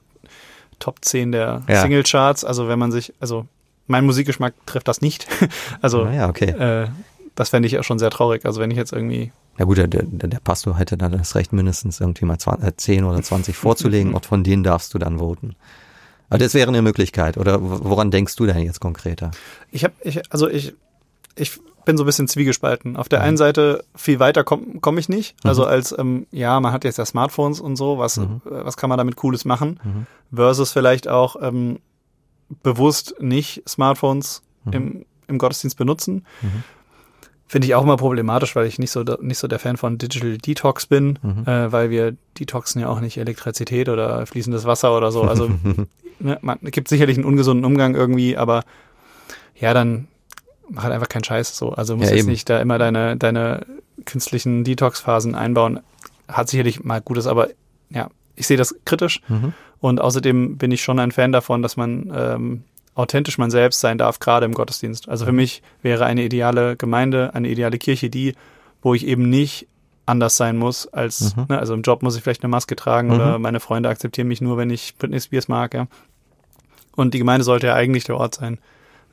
Top 0.80 1.04
10 1.04 1.32
der 1.34 1.64
ja. 1.68 1.82
Singlecharts. 1.82 2.46
Also 2.46 2.68
wenn 2.68 2.80
man 2.80 2.92
sich, 2.92 3.14
also 3.20 3.46
mein 3.88 4.06
Musikgeschmack 4.06 4.54
trifft 4.66 4.88
das 4.88 5.02
nicht. 5.02 5.28
also 5.82 6.06
ja, 6.06 6.30
okay. 6.30 6.52
äh, 6.52 6.88
das 7.36 7.50
fände 7.50 7.68
ich 7.68 7.78
auch 7.80 7.84
schon 7.84 8.00
sehr 8.00 8.10
traurig. 8.10 8.46
Also 8.46 8.62
wenn 8.62 8.72
ich 8.72 8.78
jetzt 8.78 8.94
irgendwie 8.94 9.32
ja 9.58 9.66
gut, 9.66 9.78
der, 9.78 9.88
der, 9.88 10.04
der 10.04 10.40
Pastor 10.40 10.80
hätte 10.80 10.98
dann 10.98 11.12
das 11.12 11.36
Recht, 11.36 11.54
mindestens 11.54 12.00
irgendwie 12.00 12.26
mal 12.26 12.38
20, 12.38 12.78
10 12.78 13.00
äh, 13.00 13.08
oder 13.08 13.22
20 13.22 13.56
vorzulegen 13.58 14.14
und 14.14 14.26
von 14.26 14.44
denen 14.44 14.64
darfst 14.64 14.94
du 14.94 14.98
dann 14.98 15.20
voten. 15.20 15.56
Aber 16.30 16.38
das 16.38 16.54
wäre 16.54 16.70
eine 16.70 16.82
Möglichkeit. 16.82 17.38
Oder 17.38 17.58
woran 17.62 18.10
denkst 18.10 18.38
du 18.38 18.46
denn 18.46 18.60
jetzt 18.60 18.80
konkreter? 18.80 19.32
Ich 19.70 19.84
habe, 19.84 19.94
ich, 20.02 20.22
also 20.32 20.50
ich, 20.50 20.74
ich 21.36 21.60
bin 21.86 21.98
so 21.98 22.04
ein 22.04 22.06
bisschen 22.06 22.28
zwiegespalten. 22.28 22.96
Auf 22.96 23.10
der 23.10 23.20
mhm. 23.20 23.26
einen 23.26 23.38
Seite 23.38 23.84
viel 23.96 24.20
weiter 24.20 24.44
komme 24.44 24.80
komm 24.82 24.98
ich 24.98 25.10
nicht. 25.10 25.36
Mhm. 25.44 25.50
Also 25.50 25.66
als, 25.66 25.98
ähm, 25.98 26.28
ja, 26.32 26.60
man 26.60 26.72
hat 26.72 26.84
jetzt 26.84 26.98
ja 26.98 27.06
Smartphones 27.06 27.60
und 27.60 27.76
so, 27.76 27.98
was, 27.98 28.18
mhm. 28.18 28.42
äh, 28.46 28.66
was 28.66 28.78
kann 28.78 28.90
man 28.90 28.98
damit 28.98 29.16
Cooles 29.16 29.46
machen? 29.46 29.80
Mhm. 29.84 30.06
Versus 30.36 30.72
vielleicht 30.72 31.08
auch 31.08 31.36
ähm, 31.42 31.80
bewusst 32.64 33.16
nicht 33.20 33.64
Smartphones 33.68 34.44
mhm. 34.66 34.74
im, 34.74 35.06
im 35.28 35.38
Gottesdienst 35.38 35.78
benutzen. 35.78 36.26
Mhm. 36.42 36.64
Finde 37.48 37.68
ich 37.68 37.76
auch 37.76 37.84
immer 37.84 37.98
problematisch, 37.98 38.56
weil 38.56 38.66
ich 38.66 38.80
nicht 38.80 38.92
so, 38.92 39.04
nicht 39.20 39.38
so 39.38 39.48
der 39.50 39.60
Fan 39.60 39.76
von 39.76 39.98
Digital 39.98 40.38
Detox 40.38 40.86
bin, 40.86 41.18
äh, 41.46 41.70
weil 41.70 41.90
wir 41.90 42.16
detoxen 42.40 42.80
ja 42.80 42.88
auch 42.88 43.02
nicht 43.02 43.18
Elektrizität 43.18 43.90
oder 43.90 44.26
fließendes 44.26 44.64
Wasser 44.64 44.96
oder 44.96 45.12
so. 45.12 45.24
Also 45.24 45.50
ne, 46.20 46.38
man 46.42 46.60
gibt 46.62 46.88
sicherlich 46.88 47.18
einen 47.18 47.26
ungesunden 47.26 47.66
Umgang 47.66 47.94
irgendwie, 47.94 48.38
aber 48.38 48.64
ja, 49.60 49.74
dann 49.74 50.08
mach 50.72 50.84
halt 50.84 50.94
einfach 50.94 51.10
keinen 51.10 51.24
Scheiß 51.24 51.58
so. 51.58 51.72
Also 51.72 51.96
muss 51.98 52.10
ja, 52.10 52.16
jetzt 52.16 52.28
nicht 52.28 52.50
da 52.50 52.60
immer 52.60 52.78
deine, 52.78 53.18
deine 53.18 53.66
künstlichen 54.06 54.64
Detox-Phasen 54.64 55.36
einbauen. 55.36 55.80
Hat 56.28 56.50
sicherlich 56.50 56.84
mal 56.84 57.02
Gutes, 57.02 57.28
aber 57.28 57.50
ja, 57.90 58.10
ich 58.36 58.48
sehe 58.48 58.58
das 58.58 58.74
kritisch. 58.86 59.22
Mhm. 59.28 59.54
Und 59.80 60.00
außerdem 60.00 60.58
bin 60.58 60.72
ich 60.72 60.82
schon 60.84 61.00
ein 61.00 61.12
Fan 61.12 61.32
davon, 61.32 61.62
dass 61.62 61.76
man 61.78 62.12
ähm, 62.16 62.64
authentisch 62.96 63.38
man 63.38 63.52
selbst 63.52 63.80
sein 63.80 63.98
darf, 63.98 64.20
gerade 64.20 64.46
im 64.46 64.54
Gottesdienst. 64.54 65.10
Also 65.10 65.26
für 65.26 65.32
mich 65.32 65.62
wäre 65.82 66.06
eine 66.06 66.24
ideale 66.24 66.76
Gemeinde, 66.78 67.32
eine 67.34 67.50
ideale 67.50 67.78
Kirche 67.78 68.10
die, 68.10 68.36
wo 68.82 68.94
ich 68.94 69.06
eben 69.08 69.30
nicht 69.30 69.68
anders 70.06 70.36
sein 70.38 70.58
muss 70.58 70.88
als, 70.88 71.36
Mhm. 71.36 71.46
ne, 71.50 71.60
also 71.60 71.74
im 71.74 71.84
Job 71.84 72.02
muss 72.04 72.16
ich 72.16 72.24
vielleicht 72.24 72.44
eine 72.44 72.50
Maske 72.50 72.76
tragen 72.76 73.10
Mhm. 73.10 73.14
oder 73.16 73.40
meine 73.40 73.60
Freunde 73.60 73.90
akzeptieren 73.90 74.28
mich 74.28 74.42
nur, 74.42 74.58
wenn 74.58 74.70
ich 74.70 74.96
Britney 74.98 75.20
Spears 75.22 75.48
mag, 75.48 75.74
ja. 75.74 75.88
Und 76.96 77.14
die 77.14 77.20
Gemeinde 77.20 77.44
sollte 77.44 77.68
ja 77.68 77.76
eigentlich 77.76 78.04
der 78.04 78.18
Ort 78.18 78.36
sein. 78.36 78.58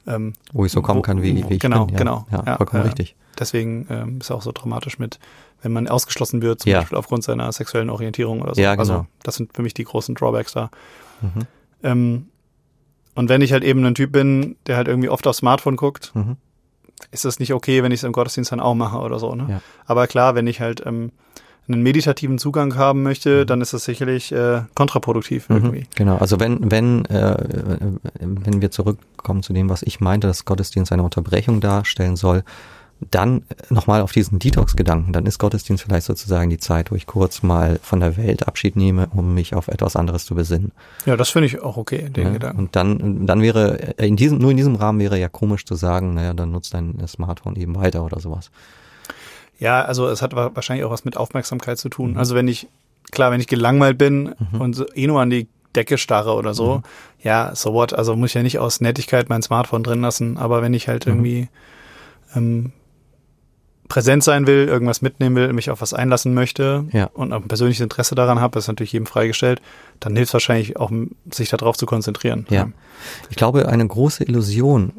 Ähm, 0.07 0.33
Wo 0.53 0.65
ich 0.65 0.73
so 0.73 0.81
kommen 0.83 0.99
Wo- 0.99 1.03
kann, 1.03 1.23
wie, 1.23 1.49
wie 1.49 1.55
ich 1.55 1.61
genau, 1.61 1.85
bin. 1.87 1.95
Ja, 1.95 1.99
genau. 1.99 2.27
Ja, 2.31 2.43
Ja, 2.47 2.57
vollkommen 2.57 2.83
ja. 2.83 2.87
richtig. 2.89 3.17
deswegen 3.39 3.87
ähm, 3.91 4.19
ist 4.21 4.31
auch 4.31 4.43
so 4.43 4.53
dramatisch 4.53 4.99
mit, 4.99 5.19
wenn 5.63 5.73
man 5.73 5.89
ausgeschlossen 5.89 6.41
wird, 6.43 6.61
zum 6.61 6.73
Ja. 6.73 6.81
Beispiel 6.81 6.97
aufgrund 6.99 7.25
seiner 7.25 7.51
sexuellen 7.53 7.91
Orientierung 7.91 8.41
oder 8.43 8.55
so. 8.55 8.61
Ja, 8.61 8.75
genau. 8.75 8.81
Also 8.81 9.07
das 9.23 9.35
sind 9.37 9.55
für 9.55 9.63
mich 9.63 9.75
die 9.75 9.85
großen 9.85 10.15
Drawbacks 10.15 10.53
da. 10.53 10.71
Mhm. 11.21 11.31
Ähm, 11.83 12.27
und 13.15 13.29
wenn 13.29 13.41
ich 13.43 13.53
halt 13.53 13.65
eben 13.65 13.85
ein 13.85 13.95
Typ 13.95 14.13
bin, 14.13 14.57
der 14.67 14.77
halt 14.77 14.89
irgendwie 14.89 15.09
oft 15.09 15.27
aufs 15.27 15.39
Smartphone 15.39 15.77
guckt, 15.77 16.13
Mhm. 16.15 16.37
ist 17.11 17.25
das 17.25 17.39
nicht 17.41 17.53
okay, 17.53 17.83
wenn 17.83 17.93
ich 17.93 18.01
es 18.01 18.05
im 18.05 18.13
Gottesdienst 18.13 18.53
dann 18.53 18.61
auch 18.61 18.75
mache 18.75 18.99
oder 18.99 19.19
so. 19.19 19.35
Ne? 19.35 19.47
Ja. 19.51 19.61
Aber 19.87 20.07
klar, 20.07 20.35
wenn 20.35 20.47
ich 20.47 20.61
halt 20.61 20.85
ähm, 20.87 21.13
einen 21.69 21.83
meditativen 21.83 22.39
Zugang 22.39 22.77
haben 22.77 23.03
möchte, 23.03 23.43
Mhm. 23.43 23.47
dann 23.47 23.61
ist 23.61 23.73
das 23.73 23.85
sicherlich 23.85 24.33
äh, 24.33 24.63
kontraproduktiv 24.75 25.47
irgendwie. 25.49 25.81
Mhm, 25.81 25.87
genau, 25.95 26.17
also 26.17 26.41
wenn, 26.41 26.71
wenn, 26.71 27.05
äh, 27.07 27.33
äh, 27.33 27.79
wenn 28.21 28.61
wir 28.63 28.71
zurückkommen 28.71 29.43
zu 29.43 29.53
dem, 29.53 29.69
was 29.69 29.83
ich 29.83 30.01
meinte, 30.01 30.27
dass 30.27 30.45
Gottesdienst 30.45 30.93
eine 30.93 31.03
Unterbrechung 31.03 31.61
darstellen 31.61 32.17
soll, 32.17 32.43
dann 33.13 33.43
nochmal 33.71 34.01
auf 34.01 34.11
diesen 34.11 34.41
Detox-Gedanken, 34.41 35.13
dann 35.13 35.25
ist 35.25 35.39
Gottesdienst 35.39 35.85
vielleicht 35.85 36.07
sozusagen 36.07 36.51
die 36.51 36.59
Zeit, 36.59 36.91
wo 36.91 36.97
ich 36.97 37.07
kurz 37.07 37.45
mal 37.45 37.79
von 37.81 38.01
der 38.01 38.17
Welt 38.17 38.49
Abschied 38.49 38.75
nehme, 38.75 39.07
um 39.15 39.35
mich 39.35 39.55
auf 39.55 39.69
etwas 39.69 39.95
anderes 39.95 40.25
zu 40.27 40.35
besinnen. 40.35 40.73
Ja, 41.07 41.17
das 41.17 41.29
finde 41.31 41.47
ich 41.47 41.61
auch 41.63 41.77
okay, 41.77 42.09
den 42.11 42.25
ne? 42.25 42.33
Gedanken. 42.33 42.59
Und 42.59 42.75
dann, 42.75 43.25
dann 43.25 43.41
wäre, 43.41 43.99
äh, 43.99 44.09
in 44.09 44.17
diesem, 44.17 44.39
nur 44.39 44.51
in 44.51 44.57
diesem 44.57 44.75
Rahmen 44.75 44.99
wäre 44.99 45.17
ja 45.17 45.29
komisch 45.29 45.65
zu 45.65 45.77
sagen, 45.77 46.15
naja, 46.15 46.35
dann 46.35 46.51
nutzt 46.51 46.75
dein 46.75 46.99
Smartphone 47.07 47.55
eben 47.55 47.77
weiter 47.77 48.05
oder 48.05 48.19
sowas. 48.19 48.51
Ja, 49.59 49.83
also 49.83 50.07
es 50.09 50.23
hat 50.23 50.35
wa- 50.37 50.51
wahrscheinlich 50.55 50.85
auch 50.85 50.91
was 50.91 51.05
mit 51.05 51.17
Aufmerksamkeit 51.17 51.79
zu 51.79 51.89
tun. 51.89 52.13
Mhm. 52.13 52.19
Also 52.19 52.35
wenn 52.35 52.49
ich, 52.49 52.69
klar, 53.11 53.31
wenn 53.33 53.41
ich 53.41 53.49
gelangweilt 53.49 53.99
bin 53.99 54.35
Mhm. 54.53 54.61
und 54.61 54.75
so 54.75 54.87
eh 54.95 55.07
nur 55.07 55.21
an 55.21 55.31
die 55.31 55.49
Decke 55.75 55.99
starre 55.99 56.35
oder 56.35 56.55
so, 56.55 56.77
Mhm. 56.77 56.83
ja, 57.23 57.55
so 57.55 57.73
what, 57.75 57.93
also 57.93 58.17
muss 58.17 58.31
ich 58.31 58.35
ja 58.35 58.43
nicht 58.43 58.59
aus 58.59 58.81
Nettigkeit 58.81 59.29
mein 59.29 59.43
Smartphone 59.43 59.83
drin 59.83 60.01
lassen, 60.01 60.39
aber 60.39 60.63
wenn 60.63 60.75
ich 60.75 60.89
halt 60.89 61.07
Mhm. 61.07 61.13
irgendwie 61.13 61.49
ähm, 62.35 62.73
präsent 63.89 64.23
sein 64.23 64.47
will, 64.47 64.69
irgendwas 64.69 65.01
mitnehmen 65.01 65.35
will, 65.35 65.51
mich 65.55 65.71
auf 65.71 65.81
was 65.81 65.95
einlassen 65.95 66.35
möchte 66.35 66.85
Ja. 66.93 67.07
und 67.15 67.33
auch 67.33 67.41
ein 67.41 67.49
persönliches 67.49 67.83
Interesse 67.83 68.15
daran 68.15 68.39
habe, 68.39 68.59
ist 68.59 68.69
natürlich 68.69 68.93
jedem 68.93 69.07
freigestellt, 69.07 69.63
dann 69.99 70.15
hilft 70.15 70.29
es 70.29 70.35
wahrscheinlich 70.35 70.77
auch, 70.77 70.93
sich 71.33 71.49
darauf 71.49 71.77
zu 71.79 71.87
konzentrieren. 71.87 72.47
Ja. 72.51 72.69
Ich 73.31 73.37
glaube, 73.37 73.67
eine 73.69 73.87
große 73.87 74.25
Illusion, 74.25 74.93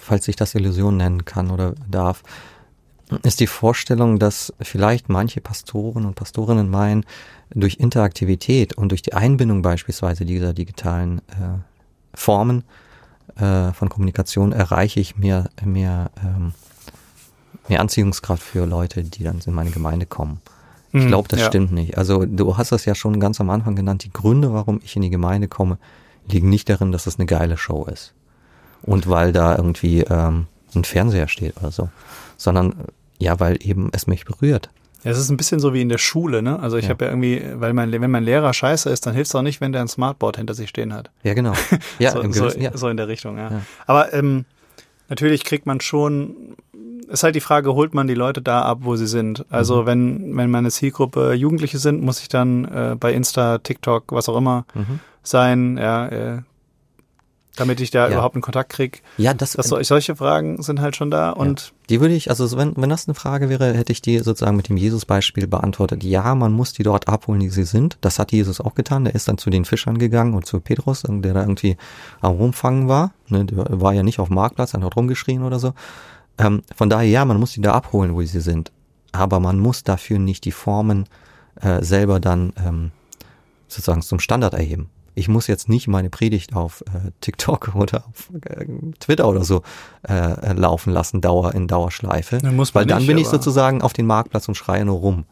falls 0.00 0.26
ich 0.26 0.34
das 0.34 0.56
Illusion 0.56 0.96
nennen 0.96 1.24
kann 1.24 1.52
oder 1.52 1.74
darf, 1.88 2.24
ist 3.22 3.40
die 3.40 3.46
Vorstellung, 3.46 4.18
dass 4.18 4.52
vielleicht 4.60 5.08
manche 5.08 5.40
Pastoren 5.40 6.06
und 6.06 6.14
Pastorinnen 6.14 6.68
meinen, 6.68 7.04
durch 7.54 7.76
Interaktivität 7.76 8.74
und 8.74 8.90
durch 8.90 9.02
die 9.02 9.14
Einbindung 9.14 9.62
beispielsweise 9.62 10.24
dieser 10.24 10.52
digitalen 10.52 11.18
äh, 11.28 11.58
Formen 12.14 12.64
äh, 13.36 13.72
von 13.72 13.88
Kommunikation 13.88 14.52
erreiche 14.52 14.98
ich 14.98 15.16
mehr, 15.16 15.48
mehr, 15.64 16.10
ähm, 16.24 16.52
mehr 17.68 17.80
Anziehungskraft 17.80 18.42
für 18.42 18.66
Leute, 18.66 19.04
die 19.04 19.22
dann 19.22 19.40
in 19.44 19.54
meine 19.54 19.70
Gemeinde 19.70 20.06
kommen. 20.06 20.40
Ich 20.92 21.04
Mhm, 21.04 21.08
glaube, 21.08 21.28
das 21.28 21.40
ja. 21.40 21.46
stimmt 21.46 21.72
nicht. 21.72 21.98
Also 21.98 22.24
du 22.24 22.56
hast 22.56 22.72
das 22.72 22.84
ja 22.84 22.94
schon 22.94 23.20
ganz 23.20 23.40
am 23.40 23.50
Anfang 23.50 23.76
genannt. 23.76 24.04
Die 24.04 24.12
Gründe, 24.12 24.52
warum 24.52 24.80
ich 24.82 24.96
in 24.96 25.02
die 25.02 25.10
Gemeinde 25.10 25.46
komme, 25.46 25.78
liegen 26.28 26.48
nicht 26.48 26.68
darin, 26.68 26.90
dass 26.90 27.06
es 27.06 27.18
eine 27.18 27.26
geile 27.26 27.56
Show 27.56 27.84
ist. 27.84 28.14
Und 28.82 29.08
weil 29.08 29.32
da 29.32 29.56
irgendwie 29.56 30.00
ähm, 30.02 30.46
ein 30.74 30.84
Fernseher 30.84 31.28
steht 31.28 31.56
oder 31.58 31.70
so. 31.70 31.88
Sondern 32.36 32.74
ja, 33.18 33.38
weil 33.40 33.58
eben 33.60 33.90
es 33.92 34.06
mich 34.06 34.24
berührt. 34.24 34.70
Ja, 35.04 35.10
es 35.12 35.18
ist 35.18 35.30
ein 35.30 35.36
bisschen 35.36 35.60
so 35.60 35.72
wie 35.72 35.80
in 35.82 35.88
der 35.88 35.98
Schule, 35.98 36.42
ne? 36.42 36.58
Also 36.58 36.76
ich 36.76 36.84
Ja. 36.86 36.90
habe 36.90 37.04
ja 37.04 37.10
irgendwie, 37.12 37.42
weil 37.54 37.72
mein, 37.72 37.92
wenn 37.92 38.10
mein 38.10 38.24
Lehrer 38.24 38.52
scheiße 38.52 38.90
ist, 38.90 39.06
dann 39.06 39.14
hilft 39.14 39.28
es 39.30 39.34
auch 39.34 39.42
nicht, 39.42 39.60
wenn 39.60 39.72
der 39.72 39.80
ein 39.82 39.88
Smartboard 39.88 40.36
hinter 40.36 40.54
sich 40.54 40.68
stehen 40.68 40.92
hat. 40.92 41.10
Ja, 41.22 41.34
genau. 41.34 41.52
Ja, 41.98 42.10
so, 42.12 42.20
im 42.20 42.32
so, 42.32 42.48
ja. 42.48 42.76
so 42.76 42.88
in 42.88 42.96
der 42.96 43.06
Richtung, 43.08 43.38
ja. 43.38 43.50
Ja. 43.50 43.60
Aber 43.86 44.12
ähm, 44.12 44.44
natürlich 45.08 45.44
kriegt 45.44 45.64
man 45.66 45.80
schon, 45.80 46.56
ist 47.08 47.22
halt 47.22 47.36
die 47.36 47.40
Frage, 47.40 47.74
holt 47.74 47.94
man 47.94 48.08
die 48.08 48.14
Leute 48.14 48.42
da 48.42 48.62
ab, 48.62 48.78
wo 48.82 48.96
sie 48.96 49.06
sind? 49.06 49.46
Also 49.48 49.82
Mhm. 49.82 49.86
wenn, 49.86 50.36
wenn 50.36 50.50
meine 50.50 50.70
Zielgruppe 50.70 51.34
Jugendliche 51.34 51.78
sind, 51.78 52.02
muss 52.02 52.20
ich 52.20 52.28
dann 52.28 52.64
äh, 52.64 52.96
bei 52.98 53.12
Insta, 53.12 53.58
TikTok, 53.58 54.04
was 54.12 54.28
auch 54.28 54.36
immer 54.36 54.64
Mhm. 54.74 54.98
sein, 55.22 55.76
ja, 55.78 56.08
äh, 56.08 56.38
damit 57.56 57.80
ich 57.80 57.90
da 57.90 58.06
Ja. 58.06 58.12
überhaupt 58.14 58.34
einen 58.36 58.42
Kontakt 58.42 58.70
krieg. 58.70 59.02
Ja, 59.18 59.34
das, 59.34 59.52
Das, 59.52 59.68
sol- 59.68 59.82
solche 59.84 60.14
Fragen 60.16 60.62
sind 60.62 60.80
halt 60.80 60.94
schon 60.96 61.10
da 61.10 61.30
und 61.30 61.72
die 61.88 62.00
würde 62.00 62.14
ich, 62.14 62.30
also 62.30 62.56
wenn, 62.56 62.76
wenn 62.76 62.90
das 62.90 63.06
eine 63.08 63.14
Frage 63.14 63.48
wäre, 63.48 63.72
hätte 63.74 63.92
ich 63.92 64.02
die 64.02 64.18
sozusagen 64.18 64.56
mit 64.56 64.68
dem 64.68 64.76
Jesus-Beispiel 64.76 65.46
beantwortet. 65.46 66.02
Ja, 66.04 66.34
man 66.34 66.52
muss 66.52 66.72
die 66.72 66.82
dort 66.82 67.08
abholen, 67.08 67.40
die 67.40 67.48
sie 67.48 67.64
sind. 67.64 67.96
Das 68.00 68.18
hat 68.18 68.32
Jesus 68.32 68.60
auch 68.60 68.74
getan. 68.74 69.04
Der 69.04 69.14
ist 69.14 69.28
dann 69.28 69.38
zu 69.38 69.50
den 69.50 69.64
Fischern 69.64 69.96
gegangen 69.98 70.34
und 70.34 70.46
zu 70.46 70.60
Petrus, 70.60 71.02
der 71.06 71.34
da 71.34 71.40
irgendwie 71.40 71.76
am 72.20 72.32
Rumfangen 72.36 72.88
war. 72.88 73.12
Ne, 73.28 73.44
der 73.44 73.80
war 73.80 73.92
ja 73.94 74.02
nicht 74.02 74.18
auf 74.18 74.28
dem 74.28 74.34
Marktplatz, 74.34 74.74
hat 74.74 74.82
dort 74.82 74.96
rumgeschrien 74.96 75.42
oder 75.44 75.58
so. 75.58 75.74
Ähm, 76.38 76.62
von 76.74 76.90
daher, 76.90 77.08
ja, 77.08 77.24
man 77.24 77.38
muss 77.38 77.52
die 77.52 77.60
da 77.60 77.72
abholen, 77.72 78.14
wo 78.14 78.22
sie 78.22 78.40
sind. 78.40 78.72
Aber 79.12 79.38
man 79.40 79.58
muss 79.58 79.84
dafür 79.84 80.18
nicht 80.18 80.44
die 80.44 80.52
Formen 80.52 81.06
äh, 81.62 81.82
selber 81.82 82.20
dann 82.20 82.52
ähm, 82.64 82.90
sozusagen 83.68 84.02
zum 84.02 84.18
Standard 84.20 84.52
erheben. 84.54 84.90
Ich 85.18 85.28
muss 85.28 85.46
jetzt 85.46 85.68
nicht 85.70 85.88
meine 85.88 86.10
Predigt 86.10 86.54
auf 86.54 86.82
äh, 86.82 87.10
TikTok 87.22 87.72
oder 87.74 88.04
auf 88.06 88.30
äh, 88.44 88.66
Twitter 89.00 89.26
oder 89.26 89.42
so 89.44 89.62
äh, 90.06 90.12
äh, 90.12 90.52
laufen 90.52 90.92
lassen, 90.92 91.20
Dauer 91.20 91.54
in 91.54 91.66
Dauerschleife. 91.66 92.38
Ne, 92.42 92.52
muss 92.52 92.74
man 92.74 92.82
weil 92.82 92.86
dann 92.86 92.98
nicht, 92.98 93.08
bin 93.08 93.18
ich 93.18 93.26
sozusagen 93.26 93.80
auf 93.82 93.94
den 93.94 94.06
Marktplatz 94.06 94.46
und 94.46 94.54
schreie 94.56 94.84
nur 94.84 94.98
rum. 94.98 95.24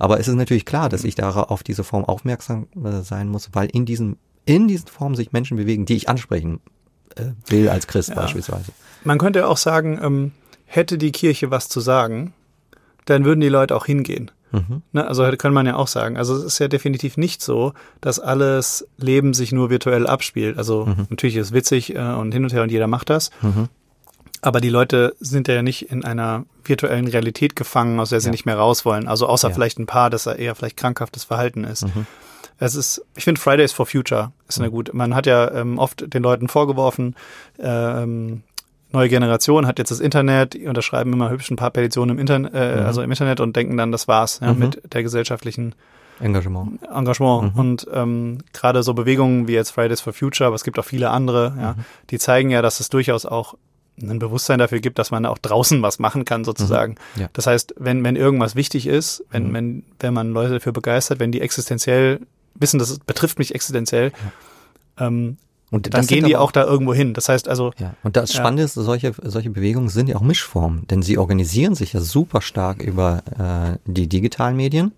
Aber 0.00 0.18
es 0.20 0.28
ist 0.28 0.34
natürlich 0.34 0.64
klar, 0.64 0.88
dass 0.88 1.04
ich 1.04 1.14
da 1.14 1.30
auf 1.30 1.62
diese 1.62 1.84
Form 1.84 2.04
aufmerksam 2.04 2.66
äh, 2.84 3.02
sein 3.02 3.28
muss, 3.28 3.50
weil 3.52 3.68
in 3.72 3.86
diesen 3.86 4.16
in 4.44 4.66
diesen 4.66 4.88
Formen 4.88 5.14
sich 5.14 5.32
Menschen 5.32 5.56
bewegen, 5.56 5.84
die 5.86 5.94
ich 5.94 6.08
ansprechen 6.08 6.60
äh, 7.16 7.26
will 7.46 7.68
als 7.68 7.86
Christ 7.86 8.08
Ja. 8.10 8.16
beispielsweise. 8.16 8.72
man 9.04 9.18
könnte 9.18 9.46
auch 9.46 9.56
sagen, 9.58 10.00
ähm, 10.02 10.32
hätte 10.64 10.98
die 10.98 11.12
Kirche 11.12 11.50
was 11.50 11.68
zu 11.68 11.80
sagen, 11.80 12.32
dann 13.04 13.24
würden 13.24 13.40
die 13.40 13.48
Leute 13.48 13.76
auch 13.76 13.86
hingehen. 13.86 14.30
Mhm. 14.52 14.82
Ne, 14.92 15.06
also 15.06 15.28
kann 15.36 15.52
man 15.52 15.66
ja 15.66 15.76
auch 15.76 15.88
sagen. 15.88 16.16
Also 16.16 16.34
es 16.36 16.44
ist 16.44 16.58
ja 16.58 16.68
definitiv 16.68 17.16
nicht 17.16 17.42
so, 17.42 17.72
dass 18.00 18.18
alles 18.18 18.86
Leben 18.96 19.34
sich 19.34 19.52
nur 19.52 19.70
virtuell 19.70 20.06
abspielt. 20.06 20.56
Also 20.58 20.86
Mhm. 20.86 21.06
natürlich 21.10 21.36
ist 21.36 21.48
es 21.48 21.52
witzig 21.52 21.94
äh, 21.94 21.98
und 21.98 22.32
hin 22.32 22.44
und 22.44 22.52
her 22.52 22.62
und 22.62 22.72
jeder 22.72 22.86
macht 22.86 23.10
das. 23.10 23.30
Mhm. 23.42 23.68
Aber 24.40 24.60
die 24.60 24.70
Leute 24.70 25.14
sind 25.18 25.48
ja 25.48 25.62
nicht 25.62 25.90
in 25.90 26.04
einer 26.04 26.44
virtuellen 26.64 27.08
Realität 27.08 27.56
gefangen, 27.56 27.98
aus 27.98 28.10
der 28.10 28.20
sie 28.20 28.28
Ja. 28.28 28.32
nicht 28.32 28.46
mehr 28.46 28.56
raus 28.56 28.84
wollen. 28.84 29.08
Also 29.08 29.26
außer 29.26 29.48
Ja. 29.48 29.54
vielleicht 29.54 29.78
ein 29.78 29.86
paar, 29.86 30.10
dass 30.10 30.26
er 30.26 30.38
eher 30.38 30.54
vielleicht 30.54 30.76
krankhaftes 30.76 31.24
Verhalten 31.24 31.64
ist. 31.64 31.84
Mhm. 31.86 32.06
Es 32.60 32.74
ist, 32.74 33.02
ich 33.16 33.24
finde 33.24 33.40
Fridays 33.40 33.72
for 33.72 33.86
Future 33.86 34.32
ist 34.48 34.58
eine 34.58 34.70
gut. 34.70 34.92
Man 34.92 35.14
hat 35.14 35.26
ja 35.26 35.50
ähm, 35.52 35.78
oft 35.78 36.12
den 36.12 36.22
Leuten 36.24 36.48
vorgeworfen, 36.48 37.14
ähm, 37.60 38.42
neue 38.92 39.08
Generation 39.08 39.66
hat 39.66 39.78
jetzt 39.78 39.90
das 39.90 40.00
Internet, 40.00 40.54
die 40.54 40.66
unterschreiben 40.66 41.12
immer 41.12 41.30
hübsch 41.30 41.50
ein 41.50 41.56
paar 41.56 41.70
Petitionen 41.70 42.16
im 42.16 42.18
Internet, 42.18 42.54
äh, 42.54 42.76
Mhm. 42.80 42.86
also 42.86 43.02
im 43.02 43.10
Internet 43.10 43.40
und 43.40 43.54
denken 43.56 43.76
dann, 43.76 43.92
das 43.92 44.08
war's 44.08 44.40
ja, 44.40 44.52
Mhm. 44.52 44.58
mit 44.58 44.94
der 44.94 45.02
gesellschaftlichen 45.02 45.74
Engagement. 46.20 46.82
Engagement. 46.92 47.54
Mhm. 47.54 47.60
Und 47.60 47.86
ähm, 47.92 48.38
gerade 48.52 48.82
so 48.82 48.94
Bewegungen 48.94 49.46
wie 49.46 49.52
jetzt 49.52 49.70
Fridays 49.70 50.00
for 50.00 50.12
Future, 50.12 50.46
aber 50.48 50.56
es 50.56 50.64
gibt 50.64 50.78
auch 50.78 50.84
viele 50.84 51.10
andere, 51.10 51.54
ja, 51.60 51.74
die 52.10 52.18
zeigen 52.18 52.50
ja, 52.50 52.60
dass 52.62 52.80
es 52.80 52.88
durchaus 52.88 53.24
auch 53.26 53.54
ein 54.00 54.18
Bewusstsein 54.20 54.58
dafür 54.60 54.78
gibt, 54.80 54.98
dass 54.98 55.10
man 55.10 55.26
auch 55.26 55.38
draußen 55.38 55.82
was 55.82 55.98
machen 55.98 56.24
kann, 56.24 56.44
sozusagen. 56.44 56.96
Mhm. 57.16 57.22
Ja. 57.22 57.28
Das 57.32 57.46
heißt, 57.46 57.74
wenn, 57.78 58.02
wenn 58.04 58.16
irgendwas 58.16 58.54
wichtig 58.56 58.86
ist, 58.86 59.24
wenn, 59.30 59.48
Mhm. 59.48 59.54
wenn, 59.54 59.82
wenn 60.00 60.14
man 60.14 60.32
Leute 60.32 60.54
dafür 60.54 60.72
begeistert, 60.72 61.18
wenn 61.20 61.30
die 61.32 61.40
existenziell 61.40 62.20
wissen, 62.54 62.78
das 62.78 62.98
betrifft 63.00 63.38
mich 63.38 63.54
existenziell, 63.54 64.12
ähm, 64.98 65.36
Und 65.70 65.86
dann 65.86 65.90
das 66.00 66.06
sind 66.06 66.16
gehen 66.20 66.26
die 66.26 66.36
auch 66.36 66.50
da 66.52 66.64
irgendwo 66.64 66.94
hin. 66.94 67.12
Das 67.14 67.28
heißt 67.28 67.48
also, 67.48 67.72
Ja, 67.78 67.94
und 68.02 68.16
das 68.16 68.32
Ja. 68.32 68.40
Spannende 68.40 68.62
ist, 68.62 68.74
solche, 68.74 69.12
solche 69.22 69.50
Bewegungen 69.50 69.88
sind 69.90 70.08
ja 70.08 70.16
auch 70.16 70.22
Mischformen, 70.22 70.86
denn 70.88 71.02
sie 71.02 71.18
organisieren 71.18 71.74
sich 71.74 71.92
ja 71.92 72.00
super 72.00 72.40
stark 72.40 72.82
über 72.82 73.22
äh, 73.38 73.78
die 73.84 74.08
digitalen 74.08 74.56
Medien, 74.56 74.92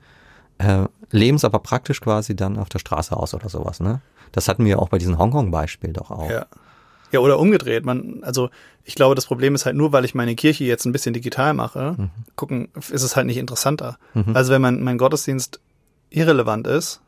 äh, 0.58 0.84
leben 1.10 1.36
es 1.36 1.44
aber 1.44 1.58
praktisch 1.58 2.00
quasi 2.00 2.36
dann 2.36 2.56
auf 2.58 2.68
der 2.68 2.78
Straße 2.78 3.16
aus 3.16 3.34
oder 3.34 3.48
sowas. 3.48 3.80
Ne? 3.80 4.00
Das 4.32 4.46
hatten 4.46 4.64
wir 4.64 4.78
auch 4.80 4.88
bei 4.90 4.98
diesem 4.98 5.18
Hongkong-Beispiel 5.18 5.92
doch 5.92 6.10
auch. 6.10 6.30
Ja. 6.30 6.46
Ja, 7.12 7.18
oder 7.18 7.40
umgedreht. 7.40 7.84
Man, 7.84 8.20
also 8.22 8.50
ich 8.84 8.94
glaube, 8.94 9.16
das 9.16 9.26
Problem 9.26 9.56
ist 9.56 9.66
halt 9.66 9.74
nur, 9.74 9.90
weil 9.92 10.04
ich 10.04 10.14
meine 10.14 10.36
Kirche 10.36 10.62
jetzt 10.62 10.84
ein 10.84 10.92
bisschen 10.92 11.12
digital 11.12 11.54
mache, 11.54 11.96
Mhm. 11.98 12.10
gucken, 12.36 12.68
ist 12.76 13.02
es 13.02 13.16
halt 13.16 13.26
nicht 13.26 13.38
interessanter. 13.38 13.98
Mhm. 14.14 14.36
Also 14.36 14.52
wenn 14.52 14.62
mein, 14.62 14.80
mein 14.84 14.96
Gottesdienst 14.96 15.58
irrelevant 16.10 16.68
ist, 16.68 17.00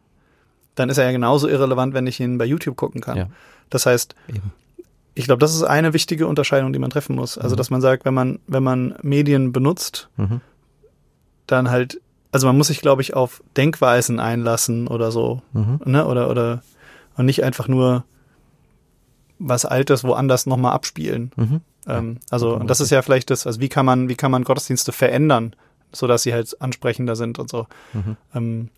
dann 0.75 0.89
ist 0.89 0.99
er 0.99 1.05
ja 1.05 1.13
genauso 1.13 1.49
irrelevant, 1.49 1.95
wenn 1.95 2.07
ich 2.07 2.21
ihn 2.21 2.39
bei 2.39 2.45
YouTube 2.45 2.77
gucken 2.77 3.01
kann. 3.01 3.17
Ja. 3.17 3.27
Das 3.71 3.87
heißt, 3.87 4.15
Eben. 4.29 4.53
ich 5.15 5.25
glaube, 5.25 5.41
das 5.41 5.55
ist 5.55 5.63
eine 5.63 5.93
wichtige 5.93 6.27
Unterscheidung, 6.27 6.73
die 6.73 6.79
man 6.79 6.91
treffen 6.91 7.17
muss. 7.17 7.37
Also, 7.39 7.55
Mhm. 7.55 7.59
dass 7.59 7.71
man 7.71 7.81
sagt, 7.81 8.05
wenn 8.05 8.15
man, 8.15 8.39
wenn 8.47 8.63
man 8.63 8.95
Medien 9.03 9.53
benutzt, 9.53 10.09
Mhm. 10.17 10.41
dann 11.47 11.71
halt 11.71 12.01
also 12.35 12.47
man 12.47 12.57
muss 12.57 12.69
sich, 12.69 12.81
glaube 12.81 13.03
ich, 13.03 13.13
auf 13.13 13.43
Denkweisen 13.59 14.19
einlassen 14.19 14.89
oder 14.89 15.13
so, 15.13 15.43
Mhm. 15.53 15.81
ne? 15.85 16.07
Oder 16.07 16.31
oder 16.31 16.63
und 17.19 17.27
nicht 17.27 17.45
einfach 17.45 17.69
nur 17.69 18.05
was 19.39 19.67
Altes 19.67 20.03
woanders 20.03 20.47
nochmal 20.47 20.73
abspielen. 20.73 21.31
Mhm. 21.37 21.61
Ähm, 21.87 22.17
also 22.31 22.55
und 22.57 22.71
das 22.71 22.81
ist 22.81 22.89
ja 22.89 23.03
vielleicht 23.03 23.29
das, 23.29 23.47
also 23.47 23.61
wie 23.61 23.69
kann 23.69 23.85
man, 23.85 24.09
wie 24.09 24.15
kann 24.15 24.31
man 24.31 24.45
Gottesdienste 24.45 24.93
verändern, 24.93 25.55
so 25.93 26.07
dass 26.07 26.23
sie 26.23 26.33
halt 26.33 26.59
ansprechender 26.63 27.17
sind 27.17 27.39
und 27.39 27.51
so. 27.51 27.67
Mhm. 27.93 28.17
Ähm, 28.35 28.69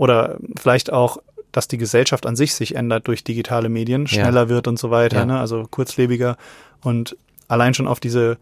oder 0.00 0.38
vielleicht 0.58 0.90
auch, 0.90 1.18
dass 1.52 1.68
die 1.68 1.76
Gesellschaft 1.76 2.24
an 2.24 2.34
sich 2.36 2.54
sich 2.54 2.74
ändert 2.74 3.06
durch 3.06 3.22
digitale 3.22 3.68
Medien, 3.68 4.02
Ja. 4.02 4.08
schneller 4.08 4.48
wird 4.48 4.66
und 4.66 4.78
so 4.78 4.90
weiter, 4.90 5.18
Ja. 5.18 5.26
ne? 5.26 5.38
also 5.38 5.66
kurzlebiger. 5.70 6.38
Und 6.82 7.16
allein 7.48 7.74
schon 7.74 7.86
auf 7.86 8.00
diese 8.00 8.38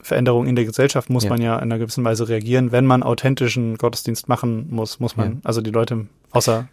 Veränderung 0.00 0.46
in 0.46 0.56
der 0.56 0.64
Gesellschaft 0.64 1.10
muss 1.10 1.24
Ja. 1.24 1.30
man 1.30 1.42
ja 1.42 1.56
in 1.56 1.62
einer 1.64 1.78
gewissen 1.78 2.04
Weise 2.04 2.28
reagieren. 2.28 2.72
Wenn 2.72 2.86
man 2.86 3.02
authentischen 3.02 3.76
Gottesdienst 3.76 4.28
machen 4.28 4.68
muss, 4.70 4.98
muss 4.98 5.16
man, 5.16 5.30
Ja. 5.32 5.38
also 5.44 5.60
die 5.60 5.70
Leute, 5.72 6.06
außer, 6.30 6.68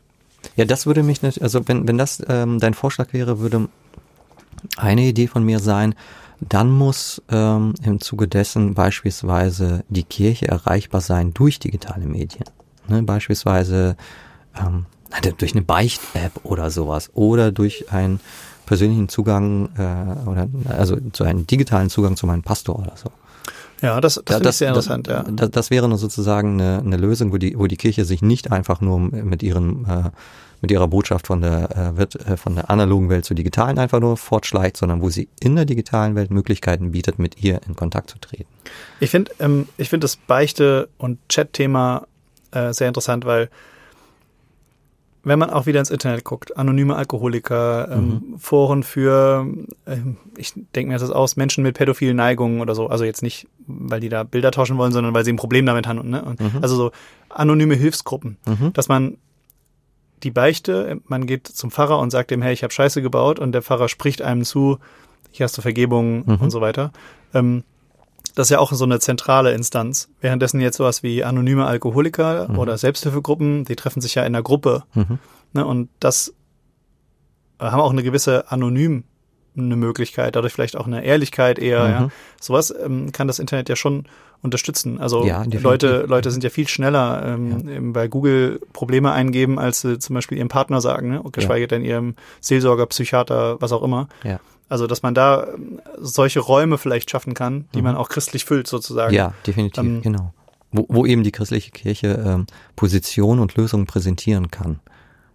Ja, 0.55 0.65
das 0.65 0.86
würde 0.86 1.03
mich 1.03 1.21
nicht, 1.21 1.41
also 1.41 1.67
wenn, 1.67 1.88
wenn 1.88 1.97
das 1.97 2.21
ähm, 2.27 2.59
dein 2.59 2.73
Vorschlag 2.73 3.11
wäre, 3.13 3.39
würde 3.39 3.67
eine 4.77 5.01
Idee 5.01 5.27
von 5.27 5.43
mir 5.43 5.59
sein, 5.59 5.95
dann 6.41 6.69
muss 6.69 7.21
ähm, 7.29 7.73
im 7.84 7.99
Zuge 8.01 8.27
dessen 8.27 8.73
beispielsweise 8.73 9.84
die 9.89 10.03
Kirche 10.03 10.47
erreichbar 10.49 11.01
sein 11.01 11.34
durch 11.34 11.59
digitale 11.59 12.05
Medien. 12.05 12.43
Ne, 12.88 13.01
beispielsweise 13.03 13.95
ähm, 14.59 14.86
durch 15.38 15.53
eine 15.53 15.61
Beicht-App 15.61 16.41
oder 16.43 16.69
sowas 16.69 17.09
oder 17.13 17.51
durch 17.51 17.91
einen 17.91 18.19
persönlichen 18.65 19.09
Zugang 19.09 19.69
äh, 19.77 20.29
oder 20.29 20.47
also 20.69 20.97
zu 21.11 21.23
einem 21.23 21.45
digitalen 21.47 21.89
Zugang 21.89 22.15
zu 22.15 22.25
meinem 22.25 22.43
Pastor 22.43 22.79
oder 22.79 22.93
so. 22.95 23.09
ja, 23.81 24.01
das, 24.01 24.15
das, 24.15 24.23
Ja, 24.27 24.36
finde 24.36 24.49
ich 24.49 24.55
sehr 24.55 24.67
interessant, 24.69 25.07
ja. 25.07 25.23
Das, 25.23 25.51
das 25.51 25.69
wäre 25.69 25.88
nur 25.88 25.97
sozusagen 25.97 26.59
eine, 26.59 26.79
eine 26.79 26.97
Lösung, 26.97 27.31
wo 27.31 27.38
die, 27.38 27.57
wo 27.57 27.67
die 27.67 27.77
Kirche 27.77 28.05
sich 28.05 28.21
nicht 28.21 28.51
einfach 28.51 28.81
nur 28.81 28.99
mit 28.99 29.43
ihrem 29.43 29.86
äh, 29.86 30.09
mit 30.63 30.71
ihrer 30.71 30.88
Botschaft 30.88 31.27
von 31.27 31.41
der 31.41 31.69
äh, 31.75 31.97
wird 31.97 32.15
äh, 32.25 32.38
von 32.38 32.55
der 32.55 32.69
analogen 32.69 33.09
Welt 33.09 33.25
zur 33.25 33.36
digitalen 33.36 33.77
einfach 33.77 33.99
nur 33.99 34.15
fortschleicht, 34.15 34.77
sondern 34.77 35.01
wo 35.01 35.09
sie 35.09 35.27
in 35.41 35.57
der 35.57 35.65
digitalen 35.65 36.15
Welt 36.15 36.31
Möglichkeiten 36.31 36.93
bietet, 36.93 37.19
mit 37.19 37.43
ihr 37.43 37.59
in 37.67 37.75
Kontakt 37.75 38.09
zu 38.09 38.17
treten. 38.17 38.47
Ich 39.01 39.09
finde, 39.09 39.34
ähm, 39.39 39.67
ich 39.75 39.89
finde 39.89 40.05
das 40.05 40.15
Beichte- 40.15 40.88
und 40.97 41.19
Chat-Thema 41.27 42.07
äh, 42.53 42.73
sehr 42.73 42.87
interessant, 42.87 43.25
weil 43.25 43.49
wenn 45.25 45.39
man 45.39 45.49
auch 45.49 45.65
wieder 45.67 45.79
ins 45.79 45.89
Internet 45.89 46.25
guckt, 46.25 46.57
anonyme 46.57 46.97
Alkoholiker, 46.97 47.87
ähm, 47.89 48.35
Foren 48.37 48.83
für, 48.83 49.47
ähm, 49.87 50.17
ich 50.37 50.53
denke 50.75 50.91
mir 50.91 50.99
das 50.99 51.09
aus, 51.11 51.37
Menschen 51.37 51.63
mit 51.63 51.77
pädophilen 51.77 52.17
Neigungen 52.17 52.59
oder 52.59 52.75
so, 52.75 52.87
also 52.87 53.05
jetzt 53.05 53.23
nicht, 53.23 53.47
weil 53.65 54.01
die 54.01 54.09
da 54.09 54.23
Bilder 54.23 54.51
tauschen 54.51 54.77
wollen, 54.77 54.91
sondern 54.91 55.13
weil 55.13 55.23
sie 55.23 55.31
ein 55.31 55.37
Problem 55.37 55.65
damit 55.65 55.87
haben. 55.87 56.09
Ne? 56.09 56.21
Und 56.23 56.41
Also 56.61 56.75
so 56.75 56.91
anonyme 57.29 57.75
Hilfsgruppen, 57.75 58.37
dass 58.73 58.89
man 58.89 59.17
die 60.23 60.31
Beichte, 60.31 60.99
man 61.07 61.25
geht 61.25 61.47
zum 61.47 61.71
Pfarrer 61.71 61.99
und 61.99 62.09
sagt 62.09 62.31
ihm, 62.31 62.41
hey, 62.41 62.53
ich 62.53 62.63
habe 62.63 62.73
Scheiße 62.73 63.01
gebaut 63.01 63.39
und 63.39 63.53
der 63.53 63.61
Pfarrer 63.61 63.87
spricht 63.87 64.21
einem 64.21 64.43
zu, 64.43 64.77
hier 65.31 65.45
hast 65.45 65.57
du 65.57 65.61
Vergebung 65.61 66.23
und 66.41 66.49
so 66.49 66.59
weiter. 66.61 66.91
Ähm, 67.33 67.63
das 68.36 68.47
ist 68.47 68.51
ja 68.51 68.59
auch 68.59 68.71
so 68.71 68.86
eine 68.86 68.99
zentrale 68.99 69.53
Instanz. 69.53 70.09
Währenddessen 70.21 70.59
jetzt 70.59 70.77
sowas 70.77 71.03
wie 71.03 71.23
anonyme 71.23 71.65
Alkoholiker 71.65 72.49
oder 72.57 72.77
Selbsthilfegruppen, 72.77 73.65
die 73.65 73.75
treffen 73.75 74.01
sich 74.01 74.15
ja 74.15 74.23
in 74.23 74.34
einer 74.34 74.43
Gruppe. 74.43 74.84
Mhm. 74.93 75.19
Ne, 75.53 75.65
und 75.65 75.89
das 75.99 76.34
äh, 77.59 77.65
haben 77.65 77.79
auch 77.79 77.91
eine 77.91 78.03
gewisse 78.03 78.51
anonym 78.51 79.03
eine 79.55 79.75
Möglichkeit, 79.75 80.36
dadurch 80.36 80.53
vielleicht 80.53 80.75
auch 80.75 80.88
eine 80.88 81.03
Ehrlichkeit 81.05 81.59
eher. 81.59 81.84
Mhm. 81.84 81.91
Ja. 81.91 82.09
Sowas 82.41 82.73
ähm, 82.84 83.11
kann 83.11 83.27
das 83.27 83.38
Internet 83.38 83.69
ja 83.69 83.75
schon 83.75 84.05
unterstützen. 84.41 84.99
Also 84.99 85.25
Ja. 85.25 85.43
Leute, 85.61 86.05
Leute 86.07 86.31
sind 86.31 86.43
ja 86.43 86.49
viel 86.49 86.67
schneller 86.67 87.23
ähm, 87.25 87.69
eben 87.69 87.93
bei 87.93 88.07
Google 88.07 88.59
Probleme 88.73 89.11
eingeben, 89.11 89.59
als 89.59 89.81
sie 89.81 89.99
zum 89.99 90.15
Beispiel 90.15 90.38
ihrem 90.38 90.49
Partner 90.49 90.81
sagen, 90.81 91.09
ne? 91.09 91.21
Geschweige 91.31 91.67
denn 91.67 91.84
ihrem 91.84 92.15
Seelsorger, 92.41 92.88
Psychiater, 92.88 93.61
was 93.61 93.71
auch 93.71 93.84
immer. 93.84 94.09
Ja. 94.23 94.39
Also, 94.74 94.88
dass 94.88 95.03
man 95.03 95.13
da 95.13 95.49
ähm, 95.53 95.80
solche 95.99 96.39
Räume 96.39 96.80
vielleicht 96.80 97.11
schaffen 97.11 97.36
kann, 97.36 97.65
die 97.76 97.84
man 97.84 97.95
auch 97.95 98.09
christlich 98.09 98.43
füllt, 98.43 98.65
sozusagen. 98.65 99.11
Mhm. 99.11 99.17
Ja, 99.17 99.34
definitiv, 99.45 99.84
Ähm, 99.84 100.01
genau. 100.01 100.34
Wo, 100.71 100.88
wo 100.89 101.05
eben 101.05 101.21
die 101.21 101.32
christliche 101.32 101.69
Kirche 101.69 102.19
ähm, 102.26 102.47
Position 102.76 103.38
und 103.38 103.55
Lösungen 103.55 103.86
präsentieren 103.86 104.49
kann. 104.49 104.80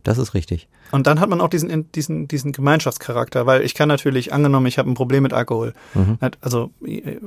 Das 0.03 0.19
ist 0.19 0.35
richtig. 0.35 0.67
Und 0.91 1.07
dann 1.07 1.21
hat 1.21 1.29
man 1.29 1.41
auch 1.41 1.51
diesen, 1.51 1.93
diesen, 1.93 2.27
diesen 2.27 2.51
Gemeinschaftscharakter, 2.51 3.47
weil 3.47 3.63
ich 3.63 3.75
kann 3.77 3.87
natürlich, 3.87 4.33
angenommen, 4.33 4.67
ich 4.67 4.77
habe 4.77 4.91
ein 4.91 4.95
Problem 4.95 5.23
mit 5.23 5.33
Alkohol. 5.33 5.73
Mhm. 5.95 6.19
Also 6.41 6.73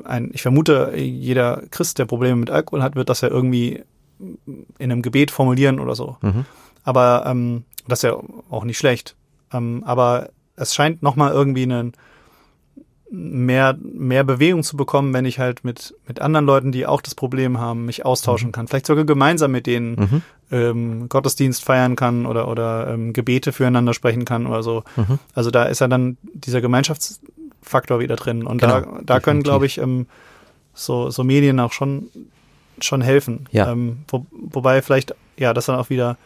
ein, 0.03 0.32
ich 0.34 0.41
vermute, 0.41 0.91
jeder 0.97 1.64
Christ, 1.72 1.97
der 1.97 2.07
Probleme 2.07 2.36
mit 2.36 2.49
Alkohol 2.49 2.84
hat, 2.84 2.97
wird 2.97 3.07
das 3.07 3.22
ja 3.22 3.30
irgendwie 3.30 3.84
in 4.20 4.91
einem 4.91 5.01
Gebet 5.01 5.32
formulieren 5.32 5.80
oder 5.80 5.95
so. 5.95 6.18
Mhm. 6.22 6.43
Aber 6.84 7.24
ähm, 7.26 7.64
das 7.88 7.99
ist 7.99 8.03
ja 8.03 8.18
auch 8.49 8.66
nicht 8.66 8.80
schlecht. 8.80 9.16
Ähm, 9.53 9.82
aber 9.86 10.32
es 10.62 10.74
scheint 10.76 11.01
nochmal 11.03 11.32
irgendwie 11.34 11.64
einen 11.64 11.93
mehr, 13.09 13.78
mehr 13.82 14.24
Bewegung 14.24 14.64
zu 14.64 14.78
bekommen, 14.78 15.14
wenn 15.14 15.26
ich 15.26 15.38
halt 15.38 15.66
mit, 15.66 15.93
mit 16.07 16.22
anderen 16.22 16.45
Leuten, 16.45 16.72
die 16.72 16.86
auch 16.86 17.01
das 17.01 17.14
Problem 17.14 17.59
haben, 17.59 17.86
mich 17.86 18.05
austauschen 18.05 18.53
kann. 18.53 18.68
Vielleicht 18.70 18.86
sogar 18.86 19.03
gemeinsam 19.03 19.51
mit 19.51 19.68
denen 19.68 19.95
Mhm. 19.95 20.22
ähm, 20.51 21.09
Gottesdienst 21.09 21.64
feiern 21.64 21.97
kann 21.97 22.26
oder, 22.26 22.47
oder 22.47 22.88
ähm, 22.93 23.12
Gebete 23.12 23.51
füreinander 23.51 23.93
sprechen 23.93 24.24
kann 24.24 24.47
oder 24.47 24.64
so. 24.64 24.84
Mhm. 24.95 25.20
Also 25.34 25.51
da 25.51 25.64
ist 25.66 25.80
ja 25.82 25.89
dann 25.89 26.18
dieser 26.34 26.62
Gemeinschaftsfaktor 26.62 27.99
wieder 27.99 28.16
drin. 28.16 28.45
Und 28.45 28.64
da, 28.64 28.80
Genau, 28.80 28.97
da 29.03 29.20
können, 29.20 29.39
definitiv. 29.39 29.43
glaube 29.43 29.66
ich, 29.66 29.78
ähm, 29.80 30.05
so, 30.74 31.09
so 31.09 31.26
Medien 31.26 31.59
auch 31.59 31.74
schon, 31.74 32.07
schon 32.80 33.01
helfen. 33.01 33.45
Ja. 33.51 33.74
Ähm, 33.74 33.99
wo, 34.07 34.26
wobei 34.32 34.82
vielleicht, 34.82 35.16
ja, 35.38 35.53
das 35.53 35.66
dann 35.66 35.76
auch 35.76 35.89
wieder, 35.89 36.18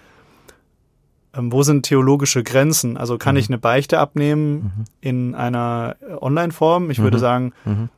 wo 1.38 1.64
sind 1.64 1.84
theologische 1.84 2.44
Grenzen? 2.44 2.98
Also 2.98 3.18
kann 3.18 3.36
Mhm. 3.36 3.40
ich 3.40 3.50
eine 3.50 3.58
Beichte 3.58 4.00
abnehmen 4.00 4.86
in 5.02 5.36
einer 5.36 5.96
äh, 6.02 6.14
Online-Form? 6.22 6.90
Ich 6.92 7.00
würde 7.00 7.18
Mhm. 7.18 7.22
sagen, 7.22 7.54
Mhm. 7.66 7.90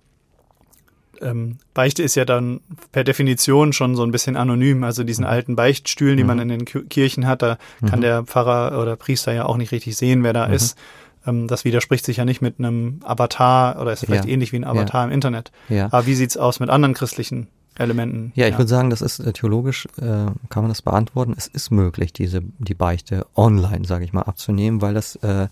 ähm, 1.22 1.58
Beichte 1.74 2.04
ist 2.04 2.16
ja 2.16 2.26
dann 2.26 2.60
per 2.92 3.04
Definition 3.04 3.74
schon 3.74 3.96
so 3.96 4.04
ein 4.04 4.12
bisschen 4.12 4.38
anonym. 4.38 4.84
Also 4.84 5.04
diesen 5.04 5.26
alten 5.26 5.56
Beichtstühlen, 5.56 6.18
die 6.18 6.24
man 6.24 6.40
in 6.40 6.48
den 6.50 6.66
Ki- 6.66 6.84
Kirchen 6.84 7.26
hat, 7.26 7.42
da 7.42 7.58
kann 7.88 8.02
der 8.02 8.24
Pfarrer 8.24 8.80
oder 8.82 8.96
Priester 8.96 9.34
ja 9.34 9.46
auch 9.46 9.58
nicht 9.58 9.72
richtig 9.72 9.98
sehen, 9.98 10.24
wer 10.24 10.34
da 10.34 10.46
ist. 10.46 10.78
Ähm, 11.26 11.48
das 11.48 11.66
widerspricht 11.66 12.06
sich 12.06 12.18
ja 12.18 12.26
nicht 12.26 12.42
mit 12.42 12.60
einem 12.60 13.00
Avatar 13.04 13.82
oder 13.82 13.94
ist 13.94 14.06
vielleicht 14.06 14.26
Ja. 14.26 14.32
ähnlich 14.32 14.52
wie 14.52 14.58
ein 14.58 14.64
Avatar 14.64 15.04
im 15.06 15.12
Internet. 15.12 15.52
Ja. 15.70 15.86
Aber 15.88 16.06
wie 16.06 16.14
sieht's 16.16 16.38
aus 16.38 16.60
mit 16.60 16.70
anderen 16.70 16.94
christlichen 16.94 17.48
Elementen? 17.78 18.32
Ja, 18.36 18.48
ich 18.48 18.58
würde 18.58 18.70
sagen, 18.70 18.90
das 18.90 19.02
ist 19.02 19.20
äh, 19.20 19.34
theologisch, 19.34 19.88
äh, 19.98 20.26
kann 20.50 20.64
man 20.64 20.70
das 20.70 20.82
beantworten. 20.82 21.34
Es 21.38 21.48
ist 21.48 21.72
möglich, 21.72 22.14
diese 22.14 22.42
die 22.58 22.74
Beichte 22.74 23.26
online, 23.36 23.86
sage 23.86 24.06
ich 24.06 24.14
mal, 24.14 24.24
abzunehmen, 24.24 24.82
weil 24.82 24.94
das 24.94 25.16
äh, 25.18 25.48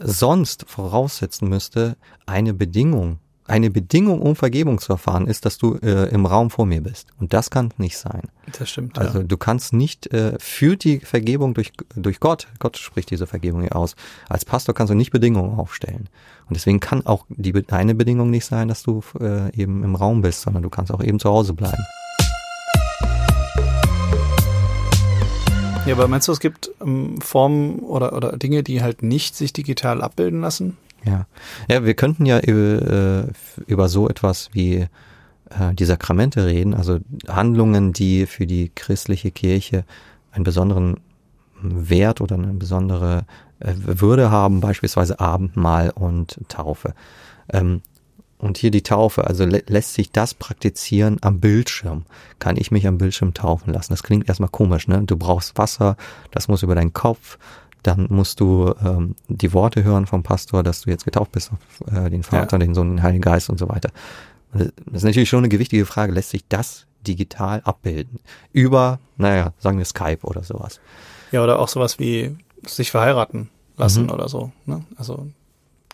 sonst 0.00 0.64
voraussetzen 0.68 1.48
müsste, 1.48 1.96
eine 2.26 2.54
Bedingung, 2.54 3.18
eine 3.46 3.70
Bedingung, 3.70 4.22
um 4.22 4.36
Vergebung 4.36 4.78
zu 4.78 4.92
erfahren, 4.92 5.26
ist, 5.26 5.44
dass 5.44 5.58
du 5.58 5.76
äh, 5.76 6.08
im 6.08 6.24
Raum 6.24 6.50
vor 6.50 6.64
mir 6.64 6.80
bist. 6.80 7.08
Und 7.20 7.34
das 7.34 7.50
kann 7.50 7.72
nicht 7.76 7.98
sein. 7.98 8.22
das 8.58 8.70
stimmt. 8.70 8.98
Also 8.98 9.18
ja. 9.18 9.24
du 9.24 9.36
kannst 9.36 9.72
nicht 9.72 10.12
äh, 10.12 10.38
für 10.38 10.76
die 10.76 11.00
Vergebung 11.00 11.52
durch, 11.52 11.72
durch 11.94 12.20
Gott, 12.20 12.48
Gott 12.58 12.78
spricht 12.78 13.10
diese 13.10 13.26
Vergebung 13.26 13.60
hier 13.62 13.76
aus, 13.76 13.96
als 14.28 14.44
Pastor 14.44 14.74
kannst 14.74 14.90
du 14.90 14.94
nicht 14.94 15.10
Bedingungen 15.10 15.58
aufstellen. 15.58 16.08
Und 16.48 16.56
deswegen 16.56 16.80
kann 16.80 17.06
auch 17.06 17.26
die 17.28 17.54
eine 17.68 17.94
Bedingung 17.94 18.30
nicht 18.30 18.46
sein, 18.46 18.68
dass 18.68 18.82
du 18.82 19.02
äh, 19.20 19.54
eben 19.54 19.84
im 19.84 19.94
Raum 19.94 20.22
bist, 20.22 20.42
sondern 20.42 20.62
du 20.62 20.70
kannst 20.70 20.92
auch 20.92 21.02
eben 21.02 21.18
zu 21.18 21.28
Hause 21.28 21.52
bleiben. 21.52 21.82
Ja, 25.86 25.92
aber 25.92 26.08
meinst 26.08 26.28
du, 26.28 26.32
es 26.32 26.40
gibt 26.40 26.70
ähm, 26.80 27.20
Formen 27.20 27.80
oder, 27.80 28.14
oder 28.14 28.38
Dinge, 28.38 28.62
die 28.62 28.80
halt 28.80 29.02
nicht 29.02 29.36
sich 29.36 29.52
digital 29.52 30.00
abbilden 30.00 30.40
lassen? 30.40 30.78
Ja, 31.04 31.26
ja, 31.68 31.84
wir 31.84 31.94
könnten 31.94 32.26
ja 32.26 32.40
über, 32.40 33.26
äh, 33.26 33.32
über 33.66 33.88
so 33.88 34.08
etwas 34.08 34.50
wie 34.52 34.86
äh, 35.50 35.74
die 35.74 35.84
Sakramente 35.84 36.46
reden, 36.46 36.74
also 36.74 36.98
Handlungen, 37.28 37.92
die 37.92 38.26
für 38.26 38.46
die 38.46 38.70
christliche 38.74 39.30
Kirche 39.30 39.84
einen 40.32 40.44
besonderen 40.44 41.00
Wert 41.62 42.20
oder 42.20 42.36
eine 42.36 42.54
besondere 42.54 43.24
äh, 43.60 43.74
Würde 43.76 44.30
haben, 44.30 44.60
beispielsweise 44.60 45.20
Abendmahl 45.20 45.90
und 45.90 46.40
Taufe. 46.48 46.94
Ähm, 47.52 47.82
und 48.38 48.58
hier 48.58 48.70
die 48.70 48.82
Taufe, 48.82 49.26
also 49.26 49.46
lä 49.46 49.62
lässt 49.68 49.94
sich 49.94 50.10
das 50.10 50.34
praktizieren 50.34 51.18
am 51.22 51.40
Bildschirm? 51.40 52.04
Kann 52.38 52.56
ich 52.56 52.70
mich 52.70 52.86
am 52.86 52.98
Bildschirm 52.98 53.32
taufen 53.32 53.72
lassen? 53.72 53.92
Das 53.92 54.02
klingt 54.02 54.28
erstmal 54.28 54.50
komisch, 54.50 54.86
ne? 54.86 55.02
Du 55.04 55.16
brauchst 55.16 55.56
Wasser, 55.56 55.96
das 56.30 56.48
muss 56.48 56.62
über 56.62 56.74
deinen 56.74 56.92
Kopf, 56.92 57.38
dann 57.86 58.06
musst 58.10 58.40
du 58.40 58.74
ähm, 58.84 59.14
die 59.28 59.52
Worte 59.52 59.84
hören 59.84 60.06
vom 60.06 60.22
Pastor, 60.22 60.62
dass 60.62 60.80
du 60.82 60.90
jetzt 60.90 61.04
getauft 61.04 61.32
bist 61.32 61.52
auf 61.52 61.92
äh, 61.92 62.10
den 62.10 62.22
Vater, 62.22 62.58
den 62.58 62.74
Sohn, 62.74 62.96
den 62.96 63.02
Heiligen 63.02 63.22
Geist 63.22 63.48
und 63.50 63.58
so 63.58 63.68
weiter. 63.68 63.90
Und 64.52 64.72
Das 64.86 64.96
ist 64.96 65.04
natürlich 65.04 65.28
schon 65.28 65.38
eine 65.40 65.48
gewichtige 65.48 65.84
Frage. 65.86 66.12
Lässt 66.12 66.30
sich 66.30 66.44
das 66.48 66.86
digital 67.06 67.60
abbilden? 67.64 68.18
Über, 68.52 68.98
naja, 69.16 69.52
sagen 69.58 69.78
wir 69.78 69.84
Skype 69.84 70.20
oder 70.22 70.42
sowas. 70.42 70.80
Ja, 71.32 71.42
oder 71.42 71.58
auch 71.58 71.68
sowas 71.68 71.98
wie 71.98 72.36
sich 72.66 72.90
verheiraten 72.90 73.50
lassen 73.76 74.04
Mhm. 74.04 74.10
oder 74.10 74.28
so. 74.28 74.52
Ne? 74.66 74.84
Also 74.96 75.26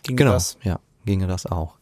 ging 0.03 0.15
Genau, 0.15 0.31
das? 0.33 0.57
ja, 0.63 0.79
ginge 1.05 1.27
das 1.27 1.45
auch. 1.45 1.75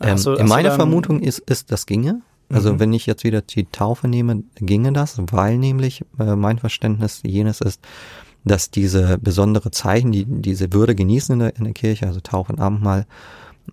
Hast 0.00 0.26
Ähm, 0.26 0.32
du- 0.34 0.38
dann- 0.38 0.76
Vermutung 0.76 1.20
ist, 1.20 1.38
ist, 1.40 1.72
das 1.72 1.86
ginge. 1.86 2.20
Also 2.48 2.72
Mhm. 2.74 2.78
wenn 2.80 2.92
ich 2.92 3.06
jetzt 3.06 3.24
wieder 3.24 3.42
die 3.42 3.64
Taufe 3.64 4.06
nehme, 4.08 4.44
ginge 4.54 4.92
das, 4.92 5.16
weil 5.32 5.58
nämlich 5.58 6.04
äh, 6.20 6.36
mein 6.36 6.58
Verständnis 6.58 7.20
jenes 7.24 7.60
ist, 7.60 7.80
dass 8.46 8.70
diese 8.70 9.18
besondere 9.18 9.70
Zeichen, 9.72 10.12
die 10.12 10.24
diese 10.24 10.72
Würde 10.72 10.94
genießen 10.94 11.32
in 11.34 11.38
der, 11.40 11.56
in 11.56 11.64
der 11.64 11.72
Kirche, 11.72 12.06
also 12.06 12.20
Taufe 12.20 12.52
und 12.52 12.60
Abendmahl, 12.60 13.06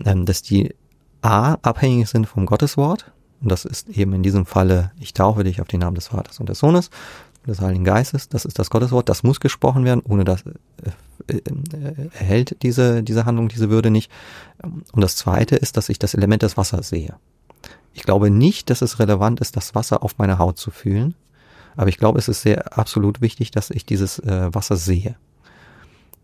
ähm, 0.03 0.26
dass 0.26 0.41
die 0.41 0.74
A, 1.21 1.53
abhängig 1.61 2.09
sind 2.09 2.26
vom 2.26 2.45
Gotteswort. 2.45 3.11
Und 3.41 3.51
das 3.51 3.65
ist 3.65 3.89
eben 3.89 4.13
in 4.13 4.24
diesem 4.24 4.45
Falle, 4.45 4.91
ich 4.99 5.13
taufe 5.13 5.43
dich 5.43 5.61
auf 5.61 5.67
den 5.67 5.82
Namen 5.82 5.95
des 5.95 6.07
Vaters 6.07 6.39
und 6.39 6.49
des 6.49 6.59
Sohnes, 6.59 6.89
des 7.45 7.61
Heiligen 7.61 7.84
Geistes. 7.84 8.30
Das 8.30 8.45
ist 8.45 8.57
das 8.57 8.69
Gotteswort. 8.69 9.09
Das 9.09 9.21
muss 9.21 9.39
gesprochen 9.39 9.86
werden. 9.86 10.01
Ohne 10.07 10.24
das 10.24 10.43
äh, 11.28 11.36
äh, 11.36 12.09
erhält 12.17 12.57
diese, 12.63 13.03
diese 13.03 13.26
Handlung, 13.26 13.49
diese 13.49 13.69
Würde 13.69 13.91
nicht. 13.91 14.11
Und 14.91 15.01
das 15.01 15.15
zweite 15.17 15.55
ist, 15.55 15.78
dass 15.78 15.89
ich 15.89 15.99
das 15.99 16.15
Element 16.15 16.41
des 16.41 16.57
Wassers 16.57 16.89
sehe. 16.89 17.15
Ich 17.93 18.03
glaube 18.03 18.32
nicht, 18.32 18.71
dass 18.71 18.82
es 18.82 18.97
relevant 18.97 19.39
ist, 19.39 19.55
das 19.55 19.76
Wasser 19.76 20.01
auf 20.01 20.17
meiner 20.17 20.39
Haut 20.39 20.57
zu 20.57 20.71
fühlen. 20.71 21.13
Aber 21.76 21.89
ich 21.89 21.97
glaube, 21.97 22.19
es 22.19 22.28
ist 22.28 22.41
sehr 22.41 22.78
absolut 22.78 23.21
wichtig, 23.21 23.51
dass 23.51 23.69
ich 23.69 23.86
dieses 23.86 24.19
äh, 24.19 24.53
Wasser 24.53 24.76
sehe. 24.76 25.15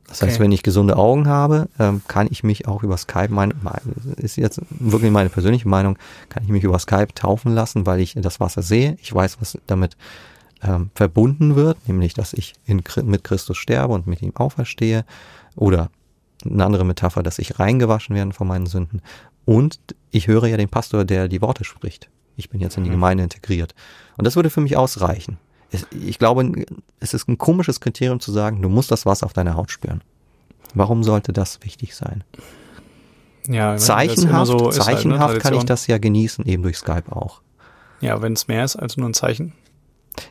Das 0.08 0.24
heißt, 0.24 0.36
Okay. 0.36 0.44
wenn 0.44 0.52
ich 0.52 0.64
gesunde 0.64 0.98
Augen 0.98 1.28
habe, 1.28 1.70
ähm, 1.78 2.02
kann 2.08 2.28
ich 2.32 2.44
mich 2.44 2.68
auch 2.68 2.82
über 2.82 2.98
Skype, 2.98 3.30
mein, 3.30 3.54
mein, 3.62 3.80
ist 4.18 4.38
jetzt 4.38 4.60
wirklich 4.70 5.12
meine 5.12 5.30
persönliche 5.30 5.70
Meinung, 5.70 5.98
kann 6.30 6.44
ich 6.44 6.50
mich 6.50 6.64
über 6.64 6.80
Skype 6.80 7.14
taufen 7.14 7.54
lassen, 7.54 7.86
weil 7.86 8.00
ich 8.00 8.16
das 8.16 8.40
Wasser 8.40 8.64
sehe. 8.64 8.98
Ich 9.02 9.14
weiß, 9.14 9.38
was 9.40 9.58
damit 9.68 9.98
ähm, 10.64 10.90
verbunden 10.96 11.56
wird, 11.56 11.88
nämlich, 11.88 12.16
dass 12.16 12.34
ich 12.34 12.56
in, 12.66 12.82
mit 13.04 13.24
Christus 13.24 13.58
sterbe 13.58 13.94
und 13.94 14.08
mit 14.08 14.22
ihm 14.24 14.36
auferstehe. 14.36 15.06
Oder 15.56 15.92
eine 16.44 16.66
andere 16.66 16.86
Metapher, 16.86 17.22
dass 17.22 17.38
ich 17.38 17.60
reingewaschen 17.60 18.16
werde 18.16 18.34
von 18.34 18.48
meinen 18.48 18.66
Sünden. 18.66 19.02
Und 19.46 19.80
ich 20.10 20.28
höre 20.28 20.48
ja 20.48 20.58
den 20.58 20.70
Pastor, 20.70 21.06
der 21.06 21.28
die 21.28 21.42
Worte 21.42 21.64
spricht. 21.64 22.10
Ich 22.40 22.50
bin 22.50 22.62
jetzt 22.62 22.78
in 22.78 22.84
die 22.84 22.90
Gemeinde 22.90 23.24
integriert. 23.24 23.76
Und 24.18 24.26
das 24.26 24.36
würde 24.36 24.50
für 24.50 24.62
mich 24.62 24.78
ausreichen. 24.78 25.38
Ich 25.92 26.18
glaube, 26.18 26.66
es 27.00 27.14
ist 27.14 27.28
ein 27.28 27.38
komisches 27.38 27.80
Kriterium 27.80 28.20
zu 28.20 28.32
sagen, 28.32 28.62
du 28.62 28.70
musst 28.70 28.92
das 28.92 29.06
Wasser 29.06 29.26
auf 29.26 29.34
deiner 29.34 29.56
Haut 29.56 29.70
spüren. 29.70 30.02
Warum 30.74 31.04
sollte 31.04 31.34
das 31.34 31.60
wichtig 31.64 31.96
sein? 31.96 32.24
Ja, 33.48 33.78
Zeichenhaft, 33.78 34.48
so 34.48 34.60
halt, 34.60 34.76
ne, 34.76 34.82
zeichenhaft 34.82 35.40
kann 35.40 35.54
ich 35.54 35.64
das 35.64 35.88
ja 35.88 35.98
genießen, 35.98 36.46
eben 36.46 36.64
durch 36.64 36.78
Skype 36.78 37.12
auch. 37.12 37.42
Ja, 38.02 38.22
wenn 38.22 38.34
es 38.34 38.48
mehr 38.48 38.64
ist 38.64 38.76
als 38.76 38.98
nur 38.98 39.10
ein 39.10 39.14
Zeichen. 39.14 39.54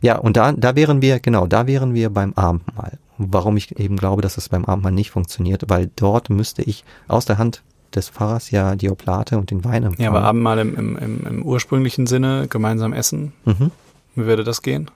Ja, 0.00 0.18
und 0.18 0.36
da, 0.36 0.52
da 0.52 0.76
wären 0.76 1.02
wir, 1.02 1.20
genau, 1.20 1.46
da 1.46 1.66
wären 1.66 1.94
wir 1.94 2.11
beim 2.11 2.32
Abendmahl. 2.34 2.98
Warum 3.16 3.56
ich 3.56 3.78
eben 3.78 3.96
glaube, 3.96 4.22
dass 4.22 4.36
es 4.36 4.48
beim 4.48 4.64
Abendmahl 4.64 4.92
nicht 4.92 5.11
funktioniert, 5.11 5.64
weil 5.68 5.90
dort 5.96 6.30
müsste 6.30 6.62
ich 6.62 6.84
aus 7.09 7.24
der 7.24 7.38
Hand 7.38 7.62
des 7.95 8.09
Pfarrers 8.11 8.51
ja 8.51 8.76
die 8.76 8.91
Oblate 8.91 9.39
und 9.39 9.51
den 9.51 9.64
Wein 9.64 9.82
empfangen. 9.84 10.03
Ja, 10.03 10.11
aber 10.11 10.22
Abendmahl 10.22 10.59
im, 10.59 10.76
im, 10.76 10.97
im, 10.99 11.26
im 11.26 11.43
ursprünglichen 11.43 12.07
Sinne, 12.07 12.47
gemeinsam 12.49 12.93
essen, 12.93 13.32
Mhm. 13.45 13.70
wie 14.14 14.26
würde 14.26 14.45
das 14.45 14.62
gehen? 14.62 14.91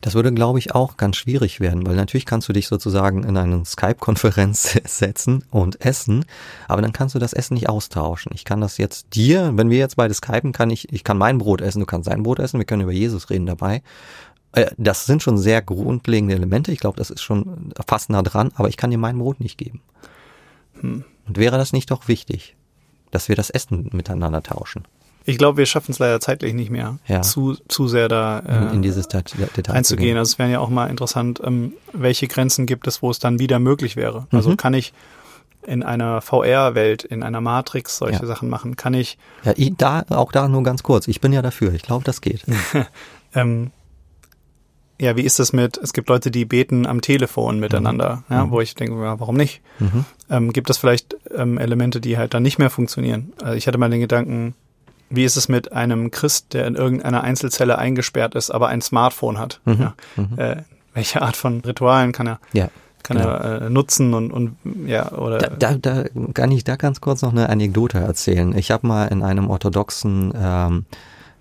Das 0.00 0.14
würde, 0.14 0.32
glaube 0.32 0.58
ich, 0.58 0.74
auch 0.74 0.96
ganz 0.96 1.16
schwierig 1.16 1.60
werden, 1.60 1.86
weil 1.86 1.94
natürlich 1.94 2.26
kannst 2.26 2.48
du 2.48 2.52
dich 2.52 2.66
sozusagen 2.66 3.22
in 3.22 3.36
eine 3.36 3.64
Skype-Konferenz 3.64 4.76
setzen 4.84 5.44
und 5.50 5.84
essen, 5.84 6.24
aber 6.66 6.82
dann 6.82 6.92
kannst 6.92 7.14
du 7.14 7.20
das 7.20 7.32
Essen 7.32 7.54
nicht 7.54 7.68
austauschen. 7.68 8.32
Ich 8.34 8.44
kann 8.44 8.60
das 8.60 8.78
jetzt 8.78 9.14
dir, 9.14 9.52
wenn 9.54 9.70
wir 9.70 9.78
jetzt 9.78 9.94
beide 9.96 10.12
skypen, 10.14 10.52
kann 10.52 10.70
ich, 10.70 10.92
ich 10.92 11.04
kann 11.04 11.18
mein 11.18 11.38
Brot 11.38 11.60
essen, 11.60 11.78
du 11.80 11.86
kannst 11.86 12.08
sein 12.08 12.24
Brot 12.24 12.40
essen, 12.40 12.58
wir 12.58 12.64
können 12.64 12.82
über 12.82 12.90
Jesus 12.92 13.30
reden 13.30 13.46
dabei. 13.46 13.82
Äh, 14.52 14.70
Das 14.76 15.04
sind 15.06 15.22
schon 15.22 15.38
sehr 15.38 15.62
grundlegende 15.62 16.34
Elemente. 16.34 16.72
Ich 16.72 16.80
glaube, 16.80 16.96
das 16.96 17.10
ist 17.10 17.22
schon 17.22 17.72
fast 17.86 18.10
nah 18.10 18.22
dran, 18.22 18.50
aber 18.56 18.68
ich 18.68 18.76
kann 18.76 18.90
dir 18.90 18.98
mein 18.98 19.18
Brot 19.18 19.38
nicht 19.38 19.56
geben. 19.56 19.82
Hm. 20.80 21.04
Und 21.26 21.38
wäre 21.38 21.58
das 21.58 21.72
nicht 21.72 21.90
doch 21.90 22.08
wichtig, 22.08 22.54
dass 23.10 23.28
wir 23.28 23.36
das 23.36 23.50
Essen 23.50 23.90
miteinander 23.92 24.42
tauschen? 24.42 24.84
Ich 25.28 25.38
glaube, 25.38 25.58
wir 25.58 25.66
schaffen 25.66 25.90
es 25.90 25.98
leider 25.98 26.20
zeitlich 26.20 26.54
nicht 26.54 26.70
mehr, 26.70 26.98
Ja. 27.08 27.20
zu, 27.22 27.56
zu 27.66 27.88
sehr 27.88 28.06
da 28.08 28.38
In, 28.38 28.46
äh, 28.68 28.72
in 28.74 28.82
dieses 28.82 29.08
Dat- 29.08 29.32
Detail 29.36 29.64
zu 29.64 29.72
einzugehen. 29.72 30.08
gehen. 30.10 30.16
Also 30.18 30.32
es 30.34 30.38
wäre 30.38 30.50
ja 30.52 30.60
auch 30.60 30.68
mal 30.68 30.86
interessant, 30.86 31.40
ähm, 31.42 31.72
welche 31.92 32.28
Grenzen 32.28 32.64
gibt 32.66 32.86
es, 32.86 33.02
wo 33.02 33.10
es 33.10 33.18
dann 33.18 33.40
wieder 33.40 33.58
möglich 33.58 33.96
wäre. 33.96 34.28
Also 34.30 34.50
Mhm. 34.50 34.56
kann 34.56 34.74
ich 34.74 34.92
in 35.66 35.82
einer 35.82 36.20
VR-Welt, 36.20 37.02
in 37.02 37.24
einer 37.24 37.40
Matrix 37.40 37.96
solche 37.96 38.20
Ja. 38.20 38.26
Sachen 38.26 38.48
machen? 38.48 38.76
Kann 38.76 38.94
ich 38.94 39.18
Ja, 39.42 39.52
ich, 39.56 39.72
da, 39.76 40.04
auch 40.10 40.30
da 40.30 40.46
nur 40.46 40.62
ganz 40.62 40.84
kurz. 40.84 41.08
Ich 41.08 41.20
bin 41.20 41.32
ja 41.32 41.42
dafür. 41.42 41.74
Ich 41.74 41.82
glaube, 41.82 42.04
das 42.04 42.20
geht. 42.20 42.44
ähm, 43.34 43.72
ja, 45.00 45.16
wie 45.16 45.22
ist 45.22 45.38
das 45.38 45.52
mit, 45.52 45.76
es 45.78 45.92
gibt 45.92 46.08
Leute, 46.08 46.30
die 46.30 46.44
beten 46.44 46.86
am 46.86 47.00
Telefon 47.00 47.60
miteinander, 47.60 48.22
ja, 48.30 48.44
Mhm. 48.46 48.50
wo 48.50 48.60
ich 48.60 48.74
denke, 48.74 49.00
ja, 49.02 49.20
warum 49.20 49.36
nicht? 49.36 49.60
Mhm. 49.78 50.04
Ähm, 50.30 50.52
gibt 50.52 50.70
es 50.70 50.78
vielleicht 50.78 51.16
ähm, 51.36 51.58
Elemente, 51.58 52.00
die 52.00 52.16
halt 52.18 52.32
dann 52.34 52.42
nicht 52.42 52.58
mehr 52.58 52.70
funktionieren? 52.70 53.32
Also 53.42 53.54
ich 53.56 53.66
hatte 53.66 53.78
mal 53.78 53.90
den 53.90 54.00
Gedanken, 54.00 54.54
wie 55.10 55.24
ist 55.24 55.36
es 55.36 55.48
mit 55.48 55.72
einem 55.72 56.10
Christ, 56.10 56.52
der 56.54 56.66
in 56.66 56.74
irgendeiner 56.74 57.22
Einzelzelle 57.22 57.78
eingesperrt 57.78 58.34
ist, 58.34 58.50
aber 58.50 58.68
ein 58.68 58.80
Smartphone 58.80 59.38
hat? 59.38 59.60
Mhm. 59.64 59.80
Ja. 59.80 59.94
Mhm. 60.16 60.38
Äh, 60.38 60.56
welche 60.94 61.20
Art 61.22 61.36
von 61.36 61.60
Ritualen 61.60 62.12
kann 62.12 62.26
er, 62.26 62.40
Ja. 62.54 62.68
kann 63.02 63.18
Genau. 63.18 63.28
er 63.28 63.62
äh, 63.62 63.70
nutzen 63.70 64.14
und, 64.14 64.32
und 64.32 64.56
ja, 64.86 65.12
oder 65.12 65.38
Da, 65.38 65.74
da, 65.74 66.02
da 66.02 66.04
kann 66.32 66.50
ich 66.50 66.64
da 66.64 66.76
ganz 66.76 67.00
kurz 67.02 67.20
noch 67.22 67.32
eine 67.32 67.50
Anekdote 67.50 67.98
erzählen. 67.98 68.56
Ich 68.56 68.70
habe 68.70 68.86
mal 68.86 69.04
in 69.08 69.22
einem 69.22 69.48
orthodoxen 69.50 70.32
ähm, 70.34 70.86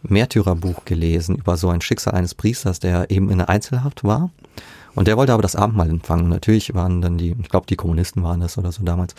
Märtyrerbuch 0.09 0.85
gelesen 0.85 1.35
über 1.35 1.57
so 1.57 1.69
ein 1.69 1.81
Schicksal 1.81 2.13
eines 2.13 2.35
Priesters, 2.35 2.79
der 2.79 3.09
eben 3.11 3.29
in 3.29 3.39
der 3.39 3.49
Einzelhaft 3.49 4.03
war. 4.03 4.31
Und 4.95 5.07
der 5.07 5.17
wollte 5.17 5.33
aber 5.33 5.41
das 5.41 5.55
Abendmahl 5.55 5.89
empfangen. 5.89 6.29
Natürlich 6.29 6.73
waren 6.73 7.01
dann 7.01 7.17
die, 7.17 7.35
ich 7.39 7.49
glaube, 7.49 7.67
die 7.67 7.75
Kommunisten 7.75 8.23
waren 8.23 8.39
das 8.39 8.57
oder 8.57 8.71
so 8.71 8.83
damals. 8.83 9.13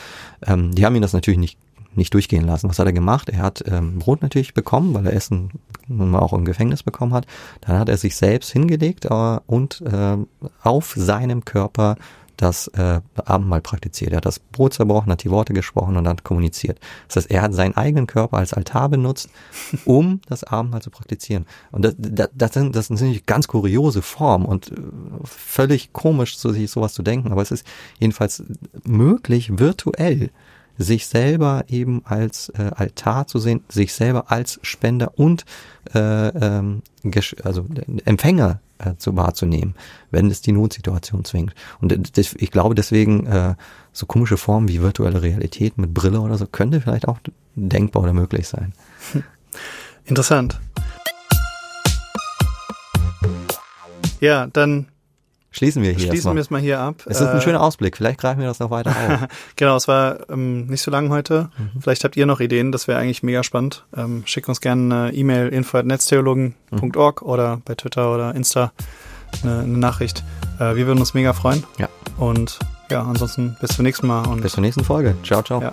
Ähm, 0.47 0.75
die 0.75 0.87
haben 0.87 0.97
ihn 0.97 1.03
das 1.03 1.13
natürlich 1.13 1.39
nicht 1.39 1.59
nicht 1.97 2.13
durchgehen 2.15 2.45
lassen. 2.45 2.69
Was 2.69 2.79
hat 2.79 2.87
er 2.87 2.93
gemacht? 2.93 3.31
Er 3.31 3.39
hat 3.39 3.65
ähm, 3.67 3.99
Brot 3.99 4.23
natürlich 4.23 4.55
bekommen, 4.55 4.95
weil 4.95 5.07
er 5.07 5.15
Essen 5.15 5.51
nun 5.89 6.11
mal 6.11 6.19
auch 6.19 6.33
im 6.33 6.45
Gefängnis 6.45 6.83
bekommen 6.83 7.15
hat. 7.15 7.27
Dann 7.63 7.79
hat 7.79 7.89
er 7.89 7.97
sich 7.97 8.17
selbst 8.17 8.53
hingelegt 8.53 9.07
äh, 9.07 9.39
und 9.47 9.81
äh, 9.83 10.17
auf 10.63 10.95
seinem 10.97 11.45
Körper 11.45 11.97
das 12.37 12.69
äh, 12.69 13.01
Abendmahl 13.15 13.61
praktiziert. 13.61 14.13
Er 14.13 14.19
hat 14.19 14.27
das 14.27 14.39
Brot 14.39 14.75
zerbrochen, 14.75 15.11
hat 15.11 15.25
die 15.25 15.31
Worte 15.31 15.55
gesprochen 15.55 15.97
und 15.97 16.07
hat 16.07 16.25
kommuniziert. 16.25 16.79
Das 17.09 17.17
heißt, 17.17 17.31
er 17.31 17.43
hat 17.43 17.55
seinen 17.55 17.77
eigenen 17.77 18.07
Körper 18.07 18.39
als 18.39 18.53
Altar 18.53 18.89
benutzt, 18.89 19.31
um 19.85 20.21
das 20.29 20.45
Abendmahl 20.45 20.83
zu 20.83 20.91
praktizieren. 20.91 21.47
Und 21.73 21.85
das, 21.85 21.95
das, 21.99 22.29
das, 22.35 22.53
sind, 22.53 22.77
das 22.77 22.87
sind 22.89 23.01
natürlich 23.01 23.27
ganz 23.27 23.49
kuriose 23.49 24.03
Formen 24.03 24.47
und 24.47 24.71
äh, 24.71 24.75
völlig 25.25 25.93
komisch, 25.93 26.39
so 26.39 26.53
sich 26.53 26.71
sowas 26.71 26.95
zu 26.95 27.03
denken. 27.03 27.33
Aber 27.33 27.43
es 27.43 27.51
ist 27.51 27.67
jedenfalls 27.99 28.43
möglich, 28.85 29.59
virtuell 29.59 30.31
sich 30.79 31.07
selber 31.07 31.65
eben 31.69 32.03
als 32.05 32.51
äh, 32.51 32.71
Altar 32.75 33.27
zu 33.27 33.39
sehen, 33.39 33.65
sich 33.69 33.93
selber 33.93 34.31
als 34.31 34.59
Spender 34.63 35.13
und 35.17 35.45
äh, 35.95 36.29
ähm, 36.29 36.83
also 37.45 37.67
Empfänger 38.05 38.61
äh, 38.79 38.97
zu 38.97 39.17
wahrzunehmen, 39.17 39.75
wenn 40.11 40.31
es 40.31 40.43
die 40.43 40.53
Notsituation 40.53 41.25
zwingt. 41.25 41.55
Und 41.81 41.93
äh, 41.93 41.99
das, 41.99 42.35
ich 42.35 42.51
glaube 42.51 42.75
deswegen, 42.75 43.27
äh, 43.27 43.55
so 43.93 44.07
komische 44.07 44.37
Formen 44.37 44.69
wie 44.69 44.83
virtuelle 44.83 45.23
Realität 45.23 45.79
mit 45.79 45.95
Brille 45.95 46.21
oder 46.21 46.37
so 46.37 46.47
könnte 46.47 46.81
vielleicht 46.81 47.09
auch 47.09 47.19
denkbar 47.55 48.03
oder 48.03 48.13
möglich 48.13 48.49
sein. 48.49 48.73
interessant. 50.05 50.61
Ja, 54.21 54.47
dann 54.47 54.89
Schließen 55.57 55.83
wir 55.83 55.91
hier 55.91 55.99
schließen 56.01 56.15
erstmal. 56.17 56.35
wir 56.35 56.41
es 56.43 56.51
mal 56.51 56.61
hier 56.61 56.81
ab. 56.81 56.97
Es 57.07 57.21
ist 57.21 57.27
ein 57.27 57.39
Äh, 57.39 57.41
schöner 57.41 57.63
Ausblick. 57.63 57.97
Vielleicht 57.97 58.21
greifen 58.21 58.41
wir 58.41 58.47
das 58.47 58.59
noch 58.59 58.71
weiter 58.71 58.91
auf. 58.91 59.29
Genau, 59.57 59.77
es 59.77 59.89
war 59.89 60.29
ähm, 60.29 60.67
nicht 60.67 60.83
so 60.83 60.91
lang 60.91 61.09
heute. 61.09 61.49
Mhm. 61.57 61.81
Vielleicht 61.81 62.05
habt 62.05 62.17
ihr 62.17 62.27
noch 62.27 62.41
Ideen, 62.41 62.73
das 62.73 62.87
wäre 62.89 62.99
eigentlich 62.99 63.23
mega 63.23 63.43
spannend. 63.43 63.85
Ähm, 63.97 64.23
schickt 64.27 64.49
uns 64.49 64.61
gerne 64.61 64.95
eine 65.07 65.15
E-Mail 65.15 65.49
info.netztheologen.org 65.49 67.23
Mhm. 67.23 67.29
oder 67.29 67.61
bei 67.65 67.75
Twitter 67.75 68.13
oder 68.15 68.35
Insta 68.35 68.73
eine, 69.43 69.61
eine 69.61 69.79
Nachricht. 69.79 70.23
Äh, 70.59 70.75
wir 70.77 70.87
würden 70.87 70.99
uns 71.01 71.15
mega 71.15 71.33
freuen. 71.33 71.65
Ja. 71.79 71.89
Und 72.19 72.59
ja, 72.91 73.03
ansonsten 73.03 73.57
bis 73.61 73.71
zum 73.71 73.83
nächsten 73.85 74.07
Mal 74.07 74.27
und 74.29 74.43
Bis 74.43 74.53
zur 74.53 74.61
nächsten 74.63 74.85
Folge. 74.85 75.15
Ciao, 75.25 75.43
ciao. 75.43 75.61
ja, 75.63 75.73